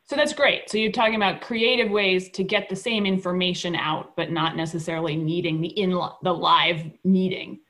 So 0.07 0.17
that's 0.17 0.33
great. 0.33 0.69
So 0.69 0.77
you're 0.77 0.91
talking 0.91 1.15
about 1.15 1.41
creative 1.41 1.89
ways 1.89 2.31
to 2.31 2.43
get 2.43 2.69
the 2.69 2.75
same 2.75 3.07
information 3.07 3.77
out, 3.77 4.17
but 4.17 4.33
not 4.33 4.57
necessarily 4.57 5.15
needing 5.15 5.61
the 5.61 5.69
in 5.69 5.91
the 5.91 6.35
live 6.35 6.91
meeting. 7.05 7.61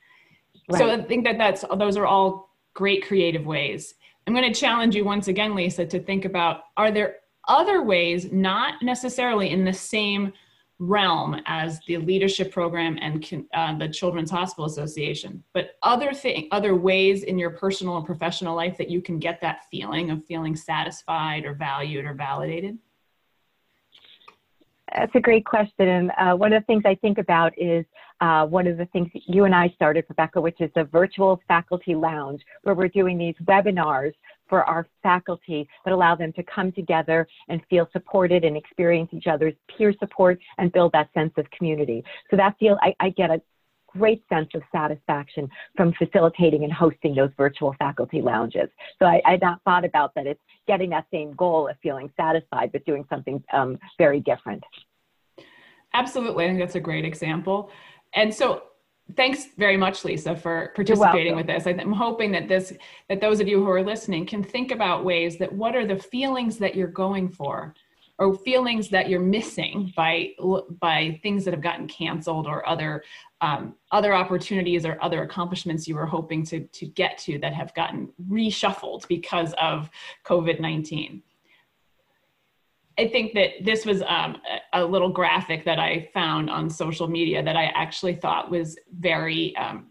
Right. 0.70 0.78
So 0.78 0.90
I 0.90 1.02
think 1.02 1.24
that 1.24 1.36
that's 1.36 1.66
those 1.78 1.98
are 1.98 2.06
all 2.06 2.56
great 2.72 3.06
creative 3.06 3.44
ways. 3.44 3.94
I'm 4.26 4.34
going 4.34 4.52
to 4.52 4.58
challenge 4.58 4.94
you 4.94 5.04
once 5.04 5.28
again, 5.28 5.54
Lisa, 5.54 5.86
to 5.86 6.00
think 6.00 6.24
about 6.24 6.64
are 6.76 6.90
there 6.90 7.16
other 7.48 7.82
ways, 7.82 8.30
not 8.30 8.82
necessarily 8.82 9.50
in 9.50 9.64
the 9.64 9.72
same 9.72 10.32
realm 10.78 11.36
as 11.44 11.78
the 11.86 11.98
leadership 11.98 12.50
program 12.50 12.98
and 13.02 13.46
uh, 13.52 13.76
the 13.76 13.88
Children's 13.88 14.30
Hospital 14.30 14.64
Association, 14.64 15.44
but 15.52 15.72
other 15.82 16.14
thing, 16.14 16.48
other 16.52 16.74
ways 16.74 17.22
in 17.24 17.38
your 17.38 17.50
personal 17.50 17.98
and 17.98 18.06
professional 18.06 18.56
life 18.56 18.78
that 18.78 18.88
you 18.88 19.02
can 19.02 19.18
get 19.18 19.40
that 19.42 19.68
feeling 19.70 20.10
of 20.10 20.24
feeling 20.24 20.56
satisfied 20.56 21.44
or 21.44 21.52
valued 21.52 22.06
or 22.06 22.14
validated? 22.14 22.78
That's 24.94 25.14
a 25.14 25.20
great 25.20 25.44
question. 25.44 25.86
And 25.86 26.12
uh, 26.18 26.34
one 26.34 26.52
of 26.52 26.62
the 26.62 26.66
things 26.66 26.82
I 26.86 26.94
think 26.94 27.18
about 27.18 27.52
is 27.58 27.84
uh, 28.20 28.46
one 28.46 28.66
of 28.66 28.76
the 28.76 28.86
things 28.86 29.08
that 29.14 29.22
you 29.26 29.44
and 29.44 29.54
I 29.54 29.70
started, 29.74 30.04
Rebecca, 30.08 30.40
which 30.40 30.60
is 30.60 30.70
the 30.74 30.84
virtual 30.84 31.40
faculty 31.48 31.94
lounge, 31.94 32.42
where 32.62 32.74
we're 32.74 32.88
doing 32.88 33.16
these 33.16 33.34
webinars 33.44 34.12
for 34.48 34.64
our 34.64 34.86
faculty 35.02 35.68
that 35.84 35.94
allow 35.94 36.14
them 36.14 36.32
to 36.34 36.42
come 36.42 36.72
together 36.72 37.26
and 37.48 37.60
feel 37.70 37.88
supported 37.92 38.44
and 38.44 38.56
experience 38.56 39.08
each 39.12 39.26
other's 39.26 39.54
peer 39.76 39.94
support 39.98 40.38
and 40.58 40.72
build 40.72 40.92
that 40.92 41.08
sense 41.14 41.32
of 41.36 41.50
community. 41.50 42.04
So 42.30 42.36
that 42.36 42.58
feel 42.58 42.76
I, 42.82 42.94
I 43.00 43.10
get 43.10 43.30
a 43.30 43.40
great 43.96 44.22
sense 44.28 44.48
of 44.54 44.62
satisfaction 44.70 45.48
from 45.76 45.92
facilitating 45.94 46.64
and 46.64 46.72
hosting 46.72 47.14
those 47.14 47.30
virtual 47.36 47.74
faculty 47.78 48.20
lounges. 48.20 48.68
So 48.98 49.06
I, 49.06 49.20
I 49.24 49.38
not 49.40 49.60
thought 49.64 49.84
about 49.84 50.14
that 50.14 50.26
it's 50.26 50.40
getting 50.66 50.90
that 50.90 51.06
same 51.10 51.32
goal 51.34 51.68
of 51.68 51.76
feeling 51.82 52.12
satisfied, 52.16 52.70
but 52.72 52.84
doing 52.84 53.04
something 53.08 53.42
um, 53.52 53.78
very 53.98 54.20
different. 54.20 54.62
Absolutely. 55.92 56.44
I 56.44 56.48
think 56.48 56.60
that's 56.60 56.76
a 56.76 56.80
great 56.80 57.04
example. 57.04 57.70
And 58.14 58.32
so 58.32 58.62
thanks 59.16 59.48
very 59.56 59.76
much 59.76 60.04
lisa 60.04 60.36
for 60.36 60.72
participating 60.74 61.36
with 61.36 61.46
this. 61.46 61.66
I'm 61.66 61.92
hoping 61.92 62.32
that 62.32 62.48
this 62.48 62.72
that 63.08 63.20
those 63.20 63.40
of 63.40 63.48
you 63.48 63.62
who 63.62 63.70
are 63.70 63.82
listening 63.82 64.26
can 64.26 64.42
think 64.42 64.70
about 64.70 65.04
ways 65.04 65.38
that 65.38 65.52
what 65.52 65.74
are 65.76 65.86
the 65.86 65.96
feelings 65.96 66.58
that 66.58 66.74
you're 66.74 66.88
going 66.88 67.28
for 67.28 67.74
or 68.18 68.34
feelings 68.34 68.90
that 68.90 69.08
you're 69.08 69.20
missing 69.20 69.92
by 69.96 70.30
by 70.80 71.18
things 71.22 71.44
that 71.44 71.54
have 71.54 71.62
gotten 71.62 71.88
canceled 71.88 72.46
or 72.46 72.68
other 72.68 73.02
um, 73.40 73.74
other 73.90 74.14
opportunities 74.14 74.84
or 74.84 74.98
other 75.00 75.22
accomplishments 75.22 75.88
you 75.88 75.94
were 75.96 76.06
hoping 76.06 76.44
to 76.44 76.60
to 76.66 76.86
get 76.86 77.18
to 77.18 77.38
that 77.38 77.54
have 77.54 77.74
gotten 77.74 78.12
reshuffled 78.28 79.08
because 79.08 79.54
of 79.54 79.90
covid-19 80.24 81.22
I 83.00 83.08
think 83.08 83.32
that 83.32 83.64
this 83.64 83.86
was 83.86 84.02
um, 84.02 84.36
a 84.74 84.84
little 84.84 85.08
graphic 85.08 85.64
that 85.64 85.78
I 85.78 86.10
found 86.12 86.50
on 86.50 86.68
social 86.68 87.08
media 87.08 87.42
that 87.42 87.56
I 87.56 87.72
actually 87.74 88.14
thought 88.14 88.50
was 88.50 88.76
very 88.98 89.56
um, 89.56 89.86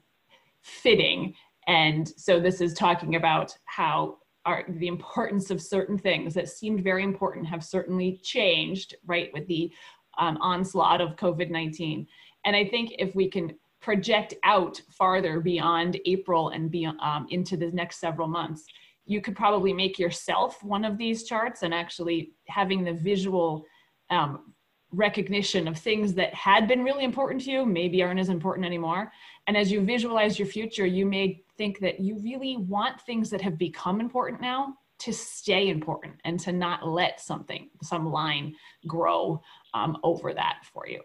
fitting. 0.61 1.33
And 1.65 2.07
so 2.07 2.39
this 2.39 2.61
is 2.61 2.75
talking 2.75 3.15
about 3.15 3.57
how 3.65 4.19
our, 4.45 4.63
the 4.67 4.85
importance 4.85 5.49
of 5.49 5.59
certain 5.59 5.97
things 5.97 6.35
that 6.35 6.49
seemed 6.49 6.83
very 6.83 7.03
important 7.03 7.47
have 7.47 7.63
certainly 7.63 8.19
changed, 8.21 8.95
right, 9.07 9.31
with 9.33 9.47
the 9.47 9.71
um, 10.19 10.37
onslaught 10.39 11.01
of 11.01 11.15
COVID 11.15 11.49
19. 11.49 12.05
And 12.45 12.55
I 12.55 12.67
think 12.67 12.91
if 12.99 13.15
we 13.15 13.27
can 13.27 13.55
project 13.81 14.35
out 14.43 14.79
farther 14.91 15.39
beyond 15.39 15.99
April 16.05 16.49
and 16.49 16.69
be, 16.69 16.85
um, 16.85 17.25
into 17.31 17.57
the 17.57 17.71
next 17.71 17.99
several 17.99 18.27
months, 18.27 18.65
you 19.09 19.21
could 19.21 19.35
probably 19.35 19.73
make 19.73 19.97
yourself 19.97 20.63
one 20.63 20.85
of 20.85 20.95
these 20.95 21.23
charts 21.23 21.63
and 21.63 21.73
actually 21.73 22.31
having 22.47 22.83
the 22.83 22.93
visual 22.93 23.65
um, 24.11 24.53
recognition 24.91 25.67
of 25.67 25.79
things 25.79 26.13
that 26.13 26.31
had 26.35 26.67
been 26.67 26.83
really 26.83 27.03
important 27.03 27.41
to 27.41 27.49
you 27.49 27.65
maybe 27.65 28.03
aren't 28.03 28.19
as 28.19 28.29
important 28.29 28.67
anymore. 28.67 29.11
And 29.47 29.57
as 29.57 29.71
you 29.71 29.81
visualize 29.81 30.37
your 30.37 30.47
future 30.47 30.85
you 30.85 31.07
may 31.07 31.43
think 31.57 31.79
that 31.79 31.99
you 31.99 32.19
really 32.19 32.57
want 32.57 33.01
things 33.01 33.31
that 33.31 33.41
have 33.41 33.57
become 33.57 33.99
important 33.99 34.41
now 34.41 34.75
to 34.99 35.11
stay 35.11 35.69
important 35.69 36.13
and 36.23 36.39
to 36.41 36.51
not 36.51 36.87
let 36.87 37.19
something 37.19 37.67
some 37.81 38.11
line 38.11 38.53
grow 38.85 39.41
um, 39.73 39.97
over 40.03 40.35
that 40.35 40.59
for 40.71 40.87
you. 40.87 41.01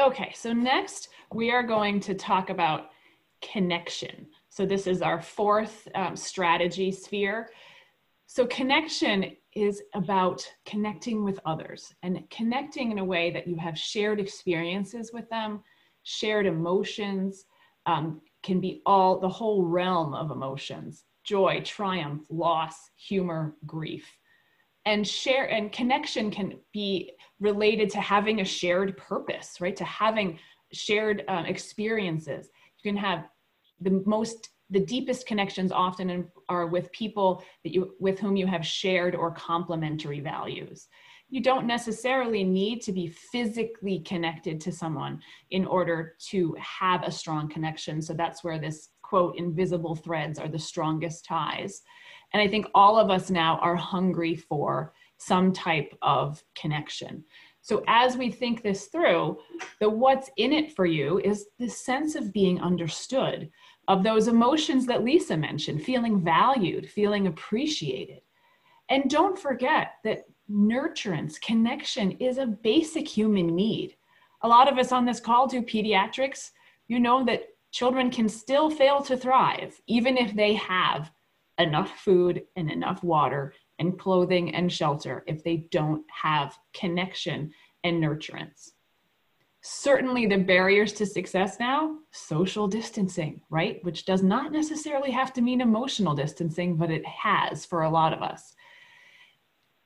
Okay 0.00 0.32
so 0.34 0.54
next 0.54 1.10
we 1.30 1.50
are 1.50 1.62
going 1.62 2.00
to 2.00 2.14
talk 2.14 2.48
about 2.48 2.91
connection. 3.42 4.26
So 4.48 4.64
this 4.66 4.86
is 4.86 5.02
our 5.02 5.20
fourth 5.20 5.88
um, 5.94 6.16
strategy 6.16 6.90
sphere. 6.92 7.50
So 8.26 8.46
connection 8.46 9.36
is 9.54 9.82
about 9.94 10.46
connecting 10.64 11.24
with 11.24 11.38
others 11.44 11.92
and 12.02 12.28
connecting 12.30 12.90
in 12.90 12.98
a 12.98 13.04
way 13.04 13.30
that 13.30 13.46
you 13.46 13.56
have 13.56 13.78
shared 13.78 14.20
experiences 14.20 15.10
with 15.12 15.28
them, 15.28 15.62
shared 16.04 16.46
emotions, 16.46 17.44
um, 17.86 18.20
can 18.42 18.60
be 18.60 18.82
all 18.86 19.18
the 19.18 19.28
whole 19.28 19.64
realm 19.64 20.14
of 20.14 20.30
emotions 20.30 21.04
joy, 21.24 21.62
triumph, 21.64 22.24
loss, 22.30 22.90
humor, 22.96 23.54
grief. 23.64 24.10
And 24.86 25.06
share 25.06 25.48
and 25.48 25.70
connection 25.70 26.32
can 26.32 26.58
be 26.72 27.12
related 27.38 27.90
to 27.90 28.00
having 28.00 28.40
a 28.40 28.44
shared 28.44 28.96
purpose, 28.96 29.60
right? 29.60 29.76
To 29.76 29.84
having 29.84 30.40
shared 30.72 31.22
um, 31.28 31.46
experiences. 31.46 32.48
You 32.82 32.92
can 32.92 33.00
have 33.00 33.28
the 33.82 34.02
most 34.06 34.50
the 34.70 34.80
deepest 34.80 35.26
connections 35.26 35.70
often 35.70 36.26
are 36.48 36.66
with 36.66 36.90
people 36.92 37.44
that 37.62 37.74
you 37.74 37.94
with 38.00 38.18
whom 38.18 38.36
you 38.36 38.46
have 38.46 38.66
shared 38.66 39.14
or 39.14 39.30
complementary 39.30 40.20
values. 40.20 40.88
You 41.28 41.42
don't 41.42 41.66
necessarily 41.66 42.44
need 42.44 42.82
to 42.82 42.92
be 42.92 43.06
physically 43.06 44.00
connected 44.00 44.60
to 44.62 44.72
someone 44.72 45.20
in 45.50 45.64
order 45.66 46.16
to 46.30 46.54
have 46.58 47.02
a 47.04 47.10
strong 47.10 47.48
connection. 47.48 48.02
So 48.02 48.12
that's 48.12 48.44
where 48.44 48.58
this 48.58 48.90
quote 49.02 49.36
invisible 49.38 49.94
threads 49.94 50.38
are 50.38 50.48
the 50.48 50.58
strongest 50.58 51.24
ties. 51.24 51.82
And 52.32 52.40
i 52.40 52.48
think 52.48 52.66
all 52.74 52.98
of 52.98 53.10
us 53.10 53.30
now 53.30 53.58
are 53.58 53.76
hungry 53.76 54.36
for 54.36 54.94
some 55.18 55.52
type 55.52 55.94
of 56.02 56.42
connection. 56.54 57.24
So 57.60 57.84
as 57.86 58.16
we 58.16 58.30
think 58.30 58.62
this 58.62 58.86
through 58.86 59.38
the 59.80 59.88
what's 59.88 60.30
in 60.36 60.52
it 60.52 60.74
for 60.74 60.84
you 60.84 61.20
is 61.20 61.46
the 61.60 61.68
sense 61.68 62.16
of 62.16 62.32
being 62.32 62.60
understood 62.60 63.50
of 63.88 64.02
those 64.02 64.28
emotions 64.28 64.86
that 64.86 65.04
Lisa 65.04 65.36
mentioned 65.36 65.82
feeling 65.82 66.20
valued, 66.20 66.88
feeling 66.88 67.26
appreciated. 67.26 68.22
And 68.88 69.10
don't 69.10 69.38
forget 69.38 69.94
that 70.04 70.24
nurturance, 70.50 71.40
connection 71.40 72.12
is 72.12 72.38
a 72.38 72.46
basic 72.46 73.08
human 73.08 73.54
need. 73.54 73.96
A 74.42 74.48
lot 74.48 74.70
of 74.70 74.78
us 74.78 74.92
on 74.92 75.04
this 75.04 75.20
call 75.20 75.46
do 75.46 75.62
pediatrics. 75.62 76.50
You 76.88 77.00
know 77.00 77.24
that 77.24 77.48
children 77.70 78.10
can 78.10 78.28
still 78.28 78.70
fail 78.70 79.02
to 79.02 79.16
thrive, 79.16 79.80
even 79.86 80.16
if 80.16 80.34
they 80.34 80.54
have 80.54 81.10
enough 81.58 81.98
food 81.98 82.42
and 82.56 82.70
enough 82.70 83.02
water 83.02 83.54
and 83.78 83.98
clothing 83.98 84.54
and 84.54 84.72
shelter, 84.72 85.24
if 85.26 85.42
they 85.42 85.68
don't 85.70 86.04
have 86.10 86.58
connection 86.74 87.52
and 87.84 88.02
nurturance 88.02 88.72
certainly 89.62 90.26
the 90.26 90.36
barriers 90.36 90.92
to 90.92 91.06
success 91.06 91.58
now 91.60 91.96
social 92.10 92.66
distancing 92.66 93.40
right? 93.48 93.82
Which 93.84 94.04
does 94.04 94.22
not 94.22 94.52
necessarily 94.52 95.12
have 95.12 95.32
to 95.34 95.40
mean 95.40 95.60
emotional 95.60 96.14
distancing 96.14 96.76
but 96.76 96.90
it 96.90 97.06
has 97.06 97.64
for 97.64 97.82
a 97.82 97.90
lot 97.90 98.12
of 98.12 98.22
us. 98.22 98.54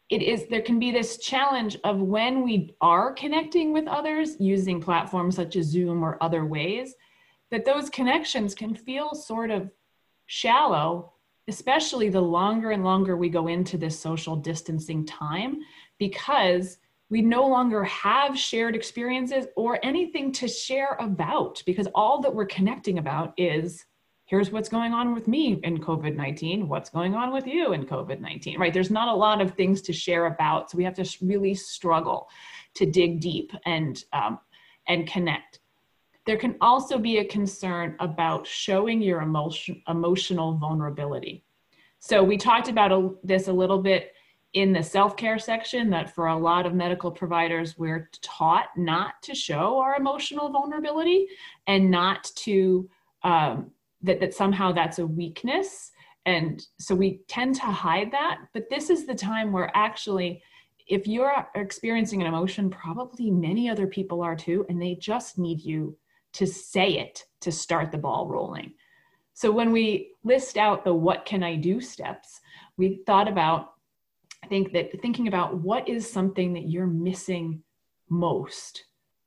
It 0.08 0.22
is 0.22 0.46
there 0.48 0.62
can 0.62 0.78
be 0.78 0.90
this 0.90 1.18
challenge 1.18 1.76
of 1.84 2.00
when 2.00 2.42
we 2.42 2.74
are 2.80 3.12
connecting 3.12 3.72
with 3.72 3.86
others 3.86 4.36
using 4.40 4.80
platforms 4.80 5.36
such 5.36 5.56
as 5.56 5.66
zoom 5.66 6.02
or 6.02 6.16
other 6.22 6.44
ways 6.46 6.94
that 7.50 7.64
those 7.64 7.90
connections 7.90 8.54
can 8.54 8.74
feel 8.74 9.14
sort 9.14 9.50
of 9.50 9.70
shallow 10.26 11.12
especially 11.48 12.08
the 12.08 12.20
longer 12.20 12.72
and 12.72 12.82
longer 12.82 13.16
we 13.16 13.28
go 13.28 13.46
into 13.46 13.78
this 13.78 13.98
social 13.98 14.34
distancing 14.34 15.06
time 15.06 15.58
because 15.98 16.78
we 17.08 17.22
no 17.22 17.46
longer 17.46 17.84
have 17.84 18.38
shared 18.38 18.74
experiences 18.74 19.46
or 19.56 19.78
anything 19.82 20.32
to 20.32 20.48
share 20.48 20.96
about 21.00 21.62
because 21.66 21.86
all 21.94 22.20
that 22.20 22.34
we're 22.34 22.46
connecting 22.46 22.98
about 22.98 23.32
is 23.36 23.84
here's 24.24 24.50
what's 24.50 24.68
going 24.68 24.92
on 24.92 25.14
with 25.14 25.28
me 25.28 25.60
in 25.62 25.78
COVID 25.78 26.16
19, 26.16 26.68
what's 26.68 26.90
going 26.90 27.14
on 27.14 27.32
with 27.32 27.46
you 27.46 27.72
in 27.72 27.86
COVID 27.86 28.20
19, 28.20 28.58
right? 28.58 28.74
There's 28.74 28.90
not 28.90 29.08
a 29.08 29.14
lot 29.14 29.40
of 29.40 29.54
things 29.54 29.80
to 29.82 29.92
share 29.92 30.26
about. 30.26 30.70
So 30.70 30.78
we 30.78 30.84
have 30.84 30.94
to 30.94 31.08
really 31.22 31.54
struggle 31.54 32.28
to 32.74 32.86
dig 32.86 33.20
deep 33.20 33.52
and, 33.64 34.02
um, 34.12 34.40
and 34.88 35.06
connect. 35.06 35.60
There 36.26 36.36
can 36.36 36.56
also 36.60 36.98
be 36.98 37.18
a 37.18 37.24
concern 37.24 37.94
about 38.00 38.48
showing 38.48 39.00
your 39.00 39.22
emotion, 39.22 39.80
emotional 39.86 40.54
vulnerability. 40.54 41.44
So 42.00 42.22
we 42.24 42.36
talked 42.36 42.68
about 42.68 42.90
a, 42.90 43.10
this 43.22 43.46
a 43.46 43.52
little 43.52 43.80
bit 43.80 44.12
in 44.52 44.72
the 44.72 44.82
self-care 44.82 45.38
section 45.38 45.90
that 45.90 46.14
for 46.14 46.28
a 46.28 46.38
lot 46.38 46.66
of 46.66 46.74
medical 46.74 47.10
providers 47.10 47.76
we're 47.76 48.08
taught 48.22 48.68
not 48.76 49.14
to 49.22 49.34
show 49.34 49.78
our 49.78 49.96
emotional 49.96 50.50
vulnerability 50.50 51.26
and 51.66 51.90
not 51.90 52.24
to 52.36 52.88
um, 53.22 53.70
that, 54.02 54.20
that 54.20 54.34
somehow 54.34 54.72
that's 54.72 54.98
a 54.98 55.06
weakness. 55.06 55.90
And 56.24 56.64
so 56.78 56.94
we 56.94 57.20
tend 57.28 57.54
to 57.56 57.62
hide 57.66 58.10
that. 58.12 58.38
But 58.52 58.70
this 58.70 58.90
is 58.90 59.06
the 59.06 59.14
time 59.14 59.52
where 59.52 59.70
actually 59.74 60.42
if 60.86 61.06
you're 61.06 61.48
experiencing 61.56 62.20
an 62.20 62.28
emotion 62.28 62.70
probably 62.70 63.30
many 63.30 63.68
other 63.68 63.88
people 63.88 64.22
are 64.22 64.36
too 64.36 64.64
and 64.68 64.80
they 64.80 64.94
just 64.94 65.36
need 65.36 65.60
you 65.60 65.96
to 66.32 66.46
say 66.46 66.98
it 66.98 67.24
to 67.40 67.50
start 67.50 67.90
the 67.90 67.98
ball 67.98 68.28
rolling. 68.28 68.72
So 69.34 69.50
when 69.50 69.72
we 69.72 70.12
list 70.24 70.56
out 70.56 70.84
the 70.84 70.94
what 70.94 71.24
can 71.24 71.42
i 71.42 71.56
do 71.56 71.80
steps 71.80 72.40
we 72.76 73.02
thought 73.06 73.28
about 73.28 73.74
I 74.46 74.48
think 74.48 74.72
that 74.74 75.02
thinking 75.02 75.26
about 75.26 75.56
what 75.56 75.88
is 75.88 76.08
something 76.08 76.52
that 76.52 76.68
you're 76.68 76.86
missing 76.86 77.64
most, 78.08 78.84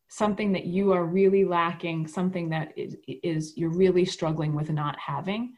something 0.08 0.54
that 0.54 0.66
you 0.66 0.94
are 0.94 1.04
really 1.04 1.44
lacking, 1.44 2.08
something 2.08 2.48
that 2.52 2.72
is, 2.78 2.96
is 3.06 3.58
you're 3.58 3.70
really 3.70 4.06
struggling 4.06 4.56
with 4.56 4.70
not 4.70 4.98
having, 4.98 5.56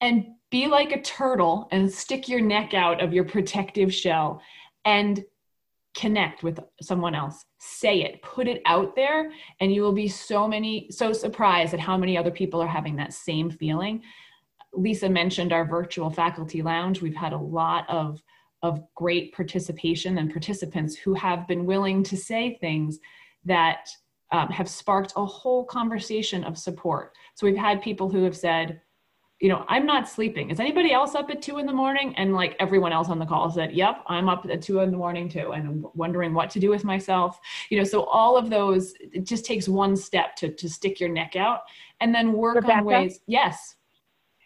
and 0.00 0.24
be 0.50 0.68
like 0.68 0.92
a 0.92 1.02
turtle 1.02 1.68
and 1.70 1.92
stick 1.92 2.30
your 2.30 2.40
neck 2.40 2.72
out 2.72 3.02
of 3.02 3.12
your 3.12 3.24
protective 3.24 3.92
shell 3.92 4.40
and 4.86 5.22
connect 5.94 6.42
with 6.42 6.58
someone 6.80 7.14
else. 7.14 7.44
Say 7.58 8.04
it 8.04 8.22
put 8.22 8.48
it 8.48 8.62
out 8.64 8.96
there 8.96 9.30
and 9.60 9.70
you 9.70 9.82
will 9.82 9.92
be 9.92 10.08
so 10.08 10.48
many 10.48 10.88
so 10.90 11.12
surprised 11.12 11.74
at 11.74 11.80
how 11.80 11.98
many 11.98 12.16
other 12.16 12.30
people 12.30 12.58
are 12.62 12.66
having 12.66 12.96
that 12.96 13.12
same 13.12 13.50
feeling. 13.50 14.00
Lisa 14.72 15.10
mentioned 15.10 15.52
our 15.52 15.66
virtual 15.66 16.08
faculty 16.08 16.62
lounge. 16.62 17.02
We've 17.02 17.14
had 17.14 17.34
a 17.34 17.38
lot 17.38 17.84
of 17.90 18.22
of 18.64 18.82
great 18.94 19.34
participation 19.34 20.16
and 20.16 20.32
participants 20.32 20.96
who 20.96 21.12
have 21.12 21.46
been 21.46 21.66
willing 21.66 22.02
to 22.02 22.16
say 22.16 22.56
things 22.62 22.98
that 23.44 23.90
um, 24.32 24.48
have 24.48 24.70
sparked 24.70 25.12
a 25.16 25.24
whole 25.24 25.66
conversation 25.66 26.42
of 26.44 26.56
support. 26.56 27.14
So 27.34 27.46
we've 27.46 27.58
had 27.58 27.82
people 27.82 28.08
who 28.08 28.24
have 28.24 28.34
said, 28.34 28.80
you 29.38 29.50
know, 29.50 29.66
I'm 29.68 29.84
not 29.84 30.08
sleeping. 30.08 30.50
Is 30.50 30.60
anybody 30.60 30.94
else 30.94 31.14
up 31.14 31.28
at 31.28 31.42
two 31.42 31.58
in 31.58 31.66
the 31.66 31.74
morning? 31.74 32.14
And 32.16 32.32
like 32.32 32.56
everyone 32.58 32.94
else 32.94 33.10
on 33.10 33.18
the 33.18 33.26
call 33.26 33.50
said, 33.50 33.74
yep, 33.74 34.02
I'm 34.06 34.30
up 34.30 34.46
at 34.50 34.62
two 34.62 34.80
in 34.80 34.90
the 34.90 34.96
morning 34.96 35.28
too. 35.28 35.52
And 35.52 35.68
I'm 35.68 35.86
wondering 35.92 36.32
what 36.32 36.48
to 36.50 36.58
do 36.58 36.70
with 36.70 36.84
myself. 36.84 37.38
You 37.68 37.76
know, 37.76 37.84
so 37.84 38.04
all 38.04 38.38
of 38.38 38.48
those, 38.48 38.94
it 38.98 39.24
just 39.24 39.44
takes 39.44 39.68
one 39.68 39.94
step 39.94 40.36
to, 40.36 40.48
to 40.54 40.70
stick 40.70 41.00
your 41.00 41.10
neck 41.10 41.36
out 41.36 41.60
and 42.00 42.14
then 42.14 42.32
work 42.32 42.56
Rebecca? 42.56 42.78
on 42.78 42.84
ways. 42.86 43.20
Yes. 43.26 43.74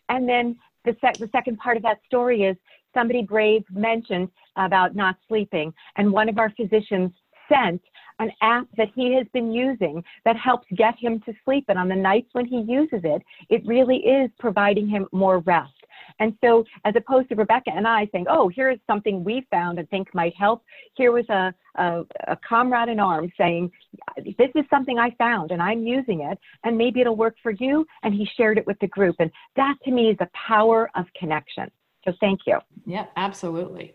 And 0.09 0.29
then 0.29 0.57
the, 0.85 0.97
sec- 1.01 1.19
the 1.19 1.29
second 1.31 1.59
part 1.59 1.77
of 1.77 1.85
that 1.85 1.99
story 2.05 2.43
is 2.43 2.57
somebody 2.99 3.23
brave 3.23 3.63
mentioned 3.71 4.29
about 4.57 4.97
not 4.97 5.17
sleeping. 5.29 5.73
And 5.97 6.13
one 6.13 6.29
of 6.29 6.39
our 6.39 6.51
physicians 6.57 7.13
sent 7.49 7.81
an 8.19 8.31
app 8.43 8.67
that 8.77 8.89
he 8.95 9.15
has 9.15 9.27
been 9.33 9.53
using 9.53 10.03
that 10.25 10.37
helps 10.37 10.67
get 10.77 10.95
him 10.99 11.21
to 11.21 11.33
sleep. 11.45 11.65
And 11.69 11.79
on 11.79 11.89
the 11.89 11.95
nights 11.95 12.29
when 12.33 12.47
he 12.47 12.63
uses 12.63 13.01
it, 13.05 13.23
it 13.49 13.63
really 13.65 13.99
is 13.99 14.31
providing 14.39 14.89
him 14.89 15.07
more 15.13 15.39
rest. 15.41 15.73
And 16.21 16.37
so, 16.43 16.65
as 16.85 16.95
opposed 16.97 17.29
to 17.29 17.37
Rebecca 17.37 17.71
and 17.75 17.87
I 17.87 18.09
saying, 18.13 18.27
oh, 18.29 18.49
here 18.49 18.71
is 18.71 18.79
something 18.87 19.23
we 19.23 19.47
found 19.51 19.79
and 19.79 19.89
think 19.89 20.13
might 20.15 20.35
help, 20.37 20.63
here 20.95 21.13
was 21.13 21.29
a, 21.29 21.55
a, 21.77 22.03
a 22.27 22.37
comrade 22.49 22.89
in 22.89 22.99
arms 22.99 23.31
saying, 23.39 23.71
this 24.17 24.51
is 24.55 24.65
something 24.71 24.99
I 24.99 25.11
found 25.19 25.51
and 25.53 25.63
I'm 25.63 25.87
using 25.87 26.23
it, 26.23 26.39
and 26.65 26.77
maybe 26.77 27.01
it'll 27.01 27.17
work 27.17 27.37
for 27.43 27.53
you. 27.53 27.87
And 28.03 28.15
he 28.15 28.29
shared 28.37 28.59
it 28.59 28.67
with 28.67 28.79
the 28.81 28.89
group. 28.89 29.17
And 29.19 29.31
that 29.57 29.77
to 29.85 29.91
me 29.91 30.11
is 30.11 30.17
the 30.19 30.31
power 30.49 30.91
of 30.97 31.07
connection. 31.19 31.71
So, 32.09 32.17
thank 32.21 32.41
you. 32.47 32.59
Yeah, 32.87 33.07
absolutely. 33.17 33.95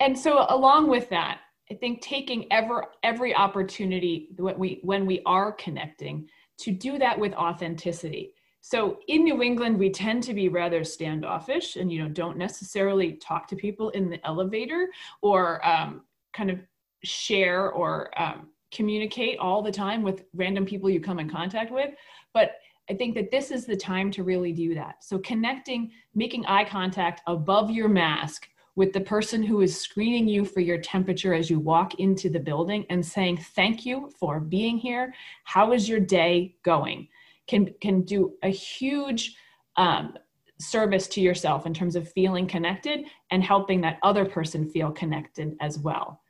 And 0.00 0.18
so, 0.18 0.46
along 0.48 0.88
with 0.88 1.08
that, 1.10 1.40
I 1.70 1.74
think 1.74 2.02
taking 2.02 2.46
ever 2.52 2.86
every 3.02 3.34
opportunity 3.34 4.28
when 4.36 4.58
we 4.58 4.80
when 4.82 5.06
we 5.06 5.22
are 5.26 5.52
connecting 5.52 6.28
to 6.58 6.70
do 6.70 6.98
that 6.98 7.18
with 7.18 7.32
authenticity. 7.34 8.34
So 8.60 9.00
in 9.08 9.24
New 9.24 9.42
England, 9.42 9.78
we 9.78 9.90
tend 9.90 10.22
to 10.22 10.34
be 10.34 10.48
rather 10.48 10.84
standoffish, 10.84 11.76
and 11.76 11.90
you 11.90 12.02
know 12.02 12.08
don't 12.08 12.36
necessarily 12.36 13.14
talk 13.14 13.48
to 13.48 13.56
people 13.56 13.90
in 13.90 14.08
the 14.08 14.24
elevator 14.26 14.88
or 15.20 15.66
um, 15.66 16.02
kind 16.32 16.50
of 16.50 16.60
share 17.02 17.70
or 17.72 18.10
um, 18.20 18.48
communicate 18.72 19.38
all 19.38 19.62
the 19.62 19.72
time 19.72 20.02
with 20.02 20.24
random 20.34 20.64
people 20.64 20.90
you 20.90 21.00
come 21.00 21.18
in 21.18 21.30
contact 21.30 21.72
with. 21.72 21.90
But 22.32 22.56
I 22.90 22.94
think 22.94 23.14
that 23.14 23.30
this 23.30 23.50
is 23.50 23.64
the 23.66 23.76
time 23.76 24.10
to 24.12 24.24
really 24.24 24.52
do 24.52 24.74
that. 24.74 25.02
So 25.02 25.18
connecting, 25.18 25.90
making 26.14 26.44
eye 26.46 26.64
contact 26.64 27.22
above 27.26 27.70
your 27.70 27.88
mask 27.88 28.48
with 28.76 28.92
the 28.92 29.00
person 29.00 29.42
who 29.42 29.60
is 29.60 29.80
screening 29.80 30.28
you 30.28 30.44
for 30.44 30.60
your 30.60 30.78
temperature 30.78 31.32
as 31.32 31.48
you 31.48 31.60
walk 31.60 31.94
into 32.00 32.28
the 32.28 32.40
building 32.40 32.84
and 32.90 33.04
saying 33.04 33.38
thank 33.54 33.86
you 33.86 34.10
for 34.18 34.40
being 34.40 34.76
here. 34.78 35.14
How 35.44 35.72
is 35.72 35.88
your 35.88 36.00
day 36.00 36.56
going? 36.64 37.08
can 37.46 37.72
can 37.80 38.02
do 38.02 38.34
a 38.42 38.48
huge 38.48 39.36
um, 39.76 40.14
service 40.58 41.08
to 41.08 41.20
yourself 41.20 41.66
in 41.66 41.74
terms 41.74 41.96
of 41.96 42.10
feeling 42.12 42.46
connected 42.46 43.06
and 43.30 43.42
helping 43.42 43.80
that 43.80 43.98
other 44.02 44.24
person 44.24 44.68
feel 44.68 44.90
connected 44.92 45.56
as 45.60 45.78
well. 45.78 46.20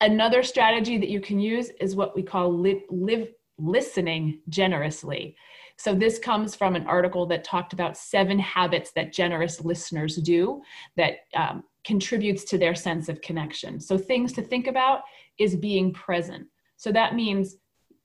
Another 0.00 0.42
strategy 0.42 0.98
that 0.98 1.08
you 1.08 1.20
can 1.20 1.38
use 1.38 1.70
is 1.80 1.96
what 1.96 2.14
we 2.14 2.22
call 2.22 2.52
li- 2.52 2.84
live 2.90 3.28
listening 3.58 4.40
generously 4.48 5.36
so 5.78 5.94
this 5.94 6.18
comes 6.18 6.56
from 6.56 6.74
an 6.74 6.86
article 6.88 7.24
that 7.26 7.44
talked 7.44 7.72
about 7.72 7.96
seven 7.96 8.38
habits 8.38 8.90
that 8.92 9.12
generous 9.12 9.64
listeners 9.64 10.16
do 10.16 10.60
that 10.96 11.20
um, 11.34 11.62
contributes 11.84 12.42
to 12.44 12.58
their 12.58 12.74
sense 12.74 13.08
of 13.08 13.20
connection. 13.20 13.78
So 13.78 13.96
things 13.96 14.32
to 14.34 14.42
think 14.42 14.66
about 14.66 15.02
is 15.38 15.54
being 15.54 15.92
present. 15.92 16.48
So 16.76 16.90
that 16.92 17.14
means 17.14 17.56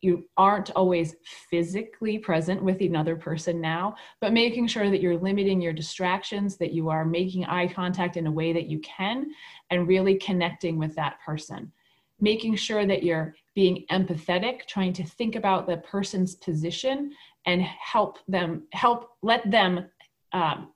you 0.01 0.25
aren't 0.37 0.69
always 0.71 1.15
physically 1.49 2.19
present 2.19 2.61
with 2.61 2.79
another 2.81 3.15
person 3.15 3.59
now, 3.59 3.95
but 4.21 4.33
making 4.33 4.67
sure 4.67 4.91
that 4.91 5.01
you're 5.01 5.17
limiting 5.17 5.59
your 5.59 5.73
distractions, 5.73 6.57
that 6.57 6.73
you 6.73 6.89
are 6.89 7.05
making 7.05 7.45
eye 7.45 7.67
contact 7.67 8.17
in 8.17 8.27
a 8.27 8.31
way 8.31 8.53
that 8.53 8.67
you 8.67 8.79
can, 8.79 9.31
and 9.71 9.87
really 9.87 10.15
connecting 10.15 10.77
with 10.77 10.93
that 10.95 11.17
person. 11.25 11.71
Making 12.19 12.55
sure 12.55 12.85
that 12.85 13.01
you're 13.01 13.33
being 13.55 13.85
empathetic, 13.91 14.67
trying 14.67 14.93
to 14.93 15.03
think 15.03 15.35
about 15.35 15.67
the 15.67 15.77
person's 15.77 16.35
position 16.35 17.11
and 17.45 17.61
help 17.61 18.19
them 18.27 18.63
help 18.71 19.11
let 19.21 19.49
them 19.49 19.89
um, 20.31 20.73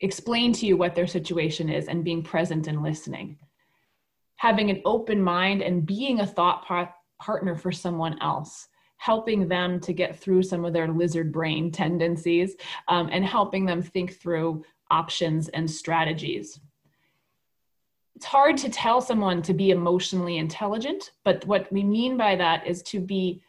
explain 0.00 0.52
to 0.52 0.66
you 0.66 0.76
what 0.76 0.94
their 0.94 1.06
situation 1.06 1.68
is 1.68 1.88
and 1.88 2.04
being 2.04 2.22
present 2.22 2.66
and 2.66 2.82
listening. 2.82 3.38
Having 4.36 4.70
an 4.70 4.82
open 4.84 5.20
mind 5.20 5.62
and 5.62 5.84
being 5.84 6.20
a 6.20 6.26
thought 6.26 6.64
par- 6.64 6.94
partner 7.20 7.56
for 7.56 7.72
someone 7.72 8.20
else 8.22 8.68
helping 8.98 9.48
them 9.48 9.80
to 9.80 9.92
get 9.92 10.18
through 10.18 10.42
some 10.42 10.64
of 10.64 10.72
their 10.72 10.88
lizard 10.88 11.32
brain 11.32 11.70
tendencies 11.72 12.56
um, 12.88 13.08
and 13.10 13.24
helping 13.24 13.64
them 13.64 13.80
think 13.80 14.14
through 14.20 14.64
options 14.90 15.48
and 15.48 15.70
strategies. 15.70 16.60
It's 18.16 18.26
hard 18.26 18.56
to 18.58 18.68
tell 18.68 19.00
someone 19.00 19.42
to 19.42 19.54
be 19.54 19.70
emotionally 19.70 20.38
intelligent 20.38 21.12
but 21.24 21.46
what 21.46 21.72
we 21.72 21.84
mean 21.84 22.16
by 22.16 22.34
that 22.36 22.66
is 22.66 22.82
to 22.82 22.98
be 23.00 23.40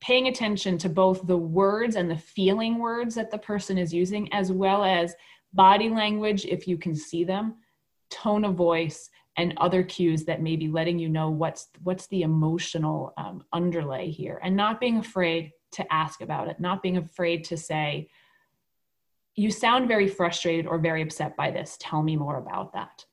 paying 0.00 0.28
attention 0.28 0.78
to 0.78 0.88
both 0.88 1.26
the 1.26 1.36
words 1.36 1.96
and 1.96 2.10
the 2.10 2.16
feeling 2.16 2.78
words 2.78 3.14
that 3.14 3.30
the 3.30 3.38
person 3.38 3.78
is 3.78 3.94
using, 3.94 4.32
as 4.32 4.50
well 4.50 4.84
as 4.84 5.14
body 5.52 5.88
language, 5.88 6.44
if 6.44 6.66
you 6.66 6.76
can 6.76 6.94
see 6.94 7.24
them, 7.24 7.56
tone 8.10 8.44
of 8.44 8.54
voice, 8.54 9.10
and 9.36 9.54
other 9.58 9.84
cues 9.84 10.24
that 10.24 10.42
may 10.42 10.56
be 10.56 10.66
letting 10.66 10.98
you 10.98 11.08
know 11.08 11.30
what's 11.30 11.68
what's 11.84 12.08
the 12.08 12.22
emotional 12.22 13.14
um, 13.16 13.44
underlay 13.52 14.10
here, 14.10 14.40
and 14.42 14.56
not 14.56 14.80
being 14.80 14.98
afraid 14.98 15.52
to 15.70 15.92
ask 15.92 16.20
about 16.22 16.48
it, 16.48 16.58
not 16.58 16.82
being 16.82 16.96
afraid 16.96 17.44
to 17.44 17.56
say, 17.56 18.08
"You 19.36 19.52
sound 19.52 19.86
very 19.86 20.08
frustrated 20.08 20.66
or 20.66 20.78
very 20.78 21.02
upset 21.02 21.36
by 21.36 21.52
this. 21.52 21.76
Tell 21.78 22.02
me 22.02 22.16
more 22.16 22.38
about 22.38 22.72
that." 22.72 23.04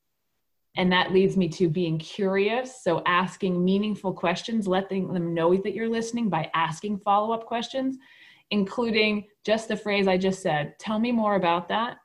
And 0.78 0.92
that 0.92 1.14
leads 1.14 1.38
me 1.38 1.48
to 1.50 1.70
being 1.70 1.98
curious. 1.98 2.84
So, 2.84 3.02
asking 3.06 3.64
meaningful 3.64 4.14
questions, 4.14 4.68
letting 4.68 5.14
them 5.14 5.34
know 5.34 5.56
that 5.56 5.74
you're 5.74 5.90
listening 5.90 6.30
by 6.30 6.50
asking 6.54 7.00
follow 7.00 7.34
up 7.34 7.46
questions, 7.46 7.98
including 8.52 9.28
just 9.46 9.68
the 9.68 9.78
phrase 9.78 10.08
I 10.08 10.18
just 10.18 10.42
said, 10.42 10.78
tell 10.80 11.00
me 11.00 11.12
more 11.12 11.36
about 11.36 11.70
that, 11.70 11.98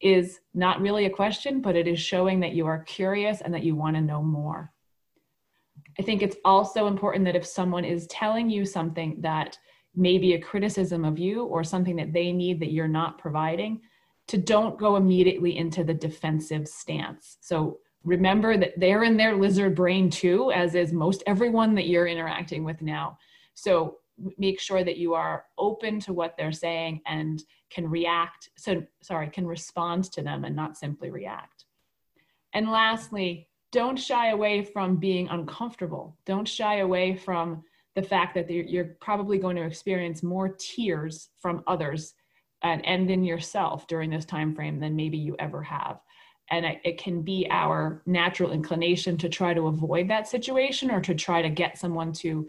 is 0.00 0.40
not 0.54 0.80
really 0.80 1.06
a 1.06 1.10
question, 1.10 1.60
but 1.60 1.76
it 1.76 1.86
is 1.86 2.00
showing 2.00 2.40
that 2.40 2.54
you 2.54 2.66
are 2.66 2.84
curious 2.84 3.40
and 3.40 3.54
that 3.54 3.64
you 3.64 3.74
want 3.74 3.96
to 3.96 4.02
know 4.02 4.22
more. 4.22 4.72
I 5.98 6.02
think 6.02 6.22
it's 6.22 6.36
also 6.44 6.86
important 6.86 7.24
that 7.24 7.36
if 7.36 7.46
someone 7.46 7.84
is 7.84 8.06
telling 8.06 8.48
you 8.48 8.64
something 8.64 9.20
that 9.20 9.58
may 9.94 10.18
be 10.18 10.34
a 10.34 10.40
criticism 10.40 11.04
of 11.04 11.18
you 11.18 11.44
or 11.44 11.64
something 11.64 11.96
that 11.96 12.12
they 12.12 12.32
need 12.32 12.60
that 12.60 12.70
you're 12.70 12.86
not 12.86 13.18
providing, 13.18 13.80
to 14.28 14.38
don't 14.38 14.78
go 14.78 14.96
immediately 14.96 15.56
into 15.56 15.82
the 15.82 15.94
defensive 15.94 16.68
stance. 16.68 17.38
So, 17.40 17.78
remember 18.04 18.56
that 18.56 18.78
they're 18.78 19.04
in 19.04 19.16
their 19.16 19.36
lizard 19.36 19.74
brain 19.74 20.10
too, 20.10 20.50
as 20.52 20.74
is 20.74 20.92
most 20.92 21.22
everyone 21.26 21.74
that 21.74 21.88
you're 21.88 22.06
interacting 22.06 22.64
with 22.64 22.80
now. 22.80 23.18
So 23.54 23.98
make 24.36 24.60
sure 24.60 24.84
that 24.84 24.96
you 24.96 25.14
are 25.14 25.44
open 25.58 26.00
to 26.00 26.12
what 26.12 26.36
they're 26.36 26.52
saying 26.52 27.00
and 27.06 27.42
can 27.70 27.88
react. 27.88 28.50
So, 28.56 28.82
sorry, 29.02 29.28
can 29.30 29.46
respond 29.46 30.04
to 30.12 30.22
them 30.22 30.44
and 30.44 30.56
not 30.56 30.76
simply 30.76 31.10
react. 31.10 31.64
And 32.54 32.70
lastly, 32.70 33.48
don't 33.70 33.98
shy 33.98 34.30
away 34.30 34.64
from 34.64 34.96
being 34.96 35.28
uncomfortable. 35.28 36.16
Don't 36.24 36.48
shy 36.48 36.78
away 36.78 37.14
from 37.14 37.62
the 37.94 38.02
fact 38.02 38.34
that 38.34 38.50
you're 38.50 38.96
probably 39.00 39.38
going 39.38 39.56
to 39.56 39.66
experience 39.66 40.22
more 40.22 40.48
tears 40.48 41.28
from 41.40 41.62
others 41.66 42.14
and, 42.62 42.84
and 42.86 43.10
in 43.10 43.24
yourself 43.24 43.86
during 43.86 44.10
this 44.10 44.24
time 44.24 44.54
frame 44.54 44.80
than 44.80 44.96
maybe 44.96 45.18
you 45.18 45.36
ever 45.38 45.62
have 45.62 46.00
and 46.50 46.64
it, 46.84 46.98
can 46.98 47.22
be 47.22 47.46
our 47.50 48.02
natural 48.06 48.52
inclination 48.52 49.16
to 49.18 49.28
try 49.28 49.52
to 49.54 49.66
avoid 49.66 50.08
that 50.08 50.28
situation 50.28 50.90
or 50.90 51.00
to 51.00 51.14
try 51.14 51.42
to 51.42 51.50
get 51.50 51.78
someone 51.78 52.12
to 52.12 52.48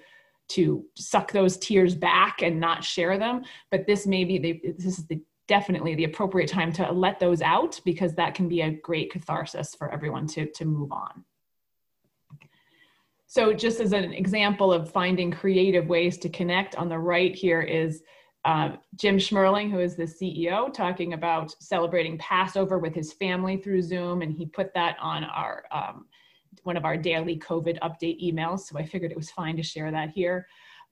to 0.50 0.84
suck 0.96 1.32
those 1.32 1.58
tears 1.58 1.94
back 1.94 2.42
and 2.42 2.60
not 2.60 2.84
share 2.84 3.20
them. 3.20 3.44
But 3.70 3.86
this 3.86 4.08
may 4.08 4.24
be 4.24 4.40
the, 4.40 4.62
this 4.80 4.98
is 4.98 5.06
the 5.06 5.22
definitely 5.48 5.94
the 5.96 6.06
appropriate 6.06 6.50
time 6.50 6.72
to 6.74 6.92
let 6.92 7.20
those 7.20 7.42
out 7.42 7.80
because 7.86 8.16
that 8.16 8.34
can 8.34 8.48
be 8.48 8.62
a 8.62 8.72
great 8.72 9.12
catharsis 9.12 9.76
for 9.76 9.92
everyone 9.92 10.28
to 10.28 10.50
to 10.52 10.66
move 10.66 10.92
on. 10.92 11.24
So 13.28 13.54
just 13.54 13.80
as 13.80 13.94
an 13.94 14.12
example 14.12 14.74
of 14.74 14.92
finding 14.92 15.30
creative 15.30 15.88
ways 15.88 16.18
to 16.20 16.30
connect 16.30 16.76
on 16.76 16.90
the 16.90 16.98
right 16.98 17.36
here 17.36 17.62
is 17.62 18.02
uh, 18.46 18.72
Jim 18.96 19.18
Shmerling, 19.18 19.70
who 19.70 19.80
is 19.80 19.96
the 19.96 20.04
CEO, 20.04 20.74
talking 20.74 21.14
about 21.14 21.54
celebrating 21.62 22.18
Passover 22.18 22.80
with 22.80 22.94
his 22.96 23.14
family 23.14 23.58
through 23.58 23.82
Zoom, 23.82 24.22
and 24.22 24.34
he 24.34 24.46
put 24.46 24.74
that 24.74 24.96
on 25.02 25.26
our 25.26 25.66
um, 25.72 26.06
one 26.64 26.78
of 26.78 26.86
our 26.86 26.98
daily 26.98 27.38
COVID 27.38 27.78
update 27.80 28.24
emails. 28.24 28.62
So 28.62 28.78
I 28.78 28.86
figured 28.86 29.12
it 29.12 29.18
was 29.18 29.32
fine 29.32 29.56
to 29.58 29.64
share 29.64 29.92
that 29.92 30.10
here. 30.10 30.48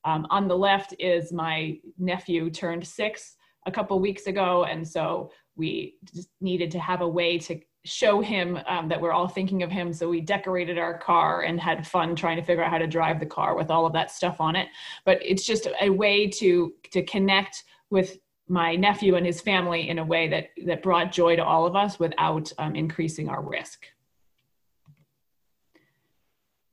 Um, 0.06 0.28
on 0.30 0.48
the 0.48 0.58
left 0.58 0.94
is 1.00 1.34
my 1.34 1.80
nephew 1.98 2.50
turned 2.50 2.86
six 2.86 3.36
a 3.66 3.72
couple 3.72 4.00
weeks 4.00 4.28
ago, 4.28 4.66
and 4.66 4.88
so 4.88 5.32
we 5.56 5.96
needed 6.40 6.72
to 6.72 6.80
have 6.80 7.02
a 7.02 7.08
way 7.08 7.38
to 7.40 7.60
show 7.86 8.22
him 8.22 8.60
um, 8.68 8.90
that 8.90 9.00
we're 9.00 9.14
all 9.14 9.28
thinking 9.28 9.64
of 9.64 9.72
him. 9.72 9.94
So 9.94 10.10
we 10.10 10.22
decorated 10.22 10.78
our 10.78 10.98
car 10.98 11.44
and 11.44 11.60
had 11.60 11.88
fun 11.88 12.16
trying 12.16 12.38
to 12.38 12.44
figure 12.44 12.64
out 12.64 12.72
how 12.72 12.78
to 12.78 12.88
drive 12.88 13.20
the 13.20 13.26
car 13.26 13.56
with 13.56 13.72
all 13.72 13.86
of 13.86 13.94
that 13.94 14.12
stuff 14.12 14.42
on 14.42 14.56
it. 14.56 14.68
But 15.06 15.20
it's 15.24 15.46
just 15.46 15.68
a 15.82 15.90
way 15.90 16.28
to 16.28 16.74
to 16.92 17.04
connect 17.04 17.64
with 17.90 18.18
my 18.50 18.76
nephew 18.76 19.16
and 19.16 19.26
his 19.26 19.42
family 19.42 19.90
in 19.90 20.00
a 20.00 20.06
way 20.06 20.28
that, 20.30 20.50
that 20.66 20.82
brought 20.82 21.12
joy 21.12 21.36
to 21.36 21.44
all 21.44 21.66
of 21.66 21.76
us 21.76 22.00
without 22.00 22.52
um, 22.58 22.76
increasing 22.76 23.30
our 23.30 23.42
risk. 23.42 23.86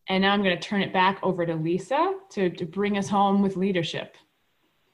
And 0.08 0.22
now 0.22 0.32
I'm 0.32 0.42
going 0.42 0.56
to 0.56 0.68
turn 0.68 0.82
it 0.82 0.92
back 0.92 1.18
over 1.22 1.46
to 1.46 1.54
Lisa 1.54 2.14
to, 2.30 2.50
to 2.50 2.64
bring 2.64 2.98
us 2.98 3.08
home 3.08 3.42
with 3.42 3.56
leadership. 3.56 4.16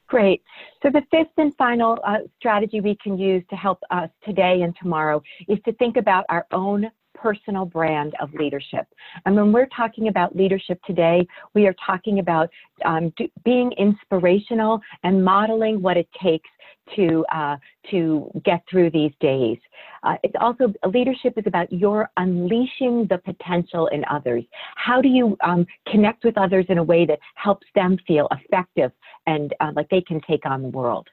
Great. 0.07 0.43
So 0.83 0.91
the 0.91 1.03
fifth 1.11 1.37
and 1.37 1.55
final 1.57 1.99
uh, 2.07 2.19
strategy 2.39 2.81
we 2.81 2.97
can 3.03 3.19
use 3.19 3.45
to 3.51 3.57
help 3.57 3.81
us 3.91 4.09
today 4.25 4.63
and 4.63 4.75
tomorrow 4.81 5.23
is 5.49 5.59
to 5.67 5.73
think 5.75 5.97
about 5.97 6.25
our 6.29 6.47
own 6.53 6.91
personal 7.15 7.67
brand 7.67 8.15
of 8.21 8.33
leadership. 8.33 8.87
And 9.27 9.37
when 9.37 9.53
we're 9.53 9.69
talking 9.77 10.09
about 10.09 10.35
leadership 10.35 10.81
today, 10.87 11.27
we 11.55 11.67
are 11.67 11.75
talking 11.85 12.19
about 12.19 12.49
um, 12.85 13.13
do, 13.17 13.29
being 13.45 13.73
inspirational 13.73 14.81
and 15.03 15.23
modeling 15.23 15.83
what 15.83 15.97
it 15.97 16.09
takes 16.23 16.49
to 16.97 17.25
uh, 17.35 17.57
to 17.91 18.31
get 18.45 18.63
through 18.71 18.91
these 18.91 19.13
days. 19.21 19.59
Uh, 20.03 20.17
it's 20.23 20.35
also 20.41 20.73
leadership 20.93 21.35
is 21.37 21.45
about 21.47 21.71
your 21.73 22.11
unleashing 22.17 23.07
the 23.09 23.19
potential 23.19 23.87
in 23.89 24.05
others. 24.11 24.45
How 24.77 25.01
do 25.01 25.09
you 25.09 25.37
um, 25.45 25.67
connect 25.89 26.25
with 26.25 26.39
others 26.39 26.67
in 26.69 26.79
a 26.79 26.83
way 26.83 27.05
that 27.07 27.19
helps 27.35 27.67
them 27.75 27.99
feel 28.07 28.29
effective 28.31 28.93
and 29.27 29.55
uh, 29.61 29.73
like 29.77 29.89
they 29.91 30.01
can 30.01 30.21
take 30.29 30.47
on 30.47 30.63
the 30.63 30.69
world? 30.69 31.09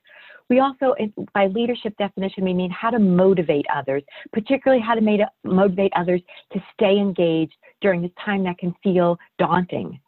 We 0.49 0.59
also, 0.59 0.95
by 1.34 1.47
leadership 1.47 1.93
definition, 1.97 2.45
we 2.45 2.53
mean 2.53 2.72
how 2.72 2.89
to 2.89 2.99
motivate 2.99 3.65
others, 3.74 4.03
particularly 4.32 4.82
how 4.82 4.95
to 4.95 5.28
motivate 5.43 5.91
others 5.95 6.22
to 6.53 6.63
stay 6.74 6.97
engaged 6.97 7.55
during 7.82 8.01
this 8.01 8.11
time 8.24 8.43
that 8.45 8.57
can 8.57 8.74
feel 8.82 9.18
daunting. 9.38 9.99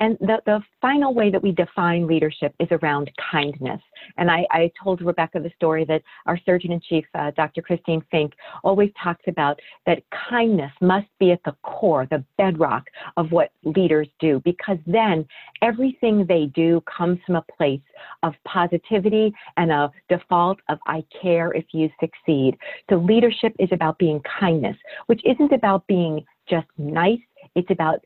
And 0.00 0.16
the, 0.20 0.40
the 0.46 0.60
final 0.80 1.14
way 1.14 1.30
that 1.30 1.42
we 1.42 1.52
define 1.52 2.06
leadership 2.06 2.54
is 2.58 2.68
around 2.72 3.10
kindness. 3.30 3.80
And 4.16 4.30
I, 4.30 4.46
I 4.50 4.70
told 4.82 5.00
Rebecca 5.00 5.38
the 5.38 5.52
story 5.54 5.84
that 5.84 6.02
our 6.26 6.38
Surgeon 6.44 6.72
in 6.72 6.80
Chief, 6.80 7.04
uh, 7.14 7.30
Dr. 7.36 7.62
Christine 7.62 8.02
Finck, 8.12 8.32
always 8.64 8.90
talks 9.02 9.22
about 9.28 9.60
that 9.86 10.02
kindness 10.28 10.72
must 10.80 11.06
be 11.20 11.30
at 11.30 11.40
the 11.44 11.54
core, 11.62 12.06
the 12.10 12.24
bedrock 12.36 12.84
of 13.16 13.30
what 13.30 13.52
leaders 13.64 14.08
do, 14.18 14.40
because 14.44 14.78
then 14.86 15.24
everything 15.62 16.26
they 16.26 16.46
do 16.46 16.82
comes 16.82 17.18
from 17.24 17.36
a 17.36 17.44
place 17.56 17.80
of 18.22 18.34
positivity 18.44 19.32
and 19.56 19.70
a 19.70 19.90
default 20.08 20.58
of 20.68 20.78
I 20.86 21.04
care 21.20 21.52
if 21.52 21.66
you 21.72 21.88
succeed. 22.00 22.56
So 22.90 22.96
leadership 22.96 23.54
is 23.58 23.68
about 23.72 23.98
being 23.98 24.20
kindness, 24.40 24.76
which 25.06 25.22
isn't 25.24 25.52
about 25.52 25.86
being 25.86 26.24
just 26.48 26.66
nice. 26.76 27.20
It's 27.54 27.70
about 27.70 28.04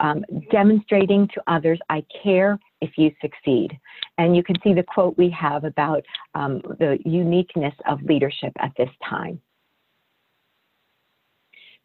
um, 0.00 0.24
demonstrating 0.50 1.28
to 1.34 1.42
others, 1.46 1.78
I 1.88 2.04
care 2.22 2.58
if 2.80 2.90
you 2.96 3.10
succeed. 3.20 3.78
And 4.18 4.36
you 4.36 4.42
can 4.42 4.56
see 4.62 4.74
the 4.74 4.82
quote 4.82 5.16
we 5.18 5.30
have 5.30 5.64
about 5.64 6.04
um, 6.34 6.60
the 6.78 6.98
uniqueness 7.04 7.74
of 7.88 8.02
leadership 8.02 8.52
at 8.60 8.72
this 8.76 8.90
time. 9.08 9.40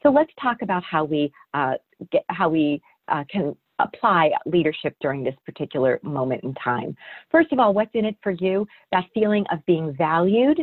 So 0.02 0.10
let's 0.10 0.32
talk 0.42 0.62
about 0.62 0.84
how 0.84 1.06
we, 1.06 1.32
uh, 1.54 1.76
get, 2.12 2.26
how 2.30 2.50
we 2.50 2.82
uh, 3.08 3.24
can 3.30 3.56
apply 3.80 4.32
leadership 4.46 4.96
during 5.02 5.24
this 5.24 5.36
particular 5.46 6.00
moment 6.04 6.44
in 6.44 6.54
time. 6.56 6.96
First 7.32 7.52
of 7.52 7.60
all, 7.60 7.74
what's 7.74 7.92
in 7.94 8.06
it 8.06 8.16
for 8.22 8.32
you? 8.32 8.68
That 8.92 9.06
feeling 9.14 9.46
of 9.52 9.66
being 9.66 9.96
valued, 9.96 10.60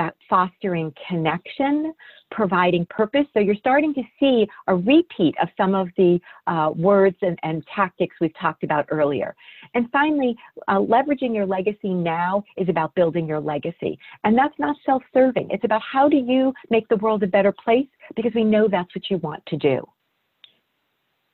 that 0.00 0.16
fostering 0.30 0.94
connection, 1.06 1.92
providing 2.30 2.86
purpose. 2.86 3.26
So 3.34 3.40
you're 3.40 3.54
starting 3.56 3.92
to 3.92 4.02
see 4.18 4.46
a 4.66 4.74
repeat 4.74 5.34
of 5.42 5.48
some 5.58 5.74
of 5.74 5.88
the 5.98 6.18
uh, 6.46 6.70
words 6.74 7.16
and, 7.20 7.38
and, 7.42 7.62
tactics 7.76 8.16
we've 8.20 8.34
talked 8.40 8.64
about 8.64 8.86
earlier. 8.90 9.34
And 9.74 9.90
finally, 9.92 10.34
uh, 10.68 10.78
leveraging 10.78 11.34
your 11.34 11.44
legacy 11.44 11.92
now 11.92 12.42
is 12.56 12.68
about 12.70 12.94
building 12.94 13.26
your 13.26 13.40
legacy. 13.40 13.98
And 14.24 14.36
that's 14.36 14.58
not 14.58 14.74
self-serving. 14.86 15.48
It's 15.50 15.64
about 15.64 15.82
how 15.82 16.08
do 16.08 16.16
you 16.16 16.54
make 16.70 16.88
the 16.88 16.96
world 16.96 17.22
a 17.22 17.26
better 17.26 17.52
place 17.52 17.86
because 18.16 18.32
we 18.34 18.44
know 18.44 18.68
that's 18.68 18.94
what 18.94 19.10
you 19.10 19.18
want 19.18 19.44
to 19.46 19.58
do. 19.58 19.86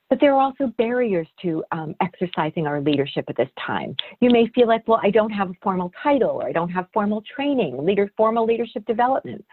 But 0.08 0.20
there 0.20 0.34
are 0.34 0.40
also 0.40 0.68
barriers 0.78 1.26
to 1.42 1.64
um, 1.72 1.94
exercising 2.00 2.66
our 2.66 2.80
leadership 2.80 3.24
at 3.28 3.36
this 3.36 3.48
time. 3.64 3.96
You 4.20 4.30
may 4.30 4.46
feel 4.54 4.68
like, 4.68 4.86
well, 4.86 5.00
I 5.02 5.10
don't 5.10 5.32
have 5.32 5.50
a 5.50 5.54
formal 5.62 5.92
title 6.02 6.30
or 6.30 6.46
I 6.46 6.52
don't 6.52 6.68
have 6.68 6.86
formal 6.92 7.22
training, 7.34 7.84
leader, 7.84 8.10
formal 8.16 8.46
leadership 8.46 8.86
development. 8.86 9.44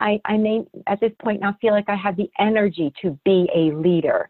I, 0.00 0.20
I 0.24 0.36
may 0.36 0.64
at 0.86 1.00
this 1.00 1.12
point 1.22 1.40
not 1.40 1.60
feel 1.60 1.72
like 1.72 1.88
I 1.88 1.96
have 1.96 2.16
the 2.16 2.30
energy 2.38 2.92
to 3.02 3.18
be 3.24 3.48
a 3.54 3.74
leader. 3.74 4.28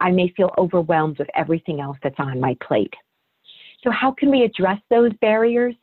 I 0.00 0.10
may 0.10 0.32
feel 0.36 0.50
overwhelmed 0.58 1.18
with 1.18 1.28
everything 1.34 1.80
else 1.80 1.96
that's 2.02 2.18
on 2.18 2.38
my 2.40 2.56
plate. 2.66 2.92
So 3.82 3.90
how 3.90 4.12
can 4.12 4.30
we 4.30 4.42
address 4.42 4.78
those 4.90 5.12
barriers? 5.20 5.74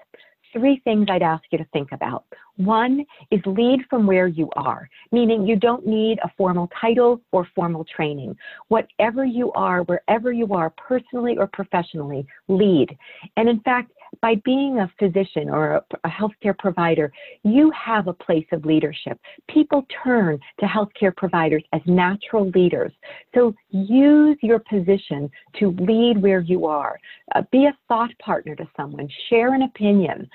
Three 0.54 0.82
things 0.84 1.08
I'd 1.10 1.22
ask 1.22 1.44
you 1.52 1.58
to 1.58 1.66
think 1.74 1.92
about. 1.92 2.26
One 2.58 3.06
is 3.32 3.42
lead 3.46 3.82
from 3.90 4.06
where 4.06 4.28
you 4.28 4.50
are, 4.56 4.90
meaning 5.12 5.48
you 5.48 5.56
don't 5.56 5.86
need 5.86 6.20
a 6.24 6.32
formal 6.38 6.70
title 6.80 7.22
or 7.32 7.48
formal 7.56 7.86
training. 7.86 8.36
Whatever 8.68 9.26
you 9.26 9.52
are, 9.54 9.84
wherever 9.84 10.32
you 10.32 10.54
are, 10.54 10.70
personally 10.72 11.38
or 11.38 11.48
professionally, 11.48 12.26
lead. 12.48 12.96
And 13.38 13.50
in 13.50 13.60
fact, 13.62 13.92
by 14.22 14.36
being 14.44 14.80
a 14.80 14.92
physician 15.00 15.50
or 15.50 15.76
a, 15.76 15.84
a 16.04 16.10
healthcare 16.10 16.58
provider, 16.58 17.12
you 17.44 17.72
have 17.72 18.08
a 18.08 18.14
place 18.14 18.46
of 18.52 18.66
leadership. 18.66 19.20
People 19.50 19.86
turn 20.04 20.40
to 20.60 20.66
healthcare 20.66 21.16
providers 21.16 21.64
as 21.74 21.82
natural 21.86 22.50
leaders. 22.50 22.92
So 23.34 23.54
use 23.70 24.38
your 24.42 24.60
position 24.60 25.30
to 25.60 25.72
lead 25.80 26.22
where 26.22 26.42
you 26.42 26.66
are. 26.66 27.00
Uh, 27.34 27.44
be 27.52 27.66
a 27.66 27.78
thought 27.88 28.12
partner 28.20 28.56
to 28.56 28.68
someone. 28.76 29.08
Share 29.30 29.54
an 29.54 29.64
opinion. 29.64 30.30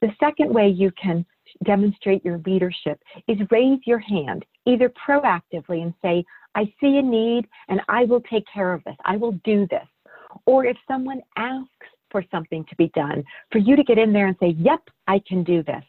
The 0.00 0.10
second 0.18 0.52
way 0.52 0.68
you 0.68 0.90
can 1.00 1.26
demonstrate 1.64 2.24
your 2.24 2.40
leadership 2.46 3.02
is 3.28 3.38
raise 3.50 3.80
your 3.84 3.98
hand, 3.98 4.44
either 4.66 4.90
proactively 5.06 5.82
and 5.82 5.92
say, 6.02 6.24
I 6.54 6.64
see 6.80 6.96
a 6.96 7.02
need 7.02 7.46
and 7.68 7.80
I 7.88 8.04
will 8.04 8.22
take 8.22 8.44
care 8.52 8.72
of 8.72 8.82
this. 8.84 8.96
I 9.04 9.16
will 9.16 9.32
do 9.44 9.66
this. 9.70 9.86
Or 10.46 10.64
if 10.64 10.76
someone 10.88 11.20
asks 11.36 11.68
for 12.10 12.24
something 12.30 12.64
to 12.66 12.76
be 12.76 12.88
done, 12.94 13.24
for 13.50 13.58
you 13.58 13.76
to 13.76 13.84
get 13.84 13.98
in 13.98 14.12
there 14.12 14.26
and 14.26 14.36
say, 14.40 14.54
Yep, 14.58 14.80
I 15.06 15.20
can 15.26 15.44
do 15.44 15.62
this. 15.62 15.84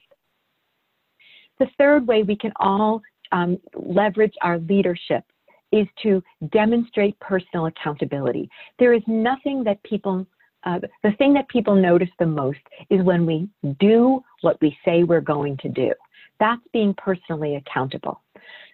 The 1.60 1.68
third 1.78 2.08
way 2.08 2.24
we 2.24 2.36
can 2.36 2.52
all 2.60 3.02
um, 3.32 3.58
leverage 3.76 4.34
our 4.42 4.60
leadership 4.60 5.24
is 5.72 5.88
to 6.04 6.22
demonstrate 6.52 7.18
personal 7.20 7.68
accountability. 7.68 8.50
There 8.78 8.94
is 8.94 9.04
nothing 9.08 9.64
that 9.64 9.82
people, 9.84 10.26
uh, 10.66 10.80
the 11.04 11.12
thing 11.14 11.34
that 11.36 11.48
people 11.48 11.76
notice 11.76 12.10
the 12.20 12.26
most 12.26 12.60
is 12.90 13.02
when 13.04 13.26
we 13.26 13.48
do 13.80 14.22
what 14.42 14.60
we 14.62 14.78
say 14.84 15.04
we're 15.04 15.22
going 15.22 15.58
to 15.58 15.70
do. 15.70 15.94
That's 16.40 16.62
being 16.74 16.94
personally 16.98 17.56
accountable. 17.56 18.22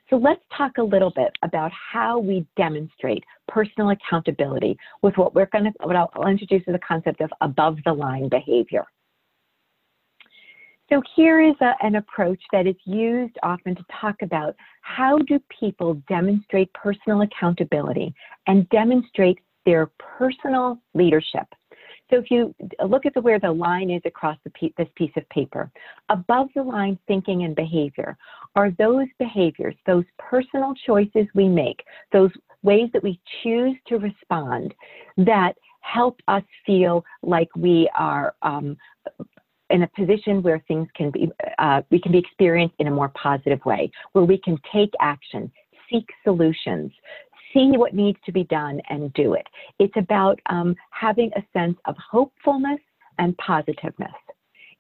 So 0.10 0.16
let's 0.16 0.42
talk 0.58 0.78
a 0.78 0.84
little 0.84 1.12
bit 1.12 1.32
about 1.44 1.72
how 1.72 2.18
we 2.18 2.46
demonstrate 2.56 3.24
personal 3.48 3.90
accountability 3.90 4.78
with 5.02 5.18
what 5.18 5.36
we're 5.36 5.48
going 5.48 5.66
to, 5.66 5.72
what 5.84 5.96
I'll, 5.96 6.28
introduce 6.28 6.64
as 6.68 6.74
the 6.74 6.80
concept 6.80 7.20
of 7.20 7.30
above 7.42 7.78
the 7.86 7.94
line 7.94 8.30
behavior. 8.30 8.86
So 10.90 11.02
here 11.16 11.42
is 11.42 11.56
a, 11.60 11.74
an 11.82 11.96
approach 11.96 12.40
that 12.54 12.66
is 12.66 12.76
used 12.86 13.36
often 13.44 13.76
to 13.76 13.84
talk 14.00 14.16
about 14.22 14.56
how 14.82 15.18
do 15.18 15.40
people 15.60 16.02
demonstrate 16.08 16.72
personal 16.74 17.22
accountability 17.22 18.14
and 18.48 18.70
demonstrate 18.70 19.40
their 19.66 19.92
personal 20.00 20.80
leadership. 20.94 21.46
So 22.10 22.18
if 22.18 22.32
you 22.32 22.56
look 22.86 23.06
at 23.06 23.14
the, 23.14 23.22
where 23.22 23.40
the 23.40 23.52
line 23.52 23.90
is 23.90 24.02
across 24.06 24.38
the, 24.44 24.72
this 24.78 24.88
piece 24.96 25.12
of 25.18 25.28
paper, 25.30 25.70
above 26.10 26.48
the 26.56 26.64
line 26.64 26.98
thinking 27.08 27.44
and 27.44 27.56
behavior 27.56 28.18
are 28.56 28.72
those 28.72 29.08
behaviors, 29.20 29.76
those 29.86 30.06
personal 30.18 30.74
choices 30.86 31.28
we 31.34 31.48
make, 31.48 31.84
those 32.12 32.32
ways 32.64 32.90
that 32.94 33.04
we 33.04 33.20
choose 33.44 33.76
to 33.88 33.98
respond 33.98 34.74
that 35.18 35.54
help 35.82 36.20
us 36.28 36.44
feel 36.66 37.04
like 37.22 37.50
we 37.56 37.90
are 37.98 38.36
um, 38.42 38.78
in 39.70 39.84
a 39.84 39.88
position 39.98 40.42
where 40.42 40.64
things 40.68 40.88
can 40.96 41.12
be, 41.12 41.30
uh, 41.60 41.82
we 41.92 42.00
can 42.00 42.12
be 42.12 42.18
experienced 42.18 42.76
in 42.80 42.88
a 42.88 42.92
more 42.92 43.10
positive 43.10 43.64
way, 43.66 43.92
where 44.14 44.26
we 44.26 44.38
can 44.38 44.58
take 44.74 44.92
action, 45.02 45.52
seek 45.90 46.08
solutions, 46.24 46.92
see 47.54 47.72
what 47.76 47.94
needs 47.94 48.20
to 48.26 48.32
be 48.32 48.44
done 48.46 48.82
and 48.90 49.14
do 49.14 49.34
it. 49.34 49.48
It's 49.80 49.96
about 49.98 50.40
um, 50.48 50.76
having 50.92 51.32
a 51.36 51.44
sense 51.58 51.78
of 51.86 51.96
hopefulness 51.98 52.80
and 53.18 53.38
positiveness. 53.38 54.12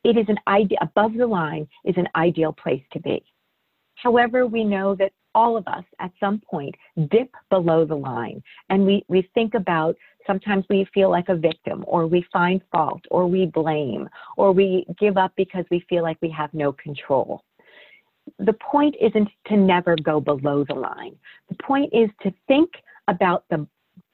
It 0.04 0.18
is 0.18 0.26
an 0.30 0.38
idea, 0.48 0.78
above 0.82 1.14
the 1.14 1.28
line 1.28 1.68
is 1.86 1.96
an 1.98 2.08
ideal 2.16 2.54
place 2.54 2.84
to 2.94 3.00
be. 3.00 3.24
However, 3.96 4.46
we 4.46 4.64
know 4.64 4.96
that 4.96 5.12
all 5.34 5.58
of 5.58 5.68
us 5.68 5.84
at 6.00 6.12
some 6.20 6.42
point 6.50 6.74
dip 7.12 7.30
below 7.50 7.86
the 7.86 7.96
line 7.96 8.42
and 8.70 8.86
we, 8.86 9.04
we 9.08 9.30
think 9.34 9.54
about 9.54 9.96
sometimes 10.26 10.66
we 10.70 10.88
feel 10.94 11.12
like 11.12 11.30
a 11.30 11.36
victim 11.36 11.84
or 11.88 12.08
we 12.08 12.26
find 12.34 12.62
fault 12.72 13.02
or 13.12 13.28
we 13.28 13.46
blame 13.46 14.10
or 14.36 14.52
we 14.52 14.86
give 15.00 15.16
up 15.16 15.32
because 15.38 15.64
we 15.70 15.86
feel 15.90 16.02
like 16.02 16.18
we 16.22 16.30
have 16.30 16.52
no 16.54 16.72
control 16.74 17.44
the 18.40 18.54
point 18.54 18.96
isn't 19.00 19.30
to 19.48 19.58
never 19.58 19.96
go 19.96 20.20
below 20.20 20.64
the 20.68 20.76
line. 20.76 21.16
The 21.50 21.58
point 21.64 21.92
is 21.94 22.10
to 22.24 22.34
think 22.48 22.70
about 23.08 23.46
the 23.50 23.68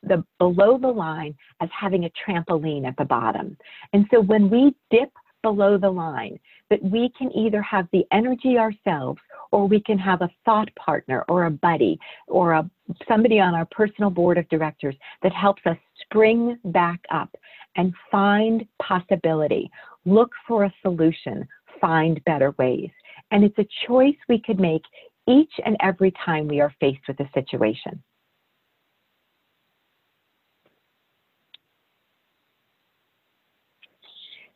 the 0.04 0.24
below 0.38 0.78
the 0.78 0.88
line 0.88 1.36
as 1.62 1.70
having 1.78 2.06
a 2.06 2.12
trampoline 2.12 2.86
at 2.86 2.96
the 2.98 3.06
bottom. 3.06 3.58
And 3.94 4.06
so 4.12 4.22
when 4.22 4.50
we 4.50 4.76
dip 4.92 5.12
below 5.42 5.78
the 5.78 5.90
line, 5.90 6.40
that 6.70 6.84
we 6.84 7.12
can 7.18 7.32
either 7.38 7.62
have 7.62 7.88
the 7.92 8.04
energy 8.12 8.58
ourselves 8.58 9.20
or 9.52 9.68
we 9.68 9.80
can 9.80 9.98
have 9.98 10.22
a 10.22 10.30
thought 10.44 10.70
partner 10.76 11.24
or 11.30 11.46
a 11.46 11.52
buddy 11.52 12.00
or 12.28 12.54
a, 12.54 12.70
somebody 13.08 13.40
on 13.40 13.54
our 13.54 13.68
personal 13.70 14.10
board 14.10 14.38
of 14.38 14.50
directors 14.50 14.96
that 15.22 15.34
helps 15.34 15.62
us 15.66 15.78
spring 16.02 16.58
back 16.66 17.00
up 17.12 17.30
and 17.76 17.94
find 18.12 18.66
possibility, 18.82 19.70
look 20.06 20.32
for 20.48 20.64
a 20.64 20.74
solution, 20.82 21.48
find 21.80 22.24
better 22.26 22.56
ways. 22.58 22.90
And 23.34 23.44
it's 23.44 23.58
a 23.58 23.68
choice 23.88 24.16
we 24.30 24.40
could 24.40 24.60
make 24.60 24.84
each 25.28 25.52
and 25.66 25.76
every 25.82 26.14
time 26.24 26.48
we 26.48 26.62
are 26.62 26.72
faced 26.80 27.02
with 27.08 27.20
a 27.20 27.28
situation. 27.34 28.04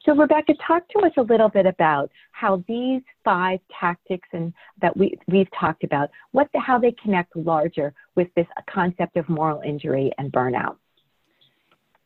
So 0.05 0.15
Rebecca, 0.15 0.53
talk 0.65 0.87
to 0.89 0.99
us 0.99 1.11
a 1.17 1.21
little 1.23 1.49
bit 1.49 1.65
about 1.65 2.11
how 2.31 2.63
these 2.67 3.01
five 3.25 3.59
tactics 3.77 4.29
and 4.31 4.53
that 4.81 4.95
we, 4.95 5.17
we've 5.27 5.49
talked 5.59 5.83
about, 5.83 6.11
what 6.31 6.47
the, 6.53 6.59
how 6.59 6.77
they 6.77 6.93
connect 7.03 7.35
larger 7.35 7.93
with 8.15 8.27
this 8.35 8.47
concept 8.69 9.17
of 9.17 9.27
moral 9.27 9.59
injury 9.61 10.11
and 10.19 10.31
burnout. 10.31 10.77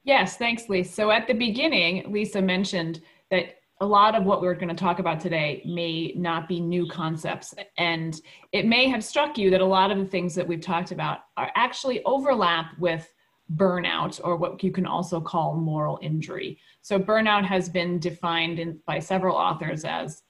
Yes, 0.04 0.38
thanks, 0.38 0.70
Lisa. 0.70 0.92
So 0.94 1.12
at 1.12 1.28
the 1.28 1.34
beginning, 1.34 2.12
Lisa 2.12 2.42
mentioned 2.42 3.02
that 3.30 3.61
a 3.82 3.86
lot 3.86 4.14
of 4.14 4.26
what 4.26 4.42
we're 4.42 4.54
going 4.54 4.70
to 4.70 4.76
talk 4.76 5.00
about 5.00 5.20
today 5.20 5.64
may 5.66 6.14
not 6.16 6.48
be 6.48 6.62
new 6.62 6.86
concepts. 6.88 7.56
And 7.78 8.22
it 8.52 8.68
may 8.68 8.88
have 8.88 9.04
struck 9.04 9.40
you 9.40 9.50
that 9.50 9.60
a 9.60 9.66
lot 9.66 9.90
of 9.90 9.98
the 9.98 10.06
things 10.06 10.36
that 10.36 10.48
we've 10.48 10.62
talked 10.62 10.92
about 10.92 11.22
are 11.36 11.52
actually 11.56 12.04
overlap 12.06 12.78
with 12.78 13.12
burnout 13.56 14.22
or 14.24 14.38
what 14.38 14.64
you 14.64 14.72
can 14.72 14.86
also 14.86 15.20
call 15.20 15.56
moral 15.56 15.98
injury. 16.04 16.60
So 16.84 17.00
burnout 17.00 17.44
has 17.44 17.70
been 17.70 17.98
defined 17.98 18.60
in, 18.60 18.80
by 18.86 19.00
several 19.00 19.36
authors 19.36 19.84
as 19.84 20.22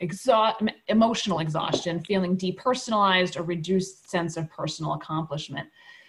emotional 0.88 1.40
exhaustion, 1.40 2.00
feeling 2.00 2.38
depersonalized 2.38 3.38
or 3.38 3.44
reduced 3.44 4.10
sense 4.10 4.38
of 4.38 4.50
personal 4.50 4.94
accomplishment. 4.94 5.68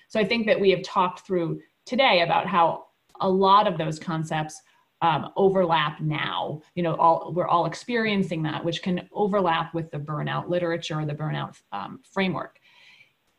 So 0.09 0.21
I 0.21 0.25
think 0.25 0.47
that 0.47 0.61
we 0.61 0.71
have 0.71 0.83
talked 0.85 1.27
through 1.27 1.61
today 1.87 2.23
about 2.23 2.47
how 2.47 2.85
a 3.21 3.29
lot 3.29 3.67
of 3.67 3.79
those 3.79 3.99
concepts 3.99 4.63
um, 5.03 5.31
overlap 5.37 6.01
now. 6.01 6.63
You 6.75 6.85
know, 6.85 6.95
all 6.95 7.33
we're 7.35 7.49
all 7.49 7.67
experiencing 7.67 8.43
that, 8.45 8.65
which 8.65 8.83
can 8.83 9.09
overlap 9.13 9.75
with 9.75 9.91
the 9.91 9.99
burnout 9.99 10.49
literature 10.49 11.01
or 11.01 11.05
the 11.05 11.15
burnout 11.15 11.61
um, 11.73 12.01
framework. 12.11 12.59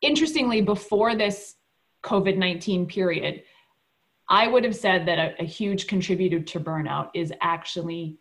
Interestingly, 0.02 0.62
before 0.62 1.16
this 1.16 1.56
COVID 2.04 2.38
19 2.38 2.86
period, 2.86 3.44
I 4.30 4.48
would 4.48 4.66
have 4.66 4.76
said 4.76 5.08
that 5.08 5.18
a, 5.18 5.42
a 5.42 5.46
huge 5.46 5.88
contributor 5.88 6.42
to 6.42 6.60
burnout 6.60 7.10
is 7.14 7.34
actually 7.42 8.18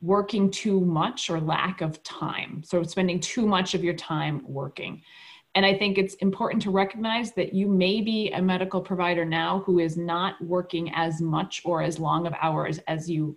working 0.00 0.50
too 0.50 0.80
much 0.80 1.28
or 1.28 1.38
lack 1.38 1.82
of 1.82 2.02
time. 2.02 2.62
So, 2.64 2.82
spending 2.82 3.20
too 3.20 3.46
much 3.46 3.74
of 3.74 3.84
your 3.84 3.94
time 3.94 4.42
working. 4.46 5.02
And 5.54 5.66
I 5.66 5.76
think 5.76 5.98
it's 5.98 6.14
important 6.14 6.62
to 6.62 6.70
recognize 6.70 7.32
that 7.32 7.52
you 7.52 7.66
may 7.66 8.00
be 8.00 8.30
a 8.30 8.40
medical 8.40 8.80
provider 8.80 9.24
now 9.24 9.62
who 9.66 9.80
is 9.80 9.96
not 9.96 10.40
working 10.40 10.92
as 10.94 11.20
much 11.20 11.60
or 11.64 11.82
as 11.82 11.98
long 11.98 12.26
of 12.26 12.34
hours 12.40 12.78
as 12.86 13.10
you 13.10 13.36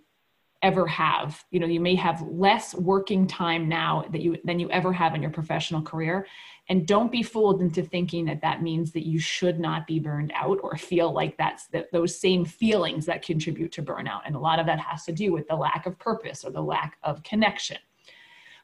ever 0.62 0.86
have. 0.86 1.44
You 1.50 1.60
know, 1.60 1.66
you 1.66 1.80
may 1.80 1.94
have 1.96 2.22
less 2.22 2.74
working 2.74 3.26
time 3.26 3.68
now 3.68 4.06
that 4.12 4.22
you 4.22 4.38
than 4.44 4.58
you 4.58 4.70
ever 4.70 4.92
have 4.92 5.14
in 5.14 5.22
your 5.22 5.30
professional 5.30 5.82
career. 5.82 6.26
And 6.70 6.86
don't 6.86 7.12
be 7.12 7.22
fooled 7.22 7.60
into 7.60 7.82
thinking 7.82 8.24
that 8.24 8.40
that 8.40 8.62
means 8.62 8.90
that 8.92 9.06
you 9.06 9.18
should 9.18 9.60
not 9.60 9.86
be 9.86 9.98
burned 9.98 10.32
out 10.34 10.58
or 10.62 10.78
feel 10.78 11.12
like 11.12 11.36
that's 11.36 11.66
that 11.68 11.92
those 11.92 12.18
same 12.18 12.46
feelings 12.46 13.04
that 13.06 13.22
contribute 13.22 13.72
to 13.72 13.82
burnout. 13.82 14.22
And 14.24 14.34
a 14.34 14.38
lot 14.38 14.58
of 14.58 14.66
that 14.66 14.80
has 14.80 15.04
to 15.04 15.12
do 15.12 15.32
with 15.32 15.46
the 15.48 15.56
lack 15.56 15.84
of 15.84 15.98
purpose 15.98 16.44
or 16.44 16.50
the 16.50 16.62
lack 16.62 16.96
of 17.02 17.22
connection. 17.22 17.76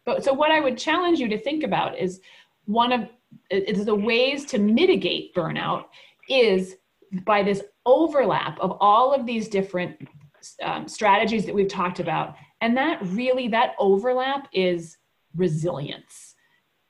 But 0.06 0.24
so 0.24 0.32
what 0.32 0.50
I 0.50 0.60
would 0.60 0.78
challenge 0.78 1.18
you 1.18 1.28
to 1.28 1.38
think 1.38 1.62
about 1.64 1.98
is 1.98 2.20
one 2.64 2.92
of 2.92 3.10
is 3.50 3.84
the 3.84 3.94
ways 3.94 4.44
to 4.46 4.58
mitigate 4.58 5.34
burnout 5.34 5.84
is 6.28 6.76
by 7.24 7.42
this 7.42 7.62
overlap 7.86 8.58
of 8.60 8.76
all 8.80 9.12
of 9.12 9.26
these 9.26 9.48
different 9.48 9.96
um, 10.62 10.86
strategies 10.86 11.44
that 11.44 11.54
we've 11.54 11.68
talked 11.68 12.00
about 12.00 12.34
and 12.60 12.76
that 12.76 12.98
really 13.06 13.48
that 13.48 13.74
overlap 13.78 14.48
is 14.52 14.96
resilience 15.34 16.34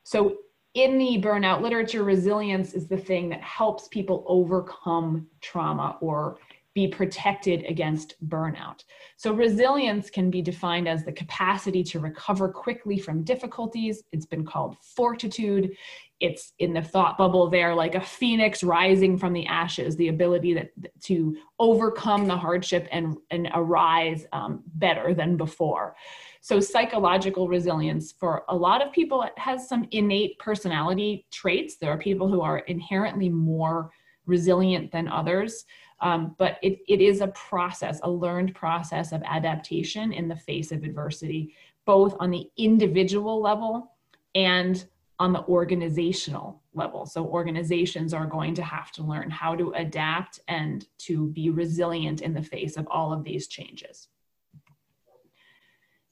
so 0.05 0.37
in 0.75 0.99
the 0.99 1.21
burnout 1.21 1.63
literature 1.63 2.05
resilience 2.05 2.75
is 2.75 2.87
the 2.87 2.97
thing 2.97 3.29
that 3.29 3.41
helps 3.41 3.89
people 3.89 4.25
overcome 4.29 5.27
trauma 5.41 5.97
or 6.01 6.39
be 6.75 6.87
protected 6.87 7.65
against 7.65 8.15
burnout. 8.29 8.85
So, 9.17 9.33
resilience 9.33 10.09
can 10.09 10.31
be 10.31 10.41
defined 10.41 10.89
as 10.89 11.05
the 11.05 11.13
capacity 11.13 11.83
to 11.85 11.99
recover 11.99 12.49
quickly 12.49 12.99
from 12.99 13.25
difficulties. 13.25 14.05
It's 14.13 14.27
been 14.27 14.47
called 14.47 14.77
fortitude. 14.81 15.73
It's 16.21 16.53
in 16.59 16.73
the 16.75 16.83
thought 16.83 17.17
bubble 17.17 17.49
there, 17.49 17.75
like 17.75 17.95
a 17.95 18.01
phoenix 18.01 18.63
rising 18.63 19.17
from 19.17 19.33
the 19.33 19.47
ashes, 19.47 19.97
the 19.97 20.09
ability 20.09 20.55
that, 20.55 20.71
to 21.05 21.37
overcome 21.59 22.27
the 22.27 22.37
hardship 22.37 22.87
and, 22.93 23.17
and 23.31 23.49
arise 23.55 24.27
um, 24.33 24.63
better 24.75 25.15
than 25.15 25.37
before. 25.37 25.97
So, 26.43 26.61
psychological 26.61 27.49
resilience 27.49 28.13
for 28.13 28.45
a 28.49 28.57
lot 28.57 28.87
of 28.87 28.93
people 28.93 29.23
it 29.23 29.39
has 29.39 29.69
some 29.69 29.87
innate 29.91 30.39
personality 30.39 31.27
traits. 31.31 31.77
There 31.77 31.91
are 31.91 31.99
people 31.99 32.29
who 32.29 32.43
are 32.43 32.59
inherently 32.59 33.29
more 33.29 33.91
resilient 34.27 34.93
than 34.93 35.09
others. 35.09 35.65
Um, 36.01 36.35
but 36.39 36.59
it, 36.63 36.79
it 36.89 37.01
is 37.01 37.21
a 37.21 37.29
process, 37.29 38.01
a 38.03 38.11
learned 38.11 38.55
process 38.55 39.13
of 39.13 39.23
adaptation 39.25 40.13
in 40.13 40.29
the 40.29 40.37
face 40.37 40.73
of 40.73 40.83
adversity, 40.83 41.55
both 41.85 42.15
on 42.21 42.31
the 42.31 42.49
individual 42.57 43.43
level 43.43 43.93
and 44.35 44.87
on 45.21 45.35
the 45.35 45.45
organizational 45.45 46.63
level. 46.73 47.05
So, 47.05 47.27
organizations 47.27 48.15
are 48.15 48.27
going 48.27 48.55
to 48.55 48.63
have 48.63 48.91
to 48.93 49.03
learn 49.03 49.31
how 49.31 49.55
to 49.55 49.71
adapt 49.73 50.41
and 50.49 50.87
to 51.01 51.29
be 51.29 51.51
resilient 51.51 52.23
in 52.23 52.33
the 52.33 52.43
face 52.43 52.77
of 52.79 52.89
all 52.91 53.13
of 53.13 53.23
these 53.23 53.47
changes. 53.47 54.09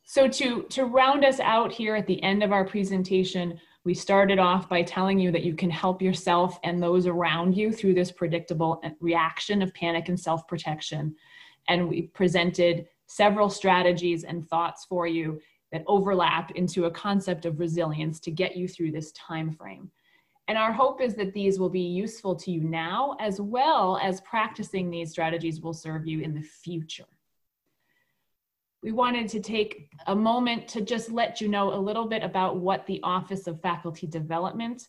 So, 0.05 0.29
to, 0.29 0.63
to 0.65 0.85
round 0.85 1.25
us 1.25 1.41
out 1.41 1.73
here 1.73 1.97
at 1.97 2.07
the 2.07 2.23
end 2.23 2.43
of 2.43 2.53
our 2.53 2.67
presentation, 2.67 3.59
we 3.85 3.95
started 3.95 4.39
off 4.39 4.69
by 4.69 4.83
telling 4.83 5.19
you 5.19 5.33
that 5.33 5.45
you 5.45 5.55
can 5.55 5.71
help 5.71 6.03
yourself 6.03 6.61
and 6.63 6.83
those 6.83 7.07
around 7.07 7.57
you 7.57 7.73
through 7.73 7.95
this 7.95 8.13
predictable 8.13 8.79
uh, 8.85 8.91
reaction 9.01 9.63
of 9.63 9.73
panic 9.73 10.11
and 10.11 10.21
self 10.21 10.47
protection. 10.47 11.17
And 11.69 11.89
we 11.89 12.03
presented 12.03 12.87
several 13.07 13.49
strategies 13.49 14.25
and 14.25 14.47
thoughts 14.49 14.85
for 14.85 15.07
you 15.07 15.41
that 15.73 15.85
overlap 15.87 16.51
into 16.53 16.87
a 16.87 16.91
concept 16.91 17.45
of 17.45 17.59
resilience 17.59 18.21
to 18.21 18.31
get 18.31 18.57
you 18.57 18.69
through 18.69 18.93
this 18.93 19.12
time 19.12 19.53
frame. 19.53 19.91
And 20.49 20.57
our 20.57 20.73
hope 20.73 21.03
is 21.03 21.14
that 21.16 21.35
these 21.35 21.59
will 21.59 21.69
be 21.69 21.81
useful 21.81 22.35
to 22.37 22.51
you 22.51 22.62
now, 22.62 23.16
as 23.21 23.41
well 23.41 23.99
as 24.03 24.23
practicing 24.23 24.91
these 24.91 25.11
strategies 25.11 25.61
will 25.61 25.75
serve 25.75 26.07
you 26.07 26.21
in 26.21 26.35
the 26.35 26.43
future 26.43 27.05
we 28.83 28.93
wanted 28.93 29.29
to 29.29 29.41
take 29.41 29.91
a 30.07 30.14
moment 30.14 30.69
to 30.69 30.81
just 30.81 31.11
let 31.11 31.41
you 31.41 31.49
know 31.49 31.75
a 31.75 31.77
little 31.77 32.07
bit 32.07 32.23
about 32.23 32.57
what 32.57 32.87
the 32.87 33.01
Office 33.03 33.47
of 33.47 33.61
Faculty 33.61 34.07
Development 34.07 34.89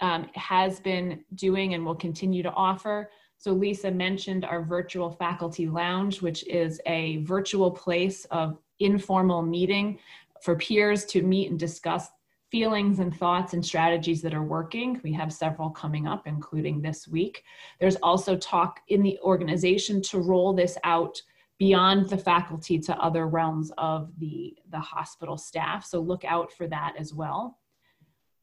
um, 0.00 0.28
has 0.34 0.80
been 0.80 1.24
doing 1.34 1.74
and 1.74 1.84
will 1.84 1.94
continue 1.94 2.42
to 2.42 2.52
offer. 2.52 3.10
So 3.36 3.52
Lisa 3.52 3.90
mentioned 3.90 4.44
our 4.44 4.62
virtual 4.62 5.10
faculty 5.10 5.68
lounge, 5.68 6.20
which 6.20 6.46
is 6.48 6.80
a 6.86 7.18
virtual 7.18 7.70
place 7.70 8.24
of 8.26 8.58
informal 8.80 9.42
meeting 9.42 9.98
for 10.42 10.56
peers 10.56 11.04
to 11.06 11.22
meet 11.22 11.50
and 11.50 11.58
discuss 11.58 12.08
feelings 12.50 12.98
and 12.98 13.14
thoughts 13.14 13.52
and 13.52 13.64
strategies 13.64 14.22
that 14.22 14.34
are 14.34 14.42
working. 14.42 15.00
We 15.04 15.12
have 15.12 15.32
several 15.32 15.70
coming 15.70 16.06
up, 16.06 16.26
including 16.26 16.80
this 16.80 17.06
week. 17.06 17.44
There's 17.78 17.96
also 17.96 18.36
talk 18.36 18.80
in 18.88 19.02
the 19.02 19.18
organization 19.22 20.00
to 20.02 20.18
roll 20.18 20.54
this 20.54 20.78
out 20.84 21.20
beyond 21.58 22.08
the 22.08 22.16
faculty 22.16 22.78
to 22.78 22.96
other 22.98 23.26
realms 23.26 23.72
of 23.76 24.10
the, 24.18 24.56
the 24.70 24.78
hospital 24.78 25.36
staff. 25.36 25.84
So 25.84 26.00
look 26.00 26.24
out 26.24 26.52
for 26.52 26.66
that 26.68 26.94
as 26.98 27.12
well. 27.12 27.58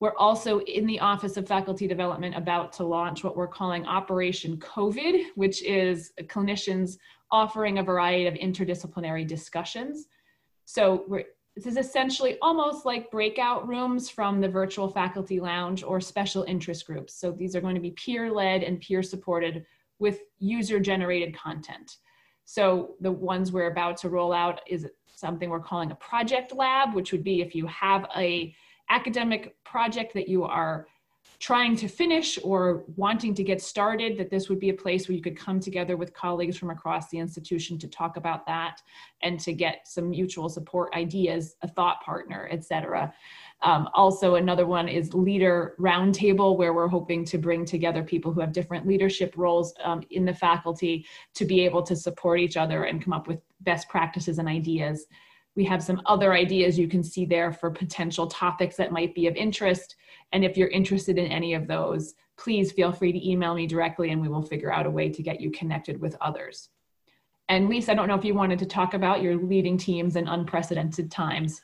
We're 0.01 0.15
also 0.17 0.59
in 0.59 0.86
the 0.86 0.99
Office 0.99 1.38
of 1.38 1.47
Faculty 1.47 1.88
Development 1.88 2.36
about 2.36 2.73
to 2.73 2.83
launch 2.83 3.23
what 3.23 3.38
we're 3.38 3.47
calling 3.47 3.86
Operation 3.86 4.57
COVID, 4.57 5.27
which 5.36 5.63
is 5.63 6.11
clinicians 6.23 6.97
offering 7.31 7.79
a 7.79 7.83
variety 7.83 8.27
of 8.27 8.33
interdisciplinary 8.33 9.25
discussions. 9.25 10.07
So 10.66 11.05
this 11.55 11.66
is 11.66 11.78
essentially 11.78 12.38
almost 12.41 12.86
like 12.86 13.11
breakout 13.11 13.68
rooms 13.68 14.09
from 14.09 14.41
the 14.41 14.49
virtual 14.49 14.89
faculty 14.89 15.39
lounge 15.39 15.84
or 15.84 16.01
special 16.01 16.43
interest 16.43 16.86
groups. 16.86 17.13
So 17.13 17.32
these 17.32 17.55
are 17.55 17.61
going 17.61 17.76
to 17.76 17.82
be 17.82 17.91
peer 17.91 18.32
led 18.32 18.63
and 18.63 18.82
peer 18.82 19.01
supported 19.01 19.66
with 19.99 20.20
user 20.39 20.80
generated 20.80 21.36
content. 21.38 21.97
So 22.43 22.95
the 22.99 23.11
ones 23.11 23.51
we're 23.51 23.72
about 23.72 23.97
to 23.97 24.09
roll 24.09 24.34
out 24.34 24.61
is 24.68 24.88
something 25.07 25.49
we're 25.49 25.61
calling 25.61 25.91
a 25.91 25.95
project 25.95 26.53
lab, 26.53 26.93
which 26.93 27.11
would 27.11 27.24
be 27.24 27.41
if 27.41 27.55
you 27.55 27.66
have 27.68 28.05
a 28.18 28.53
academic 28.89 29.55
project 29.63 30.13
that 30.13 30.28
you 30.28 30.43
are 30.43 30.88
trying 31.39 31.75
to 31.75 31.88
finish 31.88 32.39
or 32.43 32.83
wanting 32.95 33.33
to 33.36 33.43
get 33.43 33.61
started, 33.61 34.17
that 34.17 34.29
this 34.29 34.49
would 34.49 34.59
be 34.59 34.69
a 34.69 34.73
place 34.73 35.07
where 35.07 35.15
you 35.15 35.21
could 35.21 35.38
come 35.38 35.59
together 35.59 35.97
with 35.97 36.13
colleagues 36.13 36.57
from 36.57 36.69
across 36.69 37.09
the 37.09 37.17
institution 37.17 37.77
to 37.79 37.88
talk 37.88 38.17
about 38.17 38.45
that 38.45 38.81
and 39.21 39.39
to 39.39 39.53
get 39.53 39.88
some 39.88 40.09
mutual 40.09 40.49
support 40.49 40.93
ideas, 40.93 41.55
a 41.61 41.67
thought 41.67 42.01
partner, 42.01 42.47
et 42.51 42.63
cetera. 42.63 43.13
Um, 43.61 43.89
also, 43.93 44.36
another 44.36 44.65
one 44.67 44.88
is 44.88 45.13
leader 45.13 45.75
roundtable, 45.79 46.57
where 46.57 46.73
we're 46.73 46.88
hoping 46.88 47.25
to 47.25 47.38
bring 47.38 47.65
together 47.65 48.03
people 48.03 48.31
who 48.31 48.41
have 48.41 48.51
different 48.51 48.86
leadership 48.86 49.33
roles 49.38 49.73
um, 49.83 50.03
in 50.11 50.25
the 50.25 50.33
faculty 50.33 51.05
to 51.33 51.45
be 51.45 51.61
able 51.61 51.81
to 51.83 51.95
support 51.95 52.39
each 52.39 52.57
other 52.57 52.83
and 52.83 53.03
come 53.03 53.13
up 53.13 53.27
with 53.27 53.39
best 53.61 53.88
practices 53.89 54.39
and 54.39 54.47
ideas. 54.47 55.05
We 55.55 55.65
have 55.65 55.83
some 55.83 56.01
other 56.05 56.33
ideas 56.33 56.77
you 56.77 56.87
can 56.87 57.03
see 57.03 57.25
there 57.25 57.51
for 57.51 57.69
potential 57.69 58.27
topics 58.27 58.75
that 58.77 58.91
might 58.91 59.15
be 59.15 59.27
of 59.27 59.35
interest. 59.35 59.95
And 60.33 60.43
if 60.43 60.57
you're 60.57 60.67
interested 60.67 61.17
in 61.17 61.31
any 61.31 61.53
of 61.53 61.67
those, 61.67 62.13
please 62.37 62.71
feel 62.71 62.91
free 62.91 63.13
to 63.13 63.29
email 63.29 63.55
me 63.55 63.65
directly 63.65 64.11
and 64.11 64.21
we 64.21 64.27
will 64.27 64.41
figure 64.41 64.73
out 64.73 64.85
a 64.85 64.91
way 64.91 65.09
to 65.09 65.23
get 65.23 65.39
you 65.39 65.51
connected 65.51 65.99
with 66.01 66.17
others. 66.19 66.69
And 67.47 67.69
Lisa, 67.69 67.91
I 67.91 67.95
don't 67.95 68.07
know 68.07 68.15
if 68.15 68.25
you 68.25 68.33
wanted 68.33 68.59
to 68.59 68.65
talk 68.65 68.93
about 68.93 69.21
your 69.21 69.35
leading 69.35 69.77
teams 69.77 70.15
in 70.15 70.27
unprecedented 70.27 71.11
times. 71.11 71.61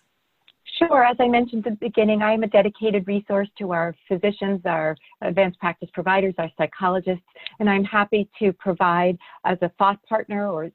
Sure. 0.77 1.03
As 1.03 1.17
I 1.19 1.27
mentioned 1.27 1.65
at 1.67 1.73
the 1.73 1.85
beginning, 1.85 2.21
I 2.21 2.33
am 2.33 2.43
a 2.43 2.47
dedicated 2.47 3.07
resource 3.07 3.47
to 3.59 3.71
our 3.71 3.95
physicians, 4.07 4.61
our 4.65 4.95
advanced 5.21 5.59
practice 5.59 5.89
providers, 5.93 6.33
our 6.37 6.49
psychologists, 6.57 7.23
and 7.59 7.69
I'm 7.69 7.83
happy 7.83 8.29
to 8.39 8.53
provide 8.53 9.17
as 9.45 9.57
a 9.61 9.69
thought 9.77 10.01
partner 10.03 10.47
or 10.49 10.71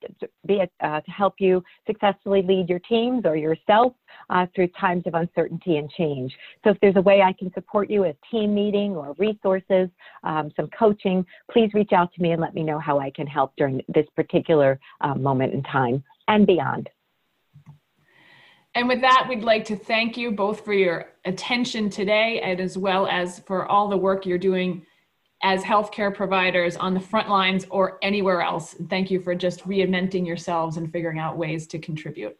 be 0.46 0.54
it, 0.54 0.70
uh, 0.80 1.00
to 1.00 1.10
help 1.10 1.34
you 1.38 1.62
successfully 1.86 2.42
lead 2.42 2.68
your 2.68 2.78
teams 2.80 3.24
or 3.24 3.36
yourself 3.36 3.94
uh, 4.30 4.46
through 4.54 4.68
times 4.80 5.04
of 5.06 5.14
uncertainty 5.14 5.76
and 5.76 5.90
change. 5.90 6.32
So 6.62 6.70
if 6.70 6.80
there's 6.80 6.96
a 6.96 7.02
way 7.02 7.22
I 7.22 7.32
can 7.32 7.52
support 7.52 7.90
you, 7.90 8.04
a 8.04 8.14
team 8.30 8.54
meeting 8.54 8.96
or 8.96 9.14
resources, 9.18 9.88
um, 10.24 10.52
some 10.56 10.68
coaching, 10.78 11.24
please 11.50 11.70
reach 11.74 11.92
out 11.92 12.12
to 12.14 12.22
me 12.22 12.32
and 12.32 12.40
let 12.40 12.54
me 12.54 12.62
know 12.62 12.78
how 12.78 12.98
I 12.98 13.10
can 13.10 13.26
help 13.26 13.54
during 13.56 13.82
this 13.88 14.06
particular 14.14 14.78
uh, 15.00 15.14
moment 15.14 15.54
in 15.54 15.62
time 15.64 16.04
and 16.28 16.46
beyond. 16.46 16.88
And 18.76 18.88
with 18.88 19.00
that, 19.00 19.24
we'd 19.26 19.42
like 19.42 19.64
to 19.64 19.76
thank 19.76 20.18
you 20.18 20.30
both 20.30 20.62
for 20.62 20.74
your 20.74 21.06
attention 21.24 21.88
today 21.88 22.42
and 22.42 22.60
as 22.60 22.76
well 22.76 23.06
as 23.06 23.38
for 23.38 23.64
all 23.66 23.88
the 23.88 23.96
work 23.96 24.26
you're 24.26 24.36
doing 24.36 24.84
as 25.42 25.62
healthcare 25.62 26.14
providers 26.14 26.76
on 26.76 26.92
the 26.92 27.00
front 27.00 27.30
lines 27.30 27.66
or 27.70 27.98
anywhere 28.02 28.42
else. 28.42 28.74
And 28.74 28.90
thank 28.90 29.10
you 29.10 29.18
for 29.18 29.34
just 29.34 29.66
reinventing 29.66 30.26
yourselves 30.26 30.76
and 30.76 30.92
figuring 30.92 31.18
out 31.18 31.38
ways 31.38 31.66
to 31.68 31.78
contribute. 31.78 32.36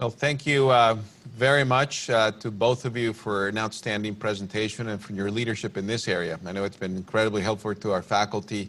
Well, 0.00 0.10
thank 0.10 0.44
you 0.44 0.70
uh, 0.70 0.96
very 1.28 1.64
much 1.64 2.10
uh, 2.10 2.32
to 2.40 2.50
both 2.50 2.84
of 2.84 2.96
you 2.96 3.12
for 3.12 3.46
an 3.46 3.56
outstanding 3.56 4.16
presentation 4.16 4.88
and 4.88 5.00
for 5.00 5.12
your 5.12 5.30
leadership 5.30 5.76
in 5.76 5.86
this 5.86 6.08
area. 6.08 6.40
I 6.44 6.50
know 6.50 6.64
it's 6.64 6.76
been 6.76 6.96
incredibly 6.96 7.42
helpful 7.42 7.72
to 7.72 7.92
our 7.92 8.02
faculty 8.02 8.68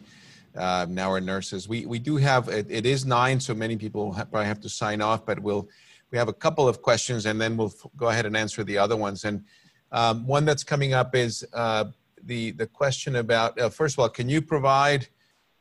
uh, 0.60 0.86
now 0.90 1.10
our 1.10 1.22
nurses. 1.22 1.70
We, 1.70 1.86
we 1.86 2.00
do 2.00 2.18
have, 2.18 2.50
it, 2.50 2.68
it 2.70 2.86
is 2.86 3.06
nine, 3.06 3.40
so 3.40 3.54
many 3.54 3.78
people 3.78 4.12
have, 4.12 4.30
probably 4.30 4.48
have 4.48 4.60
to 4.62 4.70
sign 4.70 5.02
off, 5.02 5.26
but 5.26 5.40
we'll, 5.40 5.70
we 6.12 6.18
have 6.18 6.28
a 6.28 6.34
couple 6.34 6.68
of 6.68 6.82
questions 6.82 7.26
and 7.26 7.40
then 7.40 7.56
we'll 7.56 7.74
go 7.96 8.10
ahead 8.10 8.26
and 8.26 8.36
answer 8.36 8.64
the 8.64 8.78
other 8.78 8.98
ones. 8.98 9.24
And 9.24 9.46
um, 9.92 10.28
one 10.28 10.44
that's 10.44 10.64
coming 10.64 10.94
up 10.94 11.16
is 11.16 11.46
uh, 11.54 11.86
the, 12.24 12.52
the 12.52 12.68
question 12.68 13.16
about, 13.16 13.60
uh, 13.60 13.70
first 13.70 13.96
of 13.96 14.00
all, 14.00 14.10
can 14.10 14.28
you 14.28 14.42
provide 14.42 15.08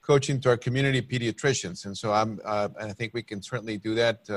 coaching 0.02 0.40
to 0.40 0.48
our 0.48 0.56
community 0.56 1.00
pediatricians? 1.00 1.86
And 1.86 1.96
so 1.96 2.12
I'm, 2.12 2.40
uh, 2.44 2.68
and 2.80 2.90
I 2.90 2.92
think 2.92 3.14
we 3.14 3.22
can 3.22 3.40
certainly 3.40 3.76
do 3.76 3.94
that. 3.94 4.28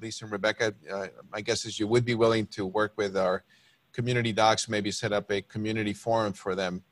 Lisa 0.00 0.24
and 0.24 0.32
Rebecca, 0.32 0.74
uh, 0.92 1.06
my 1.30 1.40
guess 1.40 1.64
is 1.64 1.78
you 1.78 1.86
would 1.86 2.04
be 2.04 2.14
willing 2.14 2.46
to 2.48 2.66
work 2.66 2.94
with 2.96 3.16
our 3.16 3.44
community 3.92 4.32
docs, 4.32 4.68
maybe 4.68 4.90
set 4.90 5.12
up 5.12 5.30
a 5.30 5.42
community 5.42 5.92
forum 5.92 6.32
for 6.32 6.54
them 6.56 6.82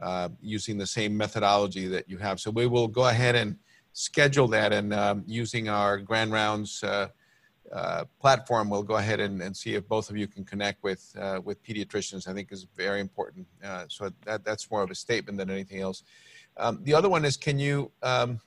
uh, 0.00 0.28
using 0.40 0.78
the 0.78 0.86
same 0.86 1.16
methodology 1.16 1.86
that 1.88 2.08
you 2.08 2.18
have. 2.18 2.40
So 2.40 2.50
we 2.50 2.66
will 2.66 2.88
go 2.88 3.08
ahead 3.08 3.34
and 3.34 3.56
schedule 3.92 4.46
that 4.48 4.72
and 4.72 4.94
um, 4.94 5.24
using 5.26 5.68
our 5.68 5.98
Grand 5.98 6.32
Rounds 6.32 6.84
uh, 6.84 7.08
uh, 7.72 8.04
platform, 8.20 8.70
we'll 8.70 8.82
go 8.82 8.96
ahead 8.96 9.20
and, 9.20 9.42
and, 9.42 9.54
see 9.54 9.74
if 9.74 9.86
both 9.86 10.08
of 10.08 10.16
you 10.16 10.26
can 10.26 10.42
connect 10.42 10.82
with 10.82 11.14
uh, 11.20 11.38
with 11.44 11.62
pediatricians. 11.62 12.26
I 12.26 12.32
think 12.32 12.50
is 12.50 12.66
very 12.74 12.98
important. 13.00 13.46
Uh, 13.62 13.84
so 13.88 14.10
that, 14.24 14.42
that's 14.42 14.70
more 14.70 14.82
of 14.82 14.90
a 14.90 14.94
statement 14.94 15.36
than 15.36 15.50
anything 15.50 15.80
else. 15.80 16.02
Um, 16.56 16.80
the 16.84 16.94
other 16.94 17.10
one 17.10 17.26
is, 17.26 17.36
can 17.36 17.58
you 17.58 17.90
um, 18.02 18.40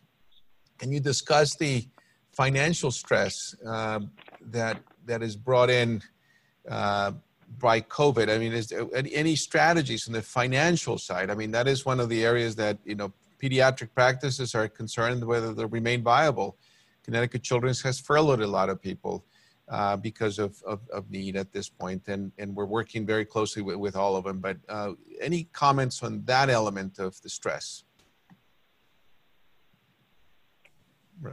can 0.79 0.91
you 0.91 0.99
discuss 0.99 1.55
the 1.55 1.87
financial 2.31 2.89
stress 2.89 3.55
um, 3.63 4.11
that 4.41 4.79
that 5.05 5.21
is 5.21 5.35
brought 5.35 5.69
in 5.69 6.01
by 7.59 7.81
COVID? 7.81 8.33
I 8.33 8.37
mean, 8.37 8.53
is 8.53 8.67
there 8.67 8.87
any 8.93 9.35
strategies 9.35 10.07
on 10.07 10.13
the 10.13 10.21
financial 10.21 10.97
side? 10.97 11.29
I 11.29 11.35
mean, 11.35 11.51
that 11.51 11.67
is 11.67 11.85
one 11.85 11.99
of 11.99 12.09
the 12.09 12.23
areas 12.25 12.55
that, 12.57 12.77
you 12.85 12.95
know, 12.95 13.11
pediatric 13.41 13.89
practices 13.93 14.55
are 14.55 14.67
concerned 14.67 15.25
whether 15.25 15.53
they 15.53 15.65
remain 15.65 16.03
viable. 16.03 16.57
Connecticut 17.03 17.41
Children's 17.43 17.81
has 17.81 17.99
furloughed 17.99 18.41
a 18.41 18.47
lot 18.47 18.69
of 18.69 18.81
people 18.81 19.25
uh, 19.69 19.95
because 19.95 20.37
of, 20.37 20.61
of, 20.63 20.81
of, 20.91 21.09
need 21.09 21.35
at 21.35 21.51
this 21.51 21.69
point, 21.69 22.07
and, 22.07 22.31
and 22.37 22.55
we're 22.55 22.65
working 22.65 23.05
very 23.05 23.25
closely 23.25 23.61
with, 23.61 23.77
with 23.77 23.95
all 23.95 24.15
of 24.15 24.25
them. 24.25 24.39
But 24.39 24.57
uh, 24.67 24.93
any 25.19 25.45
comments 25.53 26.03
on 26.03 26.23
that 26.25 26.49
element 26.49 26.99
of 26.99 27.19
the 27.21 27.29
stress? 27.29 27.83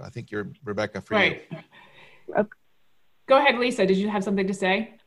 I 0.03 0.11
think 0.11 0.31
you're 0.31 0.51
Rebecca 0.65 1.01
for 1.01 1.15
right. 1.15 1.43
you. 1.51 2.47
Go 3.27 3.39
ahead, 3.39 3.59
Lisa. 3.59 3.85
Did 3.87 3.97
you 3.97 4.09
have 4.09 4.23
something 4.25 4.47
to 4.47 4.55
say? 4.55 4.98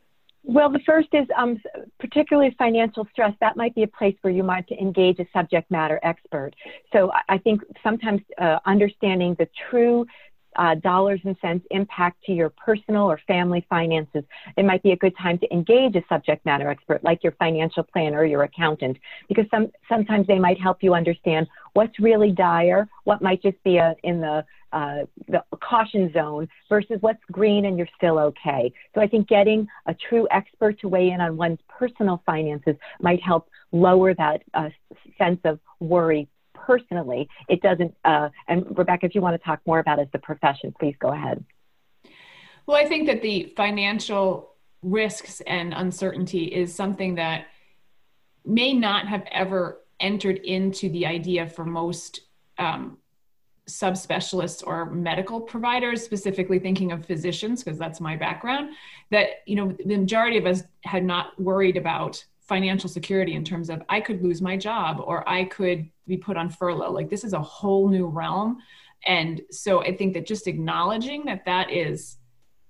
Well, 0.44 0.70
the 0.70 0.80
first 0.80 1.08
is 1.12 1.26
um, 1.36 1.60
particularly 2.00 2.54
financial 2.58 3.06
stress. 3.12 3.32
That 3.40 3.56
might 3.56 3.74
be 3.74 3.84
a 3.84 3.88
place 3.88 4.16
where 4.22 4.32
you 4.32 4.42
might 4.42 4.68
engage 4.70 5.18
a 5.20 5.26
subject 5.32 5.70
matter 5.70 6.00
expert. 6.02 6.52
So 6.92 7.12
I 7.28 7.38
think 7.38 7.62
sometimes 7.82 8.20
uh, 8.38 8.58
understanding 8.66 9.36
the 9.38 9.48
true 9.70 10.04
uh, 10.56 10.74
dollars 10.74 11.20
and 11.24 11.36
cents 11.40 11.64
impact 11.70 12.22
to 12.24 12.32
your 12.32 12.50
personal 12.50 13.04
or 13.04 13.18
family 13.26 13.64
finances, 13.70 14.24
it 14.56 14.64
might 14.64 14.82
be 14.82 14.92
a 14.92 14.96
good 14.96 15.16
time 15.16 15.38
to 15.38 15.50
engage 15.52 15.96
a 15.96 16.02
subject 16.08 16.44
matter 16.44 16.68
expert 16.68 17.02
like 17.02 17.22
your 17.22 17.32
financial 17.32 17.82
planner 17.82 18.18
or 18.18 18.26
your 18.26 18.42
accountant, 18.42 18.98
because 19.28 19.46
some, 19.50 19.70
sometimes 19.88 20.26
they 20.26 20.38
might 20.38 20.60
help 20.60 20.82
you 20.82 20.92
understand 20.92 21.46
what's 21.72 21.98
really 22.00 22.32
dire, 22.32 22.86
what 23.04 23.22
might 23.22 23.40
just 23.40 23.62
be 23.62 23.78
a, 23.78 23.94
in 24.02 24.20
the 24.20 24.44
uh, 24.72 25.00
the 25.28 25.42
caution 25.62 26.12
zone 26.12 26.48
versus 26.68 26.98
what's 27.00 27.22
green 27.30 27.66
and 27.66 27.76
you're 27.76 27.88
still 27.96 28.18
okay. 28.18 28.72
So 28.94 29.00
I 29.00 29.06
think 29.06 29.28
getting 29.28 29.68
a 29.86 29.94
true 29.94 30.26
expert 30.30 30.80
to 30.80 30.88
weigh 30.88 31.10
in 31.10 31.20
on 31.20 31.36
one's 31.36 31.58
personal 31.68 32.22
finances 32.24 32.76
might 33.00 33.22
help 33.22 33.48
lower 33.70 34.14
that 34.14 34.42
uh, 34.54 34.70
sense 35.18 35.40
of 35.44 35.58
worry 35.80 36.28
personally. 36.54 37.28
It 37.48 37.60
doesn't, 37.60 37.94
uh, 38.04 38.28
and 38.48 38.76
Rebecca, 38.76 39.06
if 39.06 39.14
you 39.14 39.20
want 39.20 39.40
to 39.40 39.44
talk 39.44 39.60
more 39.66 39.78
about 39.78 39.98
it 39.98 40.02
as 40.02 40.08
the 40.12 40.18
profession, 40.18 40.74
please 40.78 40.94
go 40.98 41.12
ahead. 41.12 41.44
Well, 42.66 42.76
I 42.76 42.86
think 42.86 43.06
that 43.08 43.22
the 43.22 43.52
financial 43.56 44.52
risks 44.82 45.40
and 45.46 45.74
uncertainty 45.74 46.44
is 46.44 46.74
something 46.74 47.16
that 47.16 47.46
may 48.44 48.72
not 48.72 49.06
have 49.06 49.24
ever 49.30 49.80
entered 50.00 50.38
into 50.38 50.88
the 50.88 51.06
idea 51.06 51.46
for 51.48 51.64
most 51.64 52.20
um, 52.58 52.98
subspecialists 53.72 54.66
or 54.66 54.90
medical 54.90 55.40
providers 55.40 56.02
specifically 56.02 56.58
thinking 56.58 56.92
of 56.92 57.06
physicians 57.06 57.62
because 57.62 57.78
that's 57.78 58.00
my 58.00 58.16
background 58.16 58.70
that 59.10 59.42
you 59.46 59.56
know 59.56 59.74
the 59.84 59.96
majority 59.96 60.36
of 60.36 60.46
us 60.46 60.62
had 60.84 61.04
not 61.04 61.40
worried 61.40 61.76
about 61.76 62.24
financial 62.40 62.88
security 62.88 63.34
in 63.34 63.44
terms 63.44 63.70
of 63.70 63.82
i 63.88 64.00
could 64.00 64.22
lose 64.22 64.42
my 64.42 64.56
job 64.56 65.00
or 65.04 65.26
i 65.28 65.44
could 65.44 65.88
be 66.06 66.16
put 66.16 66.36
on 66.36 66.48
furlough. 66.50 66.90
Like 66.90 67.08
this 67.08 67.24
is 67.24 67.32
a 67.32 67.40
whole 67.40 67.88
new 67.88 68.06
realm. 68.06 68.58
And 69.06 69.40
so 69.50 69.82
i 69.82 69.96
think 69.96 70.14
that 70.14 70.26
just 70.26 70.46
acknowledging 70.46 71.24
that 71.24 71.44
that 71.44 71.70
is 71.70 72.18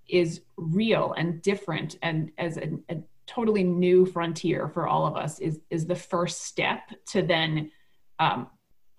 is 0.09 0.41
real 0.57 1.15
and 1.17 1.43
different 1.43 1.97
and 2.03 2.33
as 2.39 2.57
a, 2.57 2.71
a 2.89 2.97
totally 3.27 3.63
new 3.63 4.05
frontier 4.07 4.69
for 4.69 4.89
all 4.89 5.07
of 5.07 5.17
us 5.17 5.39
is 5.41 5.61
is 5.71 5.87
the 5.87 5.95
first 5.95 6.43
step 6.43 6.91
to 7.07 7.23
then 7.23 7.71
um, 8.19 8.47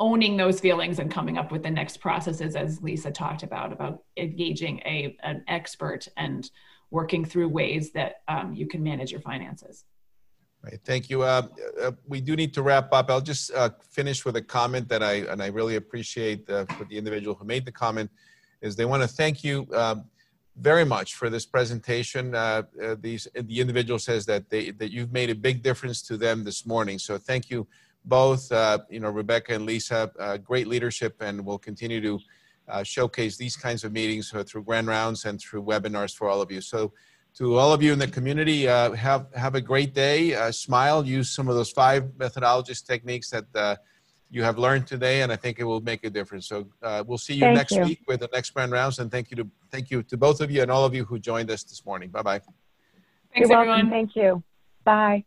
owning 0.03 0.35
those 0.35 0.59
feelings 0.59 0.99
and 0.99 1.09
coming 1.09 1.37
up 1.37 1.49
with 1.49 1.63
the 1.63 1.71
next 1.71 1.97
processes 2.01 2.57
as 2.57 2.81
lisa 2.81 3.09
talked 3.09 3.41
about 3.41 3.71
about 3.71 4.03
engaging 4.17 4.79
a 4.79 5.15
an 5.23 5.41
expert 5.47 6.07
and 6.17 6.51
working 6.91 7.23
through 7.23 7.47
ways 7.47 7.91
that 7.93 8.17
um, 8.27 8.53
you 8.53 8.67
can 8.67 8.83
manage 8.83 9.11
your 9.11 9.21
finances 9.21 9.85
right 10.61 10.81
thank 10.83 11.09
you 11.09 11.21
uh, 11.21 11.43
uh, 11.81 11.91
we 12.05 12.19
do 12.19 12.35
need 12.35 12.53
to 12.53 12.61
wrap 12.61 12.91
up 12.91 13.09
i'll 13.09 13.21
just 13.21 13.53
uh, 13.53 13.69
finish 13.97 14.25
with 14.25 14.35
a 14.35 14.41
comment 14.41 14.89
that 14.89 15.01
i 15.01 15.13
and 15.31 15.41
i 15.41 15.47
really 15.47 15.77
appreciate 15.77 16.49
uh, 16.49 16.65
for 16.75 16.83
the 16.83 16.97
individual 16.97 17.33
who 17.33 17.45
made 17.45 17.63
the 17.63 17.71
comment 17.71 18.11
is 18.61 18.75
they 18.75 18.85
want 18.85 19.01
to 19.01 19.07
thank 19.07 19.41
you 19.41 19.65
um, 19.73 20.03
very 20.57 20.85
much 20.85 21.15
for 21.15 21.29
this 21.29 21.45
presentation. 21.47 22.35
Uh, 22.35 22.61
uh, 22.81 22.95
these 22.99 23.27
the 23.33 23.59
individual 23.59 23.97
says 23.97 24.25
that 24.27 24.49
they 24.49 24.69
that 24.71 24.91
you've 24.91 25.11
made 25.11 25.29
a 25.29 25.35
big 25.35 25.63
difference 25.63 26.01
to 26.03 26.15
them 26.15 26.43
this 26.43 26.65
morning. 26.65 26.99
So 26.99 27.17
thank 27.17 27.49
you 27.49 27.67
both, 28.05 28.51
uh, 28.51 28.79
you 28.89 28.99
know, 28.99 29.09
Rebecca 29.09 29.53
and 29.53 29.65
Lisa, 29.65 30.11
uh, 30.19 30.37
great 30.37 30.67
leadership, 30.67 31.15
and 31.21 31.45
we'll 31.45 31.57
continue 31.57 32.01
to 32.01 32.19
uh, 32.67 32.83
showcase 32.83 33.37
these 33.37 33.55
kinds 33.55 33.83
of 33.83 33.91
meetings 33.91 34.33
through 34.47 34.63
grand 34.63 34.87
rounds 34.87 35.25
and 35.25 35.39
through 35.39 35.63
webinars 35.63 36.15
for 36.15 36.29
all 36.29 36.41
of 36.41 36.51
you. 36.51 36.61
So 36.61 36.93
to 37.35 37.57
all 37.57 37.73
of 37.73 37.81
you 37.81 37.93
in 37.93 37.99
the 37.99 38.07
community, 38.07 38.67
uh, 38.67 38.91
have 38.91 39.27
have 39.35 39.55
a 39.55 39.61
great 39.61 39.93
day. 39.93 40.35
Uh, 40.35 40.51
smile. 40.51 41.05
Use 41.05 41.31
some 41.31 41.47
of 41.47 41.55
those 41.55 41.71
five 41.71 42.03
methodologies 42.17 42.85
techniques 42.85 43.29
that 43.31 43.45
uh, 43.55 43.75
you 44.29 44.43
have 44.43 44.57
learned 44.57 44.85
today, 44.85 45.23
and 45.23 45.31
I 45.31 45.35
think 45.35 45.59
it 45.59 45.63
will 45.63 45.81
make 45.81 46.03
a 46.03 46.09
difference. 46.09 46.47
So 46.47 46.67
uh, 46.83 47.03
we'll 47.05 47.17
see 47.17 47.33
you 47.33 47.41
Thank 47.41 47.55
next 47.55 47.75
you. 47.75 47.83
week 47.83 48.01
with 48.07 48.19
the 48.19 48.29
next 48.33 48.51
grand 48.51 48.71
rounds. 48.71 48.99
And 48.99 49.11
thank 49.11 49.31
you 49.31 49.37
to 49.37 49.47
thank 49.71 49.89
you 49.89 50.03
to 50.03 50.17
both 50.17 50.41
of 50.41 50.51
you 50.51 50.61
and 50.61 50.69
all 50.69 50.85
of 50.85 50.93
you 50.93 51.05
who 51.05 51.17
joined 51.17 51.49
us 51.49 51.63
this 51.63 51.85
morning. 51.85 52.09
Bye 52.09 52.21
bye. 52.21 52.39
Thanks, 53.33 53.49
You're 53.49 53.57
everyone. 53.57 53.67
welcome. 53.67 53.89
Thank 53.89 54.15
you. 54.15 54.43
Bye. 54.83 55.25